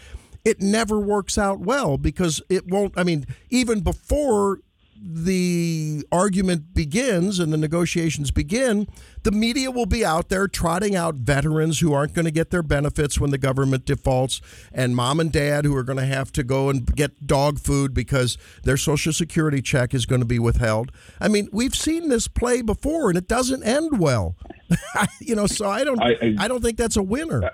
it 0.45 0.61
never 0.61 0.99
works 0.99 1.39
out 1.39 1.61
well 1.61 1.99
because 1.99 2.43
it 2.49 2.67
won't. 2.67 2.95
I 2.97 3.05
mean, 3.05 3.27
even 3.51 3.81
before 3.81 4.61
the 5.05 6.05
argument 6.13 6.75
begins 6.75 7.41
and 7.41 7.53
the 7.53 7.57
negotiations 7.57 8.31
begin, 8.31 8.87
the 9.25 9.33
media 9.33 9.71
will 9.71 9.87
be 9.87 10.05
out 10.05 10.29
there 10.29 10.47
trotting 10.47 10.95
out 10.95 11.17
veterans 11.17 11.81
who 11.81 11.93
aren't 11.93 12.15
going 12.15 12.25
to 12.25 12.31
get 12.31 12.51
their 12.51 12.63
benefits 12.63 13.19
when 13.19 13.31
the 13.31 13.39
government 13.39 13.85
defaults, 13.85 14.41
and 14.73 14.95
mom 14.95 15.19
and 15.19 15.33
dad 15.33 15.65
who 15.65 15.75
are 15.75 15.83
going 15.83 15.99
to 15.99 16.07
have 16.07 16.31
to 16.33 16.45
go 16.45 16.71
and 16.71 16.87
get 16.95 17.27
dog 17.27 17.59
food 17.59 17.93
because 17.93 18.39
their 18.63 18.77
Social 18.77 19.13
Security 19.13 19.61
check 19.61 19.93
is 19.93 20.07
going 20.07 20.21
to 20.21 20.27
be 20.27 20.39
withheld. 20.39 20.93
I 21.21 21.27
mean, 21.27 21.49
we've 21.53 21.75
seen 21.75 22.09
this 22.09 22.29
play 22.29 22.63
before, 22.63 23.09
and 23.09 23.19
it 23.19 23.27
doesn't 23.27 23.65
end 23.65 23.99
well. 23.99 24.37
you 25.21 25.35
know, 25.35 25.47
so 25.47 25.69
I 25.69 25.83
don't, 25.83 26.01
I, 26.01 26.11
I, 26.23 26.37
I 26.41 26.49
don't 26.49 26.63
think 26.63 26.79
that's 26.79 26.97
a 26.97 27.03
winner. 27.03 27.45
Uh, 27.45 27.51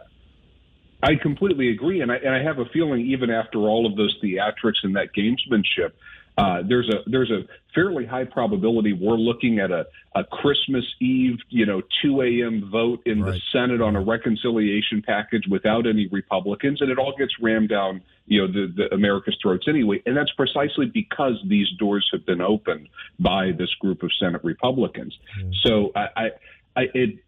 I 1.03 1.15
completely 1.15 1.71
agree, 1.71 2.01
and 2.01 2.11
I 2.11 2.17
and 2.17 2.35
I 2.35 2.43
have 2.43 2.59
a 2.59 2.65
feeling 2.67 3.01
even 3.07 3.31
after 3.31 3.59
all 3.61 3.87
of 3.87 3.97
those 3.97 4.17
theatrics 4.23 4.83
and 4.83 4.97
that 4.97 5.09
gamesmanship, 5.17 5.93
Uh, 6.39 6.63
there's 6.63 6.89
a 6.89 7.03
there's 7.11 7.31
a 7.31 7.43
fairly 7.75 8.07
high 8.07 8.25
probability 8.25 8.93
we're 8.93 9.17
looking 9.17 9.59
at 9.59 9.71
a, 9.73 9.87
a 10.15 10.23
Christmas 10.25 10.85
Eve, 11.01 11.39
you 11.51 11.67
know, 11.67 11.81
2 12.03 12.23
a.m. 12.23 12.69
vote 12.71 13.01
in 13.07 13.23
Right. 13.23 13.35
the 13.35 13.41
Senate 13.53 13.81
on 13.81 13.97
a 13.97 14.01
reconciliation 14.01 15.03
package 15.03 15.47
without 15.51 15.87
any 15.87 16.07
Republicans, 16.09 16.81
and 16.81 16.91
it 16.91 16.99
all 16.99 17.15
gets 17.17 17.33
rammed 17.41 17.69
down, 17.69 18.01
you 18.27 18.41
know, 18.41 18.47
the, 18.47 18.73
the 18.77 18.95
America's 18.95 19.37
throats 19.43 19.67
anyway. 19.69 20.01
And 20.07 20.17
that's 20.17 20.33
precisely 20.33 20.87
because 20.87 21.37
these 21.47 21.69
doors 21.79 22.09
have 22.13 22.25
been 22.25 22.41
opened 22.41 22.89
by 23.19 23.53
this 23.53 23.73
group 23.81 24.03
of 24.05 24.11
Senate 24.21 24.43
Republicans. 24.45 25.17
So 25.65 25.91
I, 25.97 26.07
I, 26.17 26.31
I 26.77 26.83
it 26.95 27.19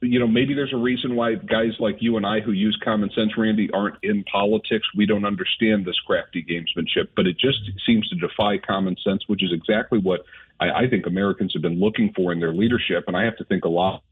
you 0.00 0.18
know, 0.18 0.26
maybe 0.26 0.54
there's 0.54 0.72
a 0.72 0.78
reason 0.78 1.16
why 1.16 1.34
guys 1.34 1.72
like 1.78 1.96
you 2.00 2.16
and 2.16 2.26
I 2.26 2.40
who 2.40 2.52
use 2.52 2.78
common 2.82 3.10
sense, 3.10 3.32
Randy, 3.36 3.70
aren't 3.72 3.96
in 4.02 4.24
politics. 4.24 4.86
We 4.94 5.06
don't 5.06 5.24
understand 5.24 5.84
this 5.84 5.98
crafty 6.06 6.44
gamesmanship, 6.44 7.08
but 7.16 7.26
it 7.26 7.38
just 7.38 7.58
seems 7.86 8.08
to 8.08 8.16
defy 8.16 8.58
common 8.58 8.96
sense, 9.02 9.24
which 9.26 9.42
is 9.42 9.52
exactly 9.52 9.98
what 9.98 10.24
I, 10.60 10.70
I 10.70 10.88
think 10.88 11.06
Americans 11.06 11.52
have 11.54 11.62
been 11.62 11.80
looking 11.80 12.12
for 12.14 12.32
in 12.32 12.40
their 12.40 12.52
leadership. 12.52 13.04
And 13.06 13.16
I 13.16 13.24
have 13.24 13.36
to 13.38 13.44
think 13.44 13.64
a 13.64 13.68
lot 13.68 14.02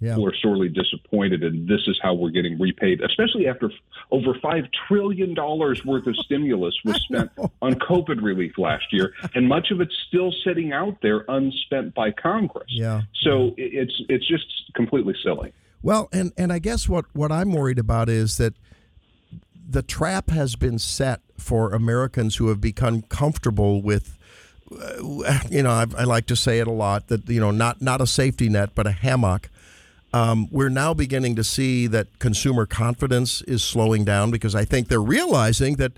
Yeah. 0.00 0.14
people 0.14 0.28
are 0.28 0.34
sorely 0.40 0.68
disappointed, 0.68 1.42
and 1.42 1.66
this 1.66 1.80
is 1.88 1.98
how 2.02 2.14
we're 2.14 2.30
getting 2.30 2.58
repaid, 2.58 3.00
especially 3.00 3.48
after 3.48 3.66
f- 3.66 3.72
over 4.12 4.32
five 4.40 4.64
trillion 4.86 5.34
dollars 5.34 5.84
worth 5.84 6.06
of 6.06 6.14
stimulus 6.16 6.74
was 6.84 7.02
spent 7.02 7.30
on 7.62 7.74
COVID 7.74 8.22
relief 8.22 8.58
last 8.58 8.92
year, 8.92 9.12
and 9.34 9.48
much 9.48 9.70
of 9.72 9.80
it's 9.80 9.94
still 10.06 10.32
sitting 10.44 10.72
out 10.72 10.98
there 11.02 11.24
unspent 11.28 11.94
by 11.94 12.12
Congress. 12.12 12.68
Yeah. 12.68 13.02
So 13.22 13.54
it's 13.56 14.00
it's 14.08 14.26
just 14.28 14.46
completely 14.74 15.14
silly. 15.22 15.52
Well, 15.82 16.08
and 16.12 16.32
and 16.36 16.52
I 16.52 16.58
guess 16.60 16.88
what 16.88 17.04
what 17.14 17.32
I'm 17.32 17.52
worried 17.52 17.78
about 17.78 18.08
is 18.08 18.36
that 18.36 18.54
the 19.70 19.82
trap 19.82 20.30
has 20.30 20.56
been 20.56 20.78
set 20.78 21.20
for 21.36 21.72
Americans 21.74 22.36
who 22.36 22.48
have 22.48 22.60
become 22.60 23.02
comfortable 23.02 23.82
with. 23.82 24.16
uh, 24.72 25.38
You 25.50 25.62
know, 25.62 25.70
I, 25.70 25.86
I 25.96 26.04
like 26.04 26.26
to 26.26 26.36
say 26.36 26.58
it 26.60 26.66
a 26.66 26.72
lot 26.72 27.08
that 27.08 27.28
you 27.28 27.40
know, 27.40 27.50
not 27.50 27.82
not 27.82 28.00
a 28.00 28.06
safety 28.06 28.48
net, 28.48 28.70
but 28.74 28.86
a 28.86 28.92
hammock. 28.92 29.50
Um, 30.12 30.48
we're 30.50 30.70
now 30.70 30.94
beginning 30.94 31.36
to 31.36 31.44
see 31.44 31.86
that 31.88 32.18
consumer 32.18 32.66
confidence 32.66 33.42
is 33.42 33.62
slowing 33.62 34.04
down 34.04 34.30
because 34.30 34.54
I 34.54 34.64
think 34.64 34.88
they're 34.88 35.02
realizing 35.02 35.76
that 35.76 35.92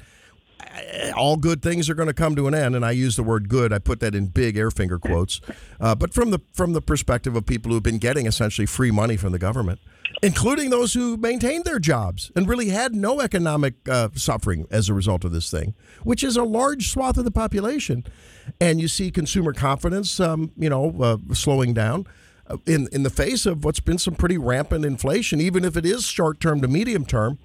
uh, 0.61 1.12
all 1.16 1.36
good 1.36 1.62
things 1.62 1.88
are 1.88 1.94
going 1.94 2.08
to 2.08 2.14
come 2.14 2.34
to 2.36 2.48
an 2.48 2.54
end. 2.54 2.74
And 2.74 2.84
I 2.84 2.90
use 2.90 3.16
the 3.16 3.22
word 3.22 3.48
good. 3.48 3.72
I 3.72 3.78
put 3.78 4.00
that 4.00 4.14
in 4.14 4.26
big 4.26 4.56
air 4.56 4.70
finger 4.70 4.98
quotes. 4.98 5.40
Uh, 5.80 5.94
but 5.94 6.12
from 6.12 6.30
the 6.30 6.40
from 6.52 6.72
the 6.72 6.82
perspective 6.82 7.36
of 7.36 7.46
people 7.46 7.70
who've 7.70 7.82
been 7.82 7.98
getting 7.98 8.26
essentially 8.26 8.66
free 8.66 8.90
money 8.90 9.16
from 9.16 9.30
the 9.30 9.38
government, 9.38 9.78
including 10.22 10.70
those 10.70 10.94
who 10.94 11.16
maintained 11.16 11.64
their 11.64 11.78
jobs 11.78 12.32
and 12.34 12.48
really 12.48 12.70
had 12.70 12.94
no 12.94 13.20
economic 13.20 13.74
uh, 13.88 14.08
suffering 14.14 14.66
as 14.72 14.88
a 14.88 14.94
result 14.94 15.24
of 15.24 15.30
this 15.30 15.50
thing, 15.50 15.74
which 16.02 16.24
is 16.24 16.36
a 16.36 16.44
large 16.44 16.90
swath 16.90 17.16
of 17.16 17.24
the 17.24 17.30
population. 17.30 18.04
And 18.61 18.80
you 18.80 18.88
see 18.88 19.12
consumer 19.12 19.52
confidence, 19.52 20.18
um, 20.18 20.50
you 20.56 20.68
know, 20.68 20.94
uh, 21.00 21.18
slowing 21.32 21.74
down 21.74 22.06
in 22.66 22.88
in 22.92 23.03
the 23.03 23.11
face 23.11 23.46
of 23.46 23.64
what's 23.64 23.80
been 23.80 23.98
some 23.98 24.14
pretty 24.14 24.38
rampant 24.38 24.84
inflation, 24.84 25.40
even 25.40 25.64
if 25.64 25.76
it 25.76 25.86
is 25.86 26.05
short 26.05 26.40
term 26.40 26.61
to 26.61 26.68
medium 26.68 27.05
term, 27.05 27.38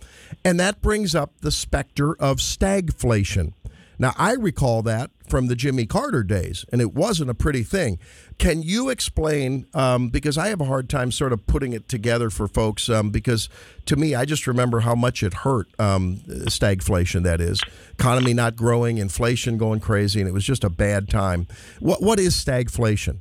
and 0.43 0.59
that 0.59 0.81
brings 0.81 1.15
up 1.15 1.31
the 1.41 1.51
specter 1.51 2.15
of 2.15 2.37
stagflation. 2.37 3.53
Now, 3.97 4.13
I 4.17 4.33
recall 4.33 4.81
that 4.83 5.11
from 5.27 5.47
the 5.47 5.55
Jimmy 5.55 5.85
Carter 5.85 6.23
days, 6.23 6.65
and 6.71 6.81
it 6.81 6.93
wasn't 6.93 7.29
a 7.29 7.33
pretty 7.33 7.63
thing. 7.63 7.97
Can 8.37 8.61
you 8.61 8.89
explain? 8.89 9.67
Um, 9.73 10.09
because 10.09 10.37
I 10.37 10.49
have 10.49 10.61
a 10.61 10.65
hard 10.65 10.89
time 10.89 11.11
sort 11.11 11.31
of 11.33 11.47
putting 11.47 11.73
it 11.73 11.87
together 11.87 12.29
for 12.29 12.47
folks. 12.47 12.89
Um, 12.89 13.09
because 13.09 13.49
to 13.85 13.95
me, 13.95 14.13
I 14.13 14.25
just 14.25 14.47
remember 14.47 14.81
how 14.81 14.95
much 14.95 15.23
it 15.23 15.33
hurt 15.33 15.67
um, 15.79 16.17
stagflation. 16.27 17.23
That 17.23 17.39
is, 17.39 17.61
economy 17.93 18.33
not 18.33 18.55
growing, 18.55 18.97
inflation 18.97 19.57
going 19.57 19.79
crazy, 19.79 20.19
and 20.19 20.27
it 20.27 20.33
was 20.33 20.45
just 20.45 20.63
a 20.63 20.69
bad 20.69 21.09
time. 21.09 21.47
What 21.79 22.01
what 22.01 22.19
is 22.19 22.35
stagflation? 22.35 23.19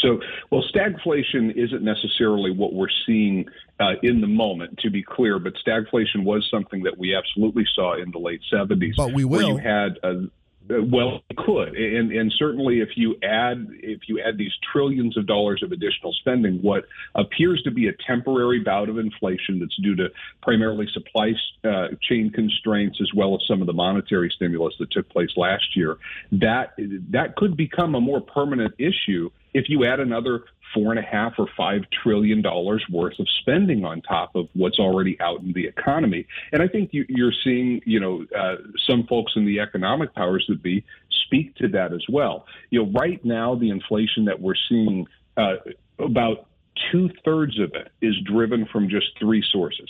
So, 0.00 0.20
well, 0.50 0.64
stagflation 0.74 1.56
isn't 1.56 1.82
necessarily 1.82 2.50
what 2.50 2.72
we're 2.72 2.88
seeing 3.06 3.46
uh, 3.80 3.94
in 4.02 4.20
the 4.20 4.26
moment, 4.26 4.78
to 4.80 4.90
be 4.90 5.02
clear, 5.02 5.38
but 5.38 5.54
stagflation 5.66 6.24
was 6.24 6.46
something 6.50 6.82
that 6.84 6.98
we 6.98 7.14
absolutely 7.14 7.66
saw 7.74 8.00
in 8.00 8.10
the 8.10 8.18
late 8.18 8.40
70s. 8.52 8.92
But 8.96 9.12
we 9.12 9.24
Where 9.24 9.42
you 9.42 9.56
had 9.56 9.98
a, 10.02 10.26
well, 10.68 11.20
it 11.28 11.36
could, 11.36 11.76
and 11.76 12.10
and 12.10 12.32
certainly 12.38 12.80
if 12.80 12.90
you 12.96 13.16
add 13.22 13.66
if 13.82 14.02
you 14.08 14.20
add 14.20 14.38
these 14.38 14.52
trillions 14.72 15.16
of 15.16 15.26
dollars 15.26 15.62
of 15.62 15.72
additional 15.72 16.12
spending, 16.14 16.60
what 16.62 16.84
appears 17.14 17.62
to 17.62 17.70
be 17.70 17.88
a 17.88 17.92
temporary 18.06 18.60
bout 18.60 18.88
of 18.88 18.98
inflation 18.98 19.60
that's 19.60 19.76
due 19.82 19.94
to 19.96 20.08
primarily 20.42 20.86
supply 20.92 21.32
uh, 21.64 21.88
chain 22.02 22.30
constraints 22.30 22.98
as 23.02 23.12
well 23.14 23.34
as 23.34 23.40
some 23.46 23.60
of 23.60 23.66
the 23.66 23.72
monetary 23.72 24.30
stimulus 24.34 24.74
that 24.78 24.90
took 24.90 25.08
place 25.10 25.30
last 25.36 25.76
year, 25.76 25.98
that 26.32 26.74
that 27.10 27.36
could 27.36 27.56
become 27.56 27.94
a 27.94 28.00
more 28.00 28.20
permanent 28.20 28.74
issue 28.78 29.30
if 29.52 29.68
you 29.68 29.84
add 29.84 30.00
another 30.00 30.44
four 30.74 30.90
and 30.90 30.98
a 30.98 31.02
half 31.02 31.34
or 31.38 31.46
five 31.56 31.82
trillion 32.02 32.42
dollars 32.42 32.84
worth 32.90 33.18
of 33.18 33.26
spending 33.40 33.84
on 33.84 34.02
top 34.02 34.34
of 34.34 34.48
what's 34.54 34.78
already 34.78 35.18
out 35.20 35.40
in 35.40 35.52
the 35.52 35.66
economy. 35.66 36.26
And 36.52 36.60
I 36.60 36.68
think 36.68 36.90
you, 36.92 37.06
you're 37.08 37.32
seeing, 37.44 37.80
you 37.86 38.00
know, 38.00 38.26
uh, 38.36 38.56
some 38.88 39.06
folks 39.06 39.32
in 39.36 39.46
the 39.46 39.60
economic 39.60 40.14
powers 40.14 40.44
that 40.48 40.62
be 40.62 40.84
speak 41.26 41.54
to 41.56 41.68
that 41.68 41.92
as 41.92 42.04
well. 42.08 42.46
You 42.70 42.84
know, 42.84 42.90
right 42.98 43.24
now 43.24 43.54
the 43.54 43.70
inflation 43.70 44.26
that 44.26 44.40
we're 44.40 44.54
seeing, 44.68 45.06
uh, 45.36 45.56
about 45.98 46.48
two 46.90 47.08
thirds 47.24 47.58
of 47.60 47.70
it 47.74 47.90
is 48.02 48.14
driven 48.24 48.66
from 48.66 48.88
just 48.88 49.06
three 49.18 49.42
sources, 49.52 49.88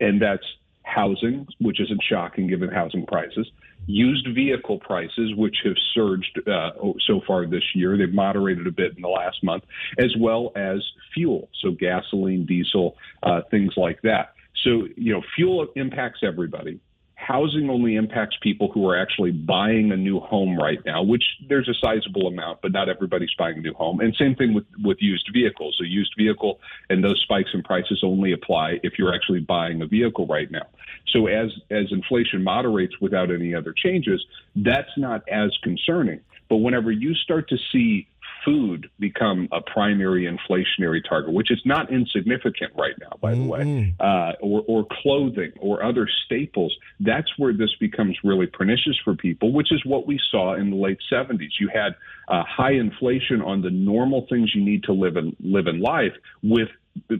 and 0.00 0.20
that's 0.20 0.44
housing, 0.86 1.46
which 1.58 1.80
isn't 1.80 2.00
shocking 2.08 2.46
given 2.46 2.70
housing 2.70 3.04
prices, 3.04 3.50
used 3.86 4.26
vehicle 4.34 4.78
prices, 4.78 5.34
which 5.36 5.56
have 5.64 5.74
surged 5.94 6.40
uh, 6.48 6.70
so 7.06 7.20
far 7.26 7.46
this 7.46 7.64
year. 7.74 7.98
They've 7.98 8.12
moderated 8.12 8.66
a 8.66 8.70
bit 8.70 8.94
in 8.96 9.02
the 9.02 9.08
last 9.08 9.42
month, 9.42 9.64
as 9.98 10.14
well 10.18 10.52
as 10.56 10.78
fuel, 11.12 11.48
so 11.60 11.72
gasoline, 11.72 12.46
diesel, 12.46 12.96
uh, 13.22 13.42
things 13.50 13.74
like 13.76 14.00
that. 14.02 14.34
So, 14.64 14.88
you 14.96 15.12
know, 15.12 15.22
fuel 15.34 15.66
impacts 15.76 16.20
everybody. 16.22 16.80
Housing 17.26 17.68
only 17.70 17.96
impacts 17.96 18.36
people 18.40 18.70
who 18.70 18.88
are 18.88 18.96
actually 18.96 19.32
buying 19.32 19.90
a 19.90 19.96
new 19.96 20.20
home 20.20 20.56
right 20.56 20.78
now, 20.86 21.02
which 21.02 21.24
there's 21.48 21.68
a 21.68 21.74
sizable 21.74 22.28
amount, 22.28 22.62
but 22.62 22.70
not 22.70 22.88
everybody's 22.88 23.34
buying 23.36 23.58
a 23.58 23.60
new 23.60 23.74
home. 23.74 23.98
And 23.98 24.14
same 24.14 24.36
thing 24.36 24.54
with, 24.54 24.64
with 24.84 24.98
used 25.00 25.28
vehicles. 25.32 25.76
A 25.82 25.86
used 25.86 26.14
vehicle 26.16 26.60
and 26.88 27.02
those 27.02 27.20
spikes 27.24 27.50
in 27.52 27.64
prices 27.64 28.00
only 28.04 28.30
apply 28.32 28.78
if 28.84 28.92
you're 28.96 29.12
actually 29.12 29.40
buying 29.40 29.82
a 29.82 29.88
vehicle 29.88 30.28
right 30.28 30.48
now. 30.52 30.68
So 31.08 31.26
as 31.26 31.50
as 31.72 31.86
inflation 31.90 32.44
moderates 32.44 32.94
without 33.00 33.32
any 33.32 33.56
other 33.56 33.74
changes, 33.76 34.24
that's 34.54 34.96
not 34.96 35.28
as 35.28 35.50
concerning. 35.64 36.20
But 36.48 36.58
whenever 36.58 36.92
you 36.92 37.12
start 37.14 37.48
to 37.48 37.56
see 37.72 38.06
food 38.46 38.88
become 39.00 39.48
a 39.52 39.60
primary 39.60 40.24
inflationary 40.24 41.00
target, 41.06 41.34
which 41.34 41.50
is 41.50 41.60
not 41.64 41.92
insignificant 41.92 42.72
right 42.78 42.94
now, 43.00 43.10
by 43.20 43.34
the 43.34 43.42
way, 43.42 43.94
uh, 44.00 44.32
or, 44.40 44.64
or 44.68 44.86
clothing 45.02 45.52
or 45.58 45.82
other 45.82 46.08
staples, 46.24 46.74
that's 47.00 47.28
where 47.36 47.52
this 47.52 47.74
becomes 47.80 48.16
really 48.24 48.46
pernicious 48.46 48.96
for 49.04 49.14
people, 49.14 49.52
which 49.52 49.72
is 49.72 49.84
what 49.84 50.06
we 50.06 50.18
saw 50.30 50.54
in 50.54 50.70
the 50.70 50.76
late 50.76 50.98
70s. 51.12 51.50
You 51.60 51.68
had 51.74 51.96
uh, 52.28 52.44
high 52.44 52.72
inflation 52.72 53.42
on 53.42 53.60
the 53.62 53.70
normal 53.70 54.26
things 54.30 54.52
you 54.54 54.64
need 54.64 54.84
to 54.84 54.92
live 54.92 55.16
in, 55.16 55.36
live 55.40 55.66
in 55.66 55.80
life 55.80 56.12
with 56.42 56.68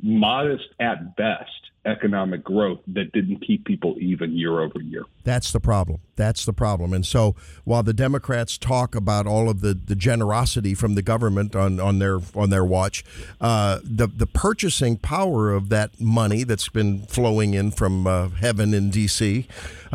modest 0.02 0.68
at 0.80 1.16
best 1.16 1.50
economic 1.86 2.42
growth 2.42 2.80
that 2.88 3.12
didn't 3.12 3.38
keep 3.46 3.64
people 3.64 3.94
even 4.00 4.36
year 4.36 4.60
over 4.60 4.80
year. 4.80 5.04
That's 5.24 5.52
the 5.52 5.60
problem. 5.60 6.00
That's 6.16 6.44
the 6.44 6.52
problem. 6.52 6.92
And 6.92 7.06
so 7.06 7.36
while 7.64 7.82
the 7.82 7.92
Democrats 7.92 8.58
talk 8.58 8.94
about 8.94 9.26
all 9.26 9.48
of 9.48 9.60
the, 9.60 9.74
the 9.74 9.94
generosity 9.94 10.74
from 10.74 10.94
the 10.94 11.02
government 11.02 11.54
on, 11.54 11.78
on 11.78 11.98
their 11.98 12.18
on 12.34 12.50
their 12.50 12.64
watch, 12.64 13.04
uh, 13.40 13.78
the 13.84 14.06
the 14.06 14.26
purchasing 14.26 14.96
power 14.96 15.52
of 15.52 15.68
that 15.68 16.00
money 16.00 16.42
that's 16.42 16.68
been 16.68 17.02
flowing 17.06 17.54
in 17.54 17.70
from 17.70 18.06
uh, 18.06 18.28
heaven 18.30 18.74
in 18.74 18.90
D.C. 18.90 19.46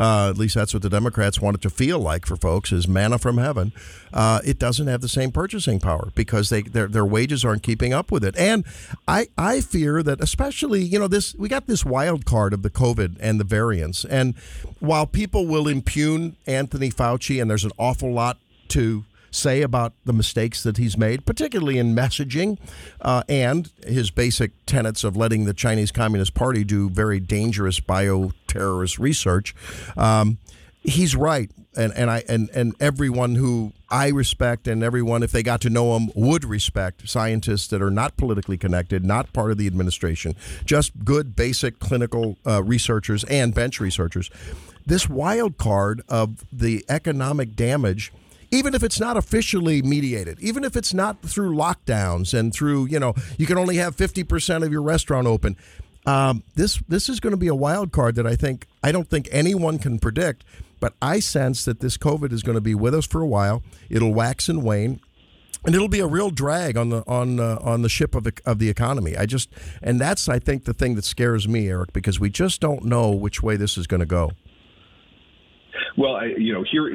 Uh, 0.02 0.28
at 0.28 0.36
least 0.36 0.56
that's 0.56 0.74
what 0.74 0.82
the 0.82 0.90
Democrats 0.90 1.40
want 1.40 1.54
it 1.54 1.62
to 1.62 1.70
feel 1.70 2.00
like 2.00 2.26
for 2.26 2.34
folks 2.34 2.72
is 2.72 2.88
manna 2.88 3.18
from 3.18 3.38
heaven. 3.38 3.72
Uh, 4.12 4.40
it 4.44 4.58
doesn't 4.58 4.88
have 4.88 5.00
the 5.00 5.08
same 5.08 5.30
purchasing 5.30 5.78
power 5.78 6.10
because 6.16 6.48
they 6.48 6.62
their 6.62 6.88
their 6.88 7.04
wages 7.04 7.44
aren't 7.44 7.62
keeping 7.62 7.92
up 7.92 8.10
with 8.10 8.24
it. 8.24 8.36
And 8.36 8.64
I 9.06 9.28
I 9.38 9.60
fear 9.60 10.02
that 10.02 10.20
especially 10.20 10.82
you 10.82 10.98
know 10.98 11.06
this 11.06 11.36
we 11.36 11.48
got 11.48 11.68
this 11.68 11.84
wild 11.84 12.24
card 12.24 12.52
of 12.52 12.62
the 12.62 12.70
COVID 12.70 13.16
and 13.20 13.38
the 13.38 13.44
variants. 13.44 14.04
And 14.04 14.34
while 14.80 15.06
people 15.06 15.46
will 15.46 15.68
impugn 15.68 16.34
Anthony 16.48 16.90
Fauci, 16.90 17.40
and 17.40 17.48
there's 17.48 17.64
an 17.64 17.70
awful 17.78 18.12
lot 18.12 18.38
to 18.70 19.04
say 19.32 19.62
about 19.62 19.94
the 20.04 20.12
mistakes 20.12 20.62
that 20.62 20.76
he's 20.76 20.96
made, 20.96 21.26
particularly 21.26 21.78
in 21.78 21.94
messaging 21.94 22.58
uh, 23.00 23.22
and 23.28 23.70
his 23.84 24.10
basic 24.10 24.52
tenets 24.66 25.02
of 25.02 25.16
letting 25.16 25.44
the 25.44 25.54
Chinese 25.54 25.90
Communist 25.90 26.34
Party 26.34 26.62
do 26.64 26.88
very 26.88 27.18
dangerous 27.18 27.80
bioterrorist 27.80 28.98
research. 28.98 29.54
Um, 29.96 30.38
he's 30.82 31.16
right, 31.16 31.50
and 31.76 31.92
and 31.94 32.10
I 32.10 32.24
and 32.28 32.50
and 32.50 32.74
everyone 32.80 33.36
who 33.36 33.72
I 33.90 34.08
respect 34.08 34.68
and 34.68 34.82
everyone, 34.82 35.22
if 35.22 35.32
they 35.32 35.42
got 35.42 35.60
to 35.62 35.70
know 35.70 35.96
him, 35.96 36.10
would 36.14 36.44
respect 36.44 37.08
scientists 37.08 37.66
that 37.68 37.82
are 37.82 37.90
not 37.90 38.16
politically 38.16 38.58
connected, 38.58 39.04
not 39.04 39.32
part 39.32 39.50
of 39.50 39.58
the 39.58 39.66
administration, 39.66 40.34
just 40.64 41.04
good 41.04 41.34
basic 41.34 41.78
clinical 41.78 42.38
uh, 42.46 42.62
researchers 42.62 43.24
and 43.24 43.54
bench 43.54 43.80
researchers. 43.80 44.30
This 44.84 45.08
wild 45.08 45.58
card 45.58 46.02
of 46.08 46.44
the 46.52 46.84
economic 46.88 47.54
damage 47.54 48.12
even 48.52 48.74
if 48.74 48.82
it's 48.82 49.00
not 49.00 49.16
officially 49.16 49.82
mediated, 49.82 50.38
even 50.40 50.62
if 50.62 50.76
it's 50.76 50.92
not 50.92 51.22
through 51.22 51.56
lockdowns 51.56 52.38
and 52.38 52.52
through, 52.52 52.86
you 52.86 53.00
know, 53.00 53.14
you 53.38 53.46
can 53.46 53.56
only 53.56 53.76
have 53.76 53.96
50% 53.96 54.64
of 54.64 54.70
your 54.70 54.82
restaurant 54.82 55.26
open. 55.26 55.56
Um, 56.04 56.42
this 56.54 56.80
this 56.88 57.08
is 57.08 57.20
going 57.20 57.30
to 57.30 57.36
be 57.36 57.48
a 57.48 57.54
wild 57.54 57.92
card 57.92 58.16
that 58.16 58.26
I 58.26 58.36
think 58.36 58.66
I 58.82 58.92
don't 58.92 59.08
think 59.08 59.28
anyone 59.30 59.78
can 59.78 59.98
predict, 59.98 60.44
but 60.80 60.94
I 61.00 61.20
sense 61.20 61.64
that 61.64 61.80
this 61.80 61.96
COVID 61.96 62.32
is 62.32 62.42
going 62.42 62.56
to 62.56 62.60
be 62.60 62.74
with 62.74 62.94
us 62.94 63.06
for 63.06 63.20
a 63.20 63.26
while. 63.26 63.62
It'll 63.88 64.12
wax 64.12 64.48
and 64.48 64.64
wane, 64.64 65.00
and 65.64 65.76
it'll 65.76 65.88
be 65.88 66.00
a 66.00 66.06
real 66.06 66.30
drag 66.30 66.76
on 66.76 66.90
the 66.90 67.04
on 67.06 67.38
uh, 67.38 67.58
on 67.62 67.82
the 67.82 67.88
ship 67.88 68.16
of 68.16 68.24
the, 68.24 68.32
of 68.44 68.58
the 68.58 68.68
economy. 68.68 69.16
I 69.16 69.26
just 69.26 69.48
and 69.80 70.00
that's 70.00 70.28
I 70.28 70.40
think 70.40 70.64
the 70.64 70.74
thing 70.74 70.96
that 70.96 71.04
scares 71.04 71.46
me, 71.46 71.68
Eric, 71.68 71.92
because 71.92 72.18
we 72.18 72.30
just 72.30 72.60
don't 72.60 72.84
know 72.84 73.12
which 73.12 73.40
way 73.40 73.56
this 73.56 73.78
is 73.78 73.86
going 73.86 74.00
to 74.00 74.06
go. 74.06 74.32
Well, 75.96 76.16
I, 76.16 76.26
you 76.36 76.52
know, 76.52 76.64
here 76.70 76.90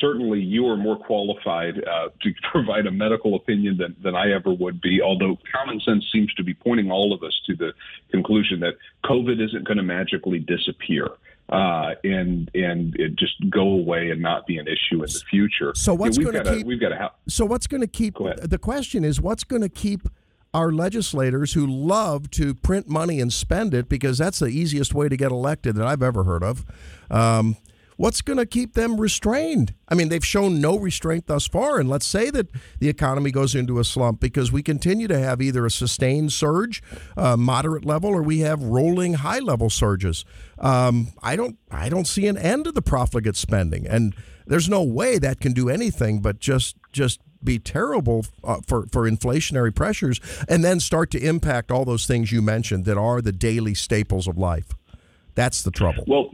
certainly 0.00 0.40
you 0.40 0.66
are 0.66 0.76
more 0.76 0.96
qualified 0.96 1.82
uh, 1.84 2.08
to 2.22 2.32
provide 2.52 2.86
a 2.86 2.90
medical 2.90 3.34
opinion 3.34 3.76
than, 3.76 3.96
than 4.02 4.14
I 4.14 4.32
ever 4.32 4.52
would 4.52 4.80
be. 4.80 5.00
Although 5.02 5.38
common 5.52 5.80
sense 5.80 6.04
seems 6.12 6.32
to 6.34 6.44
be 6.44 6.54
pointing 6.54 6.90
all 6.90 7.12
of 7.12 7.22
us 7.22 7.38
to 7.46 7.56
the 7.56 7.72
conclusion 8.10 8.60
that 8.60 8.74
COVID 9.04 9.44
isn't 9.44 9.64
going 9.64 9.78
to 9.78 9.82
magically 9.82 10.38
disappear. 10.38 11.08
Uh, 11.48 11.94
and 12.04 12.48
and 12.54 12.94
it 12.94 13.16
just 13.16 13.34
go 13.50 13.62
away 13.62 14.10
and 14.10 14.22
not 14.22 14.46
be 14.46 14.56
an 14.56 14.68
issue 14.68 15.02
in 15.02 15.10
the 15.10 15.22
future. 15.28 15.72
So 15.74 15.94
what's 15.94 16.16
going 16.16 16.34
to 16.34 16.44
keep? 16.44 16.64
we've 16.64 16.80
got 16.80 16.90
to 16.90 16.96
have. 16.96 17.10
So 17.28 17.44
what's 17.44 17.66
going 17.66 17.80
to 17.80 17.88
keep? 17.88 18.14
The 18.40 18.58
question 18.58 19.02
is, 19.02 19.20
what's 19.20 19.42
going 19.42 19.62
to 19.62 19.68
keep 19.68 20.08
our 20.52 20.72
legislators 20.72 21.52
who 21.52 21.66
love 21.66 22.30
to 22.30 22.54
print 22.54 22.88
money 22.88 23.20
and 23.20 23.32
spend 23.32 23.72
it 23.74 23.88
because 23.88 24.18
that's 24.18 24.40
the 24.40 24.46
easiest 24.46 24.94
way 24.94 25.08
to 25.08 25.16
get 25.16 25.30
elected 25.30 25.76
that 25.76 25.86
I've 25.86 26.02
ever 26.02 26.24
heard 26.24 26.42
of. 26.42 26.64
Um, 27.10 27.56
what's 28.00 28.22
going 28.22 28.38
to 28.38 28.46
keep 28.46 28.72
them 28.72 28.98
restrained? 28.98 29.74
I 29.86 29.94
mean, 29.94 30.08
they've 30.08 30.24
shown 30.24 30.58
no 30.58 30.78
restraint 30.78 31.26
thus 31.26 31.46
far. 31.46 31.78
And 31.78 31.86
let's 31.86 32.06
say 32.06 32.30
that 32.30 32.48
the 32.78 32.88
economy 32.88 33.30
goes 33.30 33.54
into 33.54 33.78
a 33.78 33.84
slump 33.84 34.20
because 34.20 34.50
we 34.50 34.62
continue 34.62 35.06
to 35.06 35.18
have 35.18 35.42
either 35.42 35.66
a 35.66 35.70
sustained 35.70 36.32
surge, 36.32 36.82
uh, 37.18 37.36
moderate 37.36 37.84
level, 37.84 38.08
or 38.08 38.22
we 38.22 38.38
have 38.38 38.62
rolling 38.62 39.14
high 39.14 39.40
level 39.40 39.68
surges. 39.68 40.24
Um, 40.58 41.08
I 41.22 41.36
don't, 41.36 41.58
I 41.70 41.90
don't 41.90 42.06
see 42.06 42.26
an 42.26 42.38
end 42.38 42.64
to 42.64 42.72
the 42.72 42.80
profligate 42.80 43.36
spending, 43.36 43.86
and 43.86 44.14
there's 44.46 44.68
no 44.68 44.82
way 44.82 45.18
that 45.18 45.40
can 45.40 45.52
do 45.52 45.68
anything 45.68 46.22
but 46.22 46.38
just, 46.38 46.76
just 46.92 47.20
be 47.44 47.58
terrible 47.58 48.24
uh, 48.44 48.60
for 48.66 48.86
for 48.92 49.10
inflationary 49.10 49.74
pressures, 49.74 50.20
and 50.48 50.64
then 50.64 50.80
start 50.80 51.10
to 51.10 51.18
impact 51.18 51.70
all 51.70 51.84
those 51.84 52.06
things 52.06 52.32
you 52.32 52.40
mentioned 52.42 52.86
that 52.86 52.98
are 52.98 53.22
the 53.22 53.32
daily 53.32 53.74
staples 53.74 54.26
of 54.26 54.36
life. 54.38 54.72
That's 55.34 55.62
the 55.62 55.70
trouble. 55.70 56.04
Well. 56.06 56.30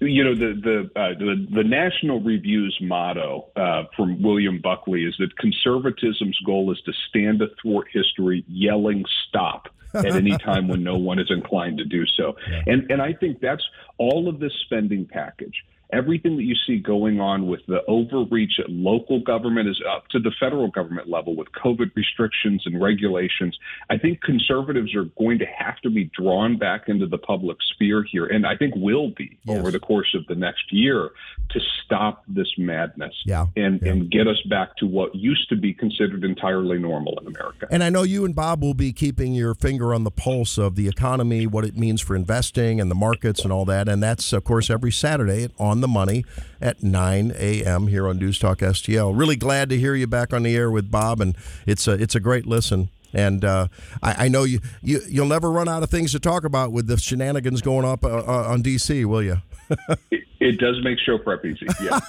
You- 0.00 0.24
know 0.24 0.34
the 0.34 0.54
the 0.54 1.00
uh, 1.00 1.14
the, 1.18 1.46
the 1.54 1.64
National 1.64 2.20
Review's 2.20 2.76
motto 2.80 3.48
uh, 3.56 3.84
from 3.96 4.22
William 4.22 4.60
Buckley 4.60 5.04
is 5.04 5.14
that 5.18 5.36
conservatism's 5.36 6.38
goal 6.44 6.72
is 6.72 6.80
to 6.86 6.92
stand 7.08 7.42
athwart 7.42 7.88
history, 7.92 8.44
yelling 8.48 9.04
"stop" 9.28 9.68
at 9.94 10.06
any 10.06 10.36
time 10.38 10.68
when 10.68 10.82
no 10.82 10.96
one 10.96 11.18
is 11.18 11.30
inclined 11.30 11.78
to 11.78 11.84
do 11.84 12.06
so. 12.06 12.36
And 12.66 12.90
and 12.90 13.02
I 13.02 13.12
think 13.12 13.40
that's 13.40 13.66
all 13.98 14.28
of 14.28 14.38
this 14.40 14.52
spending 14.64 15.04
package 15.06 15.64
everything 15.92 16.36
that 16.36 16.44
you 16.44 16.54
see 16.66 16.78
going 16.78 17.20
on 17.20 17.46
with 17.46 17.60
the 17.66 17.80
overreach 17.86 18.52
at 18.58 18.70
local 18.70 19.20
government 19.20 19.68
is 19.68 19.80
up 19.88 20.08
to 20.08 20.18
the 20.18 20.32
federal 20.38 20.70
government 20.70 21.08
level 21.08 21.36
with 21.36 21.48
COVID 21.52 21.94
restrictions 21.94 22.62
and 22.66 22.80
regulations. 22.80 23.58
I 23.88 23.98
think 23.98 24.20
conservatives 24.22 24.94
are 24.94 25.04
going 25.18 25.38
to 25.38 25.46
have 25.46 25.78
to 25.80 25.90
be 25.90 26.10
drawn 26.16 26.58
back 26.58 26.88
into 26.88 27.06
the 27.06 27.18
public 27.18 27.58
sphere 27.74 28.04
here, 28.10 28.26
and 28.26 28.46
I 28.46 28.56
think 28.56 28.74
will 28.76 29.10
be 29.10 29.38
yes. 29.44 29.58
over 29.58 29.70
the 29.70 29.80
course 29.80 30.14
of 30.14 30.26
the 30.26 30.34
next 30.34 30.72
year 30.72 31.10
to 31.50 31.60
stop 31.84 32.24
this 32.28 32.48
madness 32.56 33.14
yeah. 33.24 33.46
and 33.56 33.80
yeah. 33.82 33.92
and 33.92 34.10
get 34.10 34.28
us 34.28 34.40
back 34.48 34.76
to 34.76 34.86
what 34.86 35.14
used 35.14 35.48
to 35.48 35.56
be 35.56 35.74
considered 35.74 36.24
entirely 36.24 36.78
normal 36.78 37.18
in 37.20 37.26
America. 37.26 37.66
And 37.70 37.82
I 37.82 37.90
know 37.90 38.02
you 38.02 38.24
and 38.24 38.34
Bob 38.34 38.62
will 38.62 38.74
be 38.74 38.92
keeping 38.92 39.32
your 39.32 39.54
finger 39.54 39.92
on 39.94 40.04
the 40.04 40.10
pulse 40.10 40.58
of 40.58 40.76
the 40.76 40.88
economy, 40.88 41.46
what 41.46 41.64
it 41.64 41.76
means 41.76 42.00
for 42.00 42.14
investing 42.14 42.80
and 42.80 42.90
the 42.90 42.94
markets 42.94 43.42
and 43.42 43.52
all 43.52 43.64
that, 43.66 43.88
and 43.88 44.02
that's 44.02 44.32
of 44.32 44.44
course 44.44 44.70
every 44.70 44.92
Saturday 44.92 45.48
on 45.58 45.79
the 45.80 45.88
money 45.88 46.24
at 46.60 46.82
9 46.82 47.32
a.m. 47.36 47.86
here 47.88 48.08
on 48.08 48.18
News 48.18 48.38
Talk 48.38 48.58
STL. 48.58 49.16
Really 49.16 49.36
glad 49.36 49.68
to 49.70 49.78
hear 49.78 49.94
you 49.94 50.06
back 50.06 50.32
on 50.32 50.42
the 50.42 50.56
air 50.56 50.70
with 50.70 50.90
Bob, 50.90 51.20
and 51.20 51.36
it's 51.66 51.86
a, 51.88 51.92
it's 51.92 52.14
a 52.14 52.20
great 52.20 52.46
listen. 52.46 52.90
And 53.12 53.44
uh, 53.44 53.68
I, 54.02 54.26
I, 54.26 54.28
know 54.28 54.44
you, 54.44 54.60
you 54.82 55.00
you'll 55.08 55.26
never 55.26 55.50
run 55.50 55.68
out 55.68 55.82
of 55.82 55.90
things 55.90 56.12
to 56.12 56.20
talk 56.20 56.44
about 56.44 56.72
with 56.72 56.86
the 56.86 56.96
shenanigans 56.96 57.60
going 57.60 57.84
up 57.84 58.04
uh, 58.04 58.08
uh, 58.08 58.44
on 58.48 58.62
DC, 58.62 59.04
will 59.04 59.22
you? 59.22 59.38
it, 60.10 60.24
it, 60.40 60.58
does 60.58 60.82
make 60.82 60.98
show 60.98 61.18
prep 61.18 61.44
easy. 61.44 61.66
Yeah. 61.82 62.00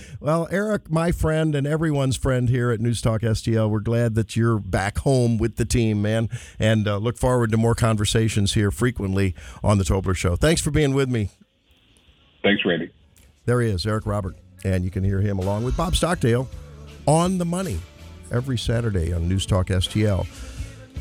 well, 0.20 0.46
Eric, 0.50 0.90
my 0.90 1.12
friend 1.12 1.54
and 1.54 1.66
everyone's 1.66 2.16
friend 2.16 2.48
here 2.48 2.70
at 2.70 2.80
News 2.80 3.00
Talk 3.00 3.22
STL, 3.22 3.70
we're 3.70 3.80
glad 3.80 4.14
that 4.14 4.36
you're 4.36 4.58
back 4.58 4.98
home 4.98 5.38
with 5.38 5.56
the 5.56 5.64
team, 5.64 6.02
man, 6.02 6.28
and 6.58 6.86
uh, 6.86 6.98
look 6.98 7.18
forward 7.18 7.50
to 7.52 7.56
more 7.56 7.74
conversations 7.74 8.54
here 8.54 8.70
frequently 8.70 9.34
on 9.62 9.78
the 9.78 9.84
Tobler 9.84 10.16
Show. 10.16 10.36
Thanks 10.36 10.60
for 10.60 10.70
being 10.70 10.94
with 10.94 11.08
me. 11.08 11.30
Thanks, 12.46 12.64
Randy. 12.64 12.90
There 13.44 13.60
he 13.60 13.70
is, 13.70 13.84
Eric 13.84 14.06
Robert. 14.06 14.36
And 14.64 14.84
you 14.84 14.90
can 14.92 15.02
hear 15.02 15.20
him 15.20 15.40
along 15.40 15.64
with 15.64 15.76
Bob 15.76 15.96
Stockdale 15.96 16.48
on 17.04 17.38
the 17.38 17.44
money 17.44 17.80
every 18.30 18.56
Saturday 18.56 19.12
on 19.12 19.28
News 19.28 19.46
Talk 19.46 19.66
STL. 19.66 20.28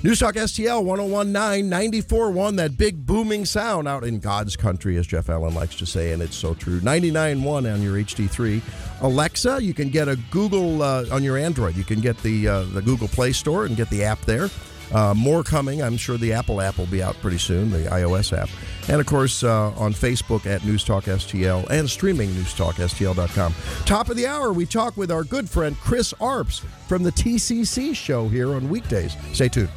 News 0.02 0.18
Talk 0.18 0.34
STL 0.34 0.84
1019 0.84 1.70
941, 1.70 2.56
that 2.56 2.80
big 2.80 3.06
booming 3.06 3.46
sound 3.46 3.88
out 3.88 4.04
in 4.04 4.20
God's 4.20 4.56
country, 4.56 4.98
as 4.98 5.06
Jeff 5.06 5.30
Allen 5.30 5.54
likes 5.54 5.76
to 5.76 5.86
say, 5.86 6.14
and 6.14 6.22
it's 6.24 6.36
so 6.36 6.56
true. 6.56 6.80
99.1 6.80 7.72
on 7.72 7.82
your 7.84 7.94
HD3. 7.98 8.62
Alexa, 9.02 9.62
you 9.62 9.76
can 9.76 9.90
get 9.90 10.08
a 10.08 10.16
Google 10.32 10.82
uh, 10.82 11.06
on 11.12 11.24
your 11.24 11.38
Android. 11.38 11.76
You 11.76 11.84
can 11.84 12.02
get 12.02 12.18
the, 12.24 12.48
uh, 12.48 12.64
the 12.64 12.82
Google 12.82 13.08
Play 13.08 13.34
Store 13.34 13.66
and 13.66 13.78
get 13.78 13.92
the 13.92 14.04
app 14.04 14.22
there. 14.22 14.50
Uh, 14.94 15.14
more 15.14 15.44
coming. 15.44 15.82
I'm 15.82 15.98
sure 15.98 16.18
the 16.18 16.34
Apple 16.34 16.62
app 16.62 16.78
will 16.78 16.86
be 16.86 17.02
out 17.02 17.16
pretty 17.22 17.38
soon, 17.38 17.72
the 17.72 17.90
iOS 17.90 18.38
app. 18.38 18.50
And 18.88 19.02
of 19.02 19.08
course, 19.08 19.44
uh, 19.44 19.72
on 19.72 19.94
Facebook 19.94 20.46
at 20.46 20.64
News 20.64 20.84
Talk 20.84 21.06
STL 21.06 21.68
and 21.70 21.90
streaming 21.90 22.30
newstalkstl.com. 22.30 23.56
Top 23.86 24.10
of 24.10 24.18
the 24.18 24.28
hour, 24.28 24.54
we 24.54 24.66
talk 24.66 24.96
with 24.98 25.12
our 25.12 25.24
good 25.24 25.50
friend 25.50 25.76
Chris 25.80 26.14
Arps 26.14 26.62
from 26.88 27.04
the 27.04 27.12
TCC 27.12 27.96
show 27.96 28.28
here 28.28 28.54
on 28.54 28.70
weekdays. 28.70 29.16
Stay 29.34 29.50
tuned. 29.50 29.70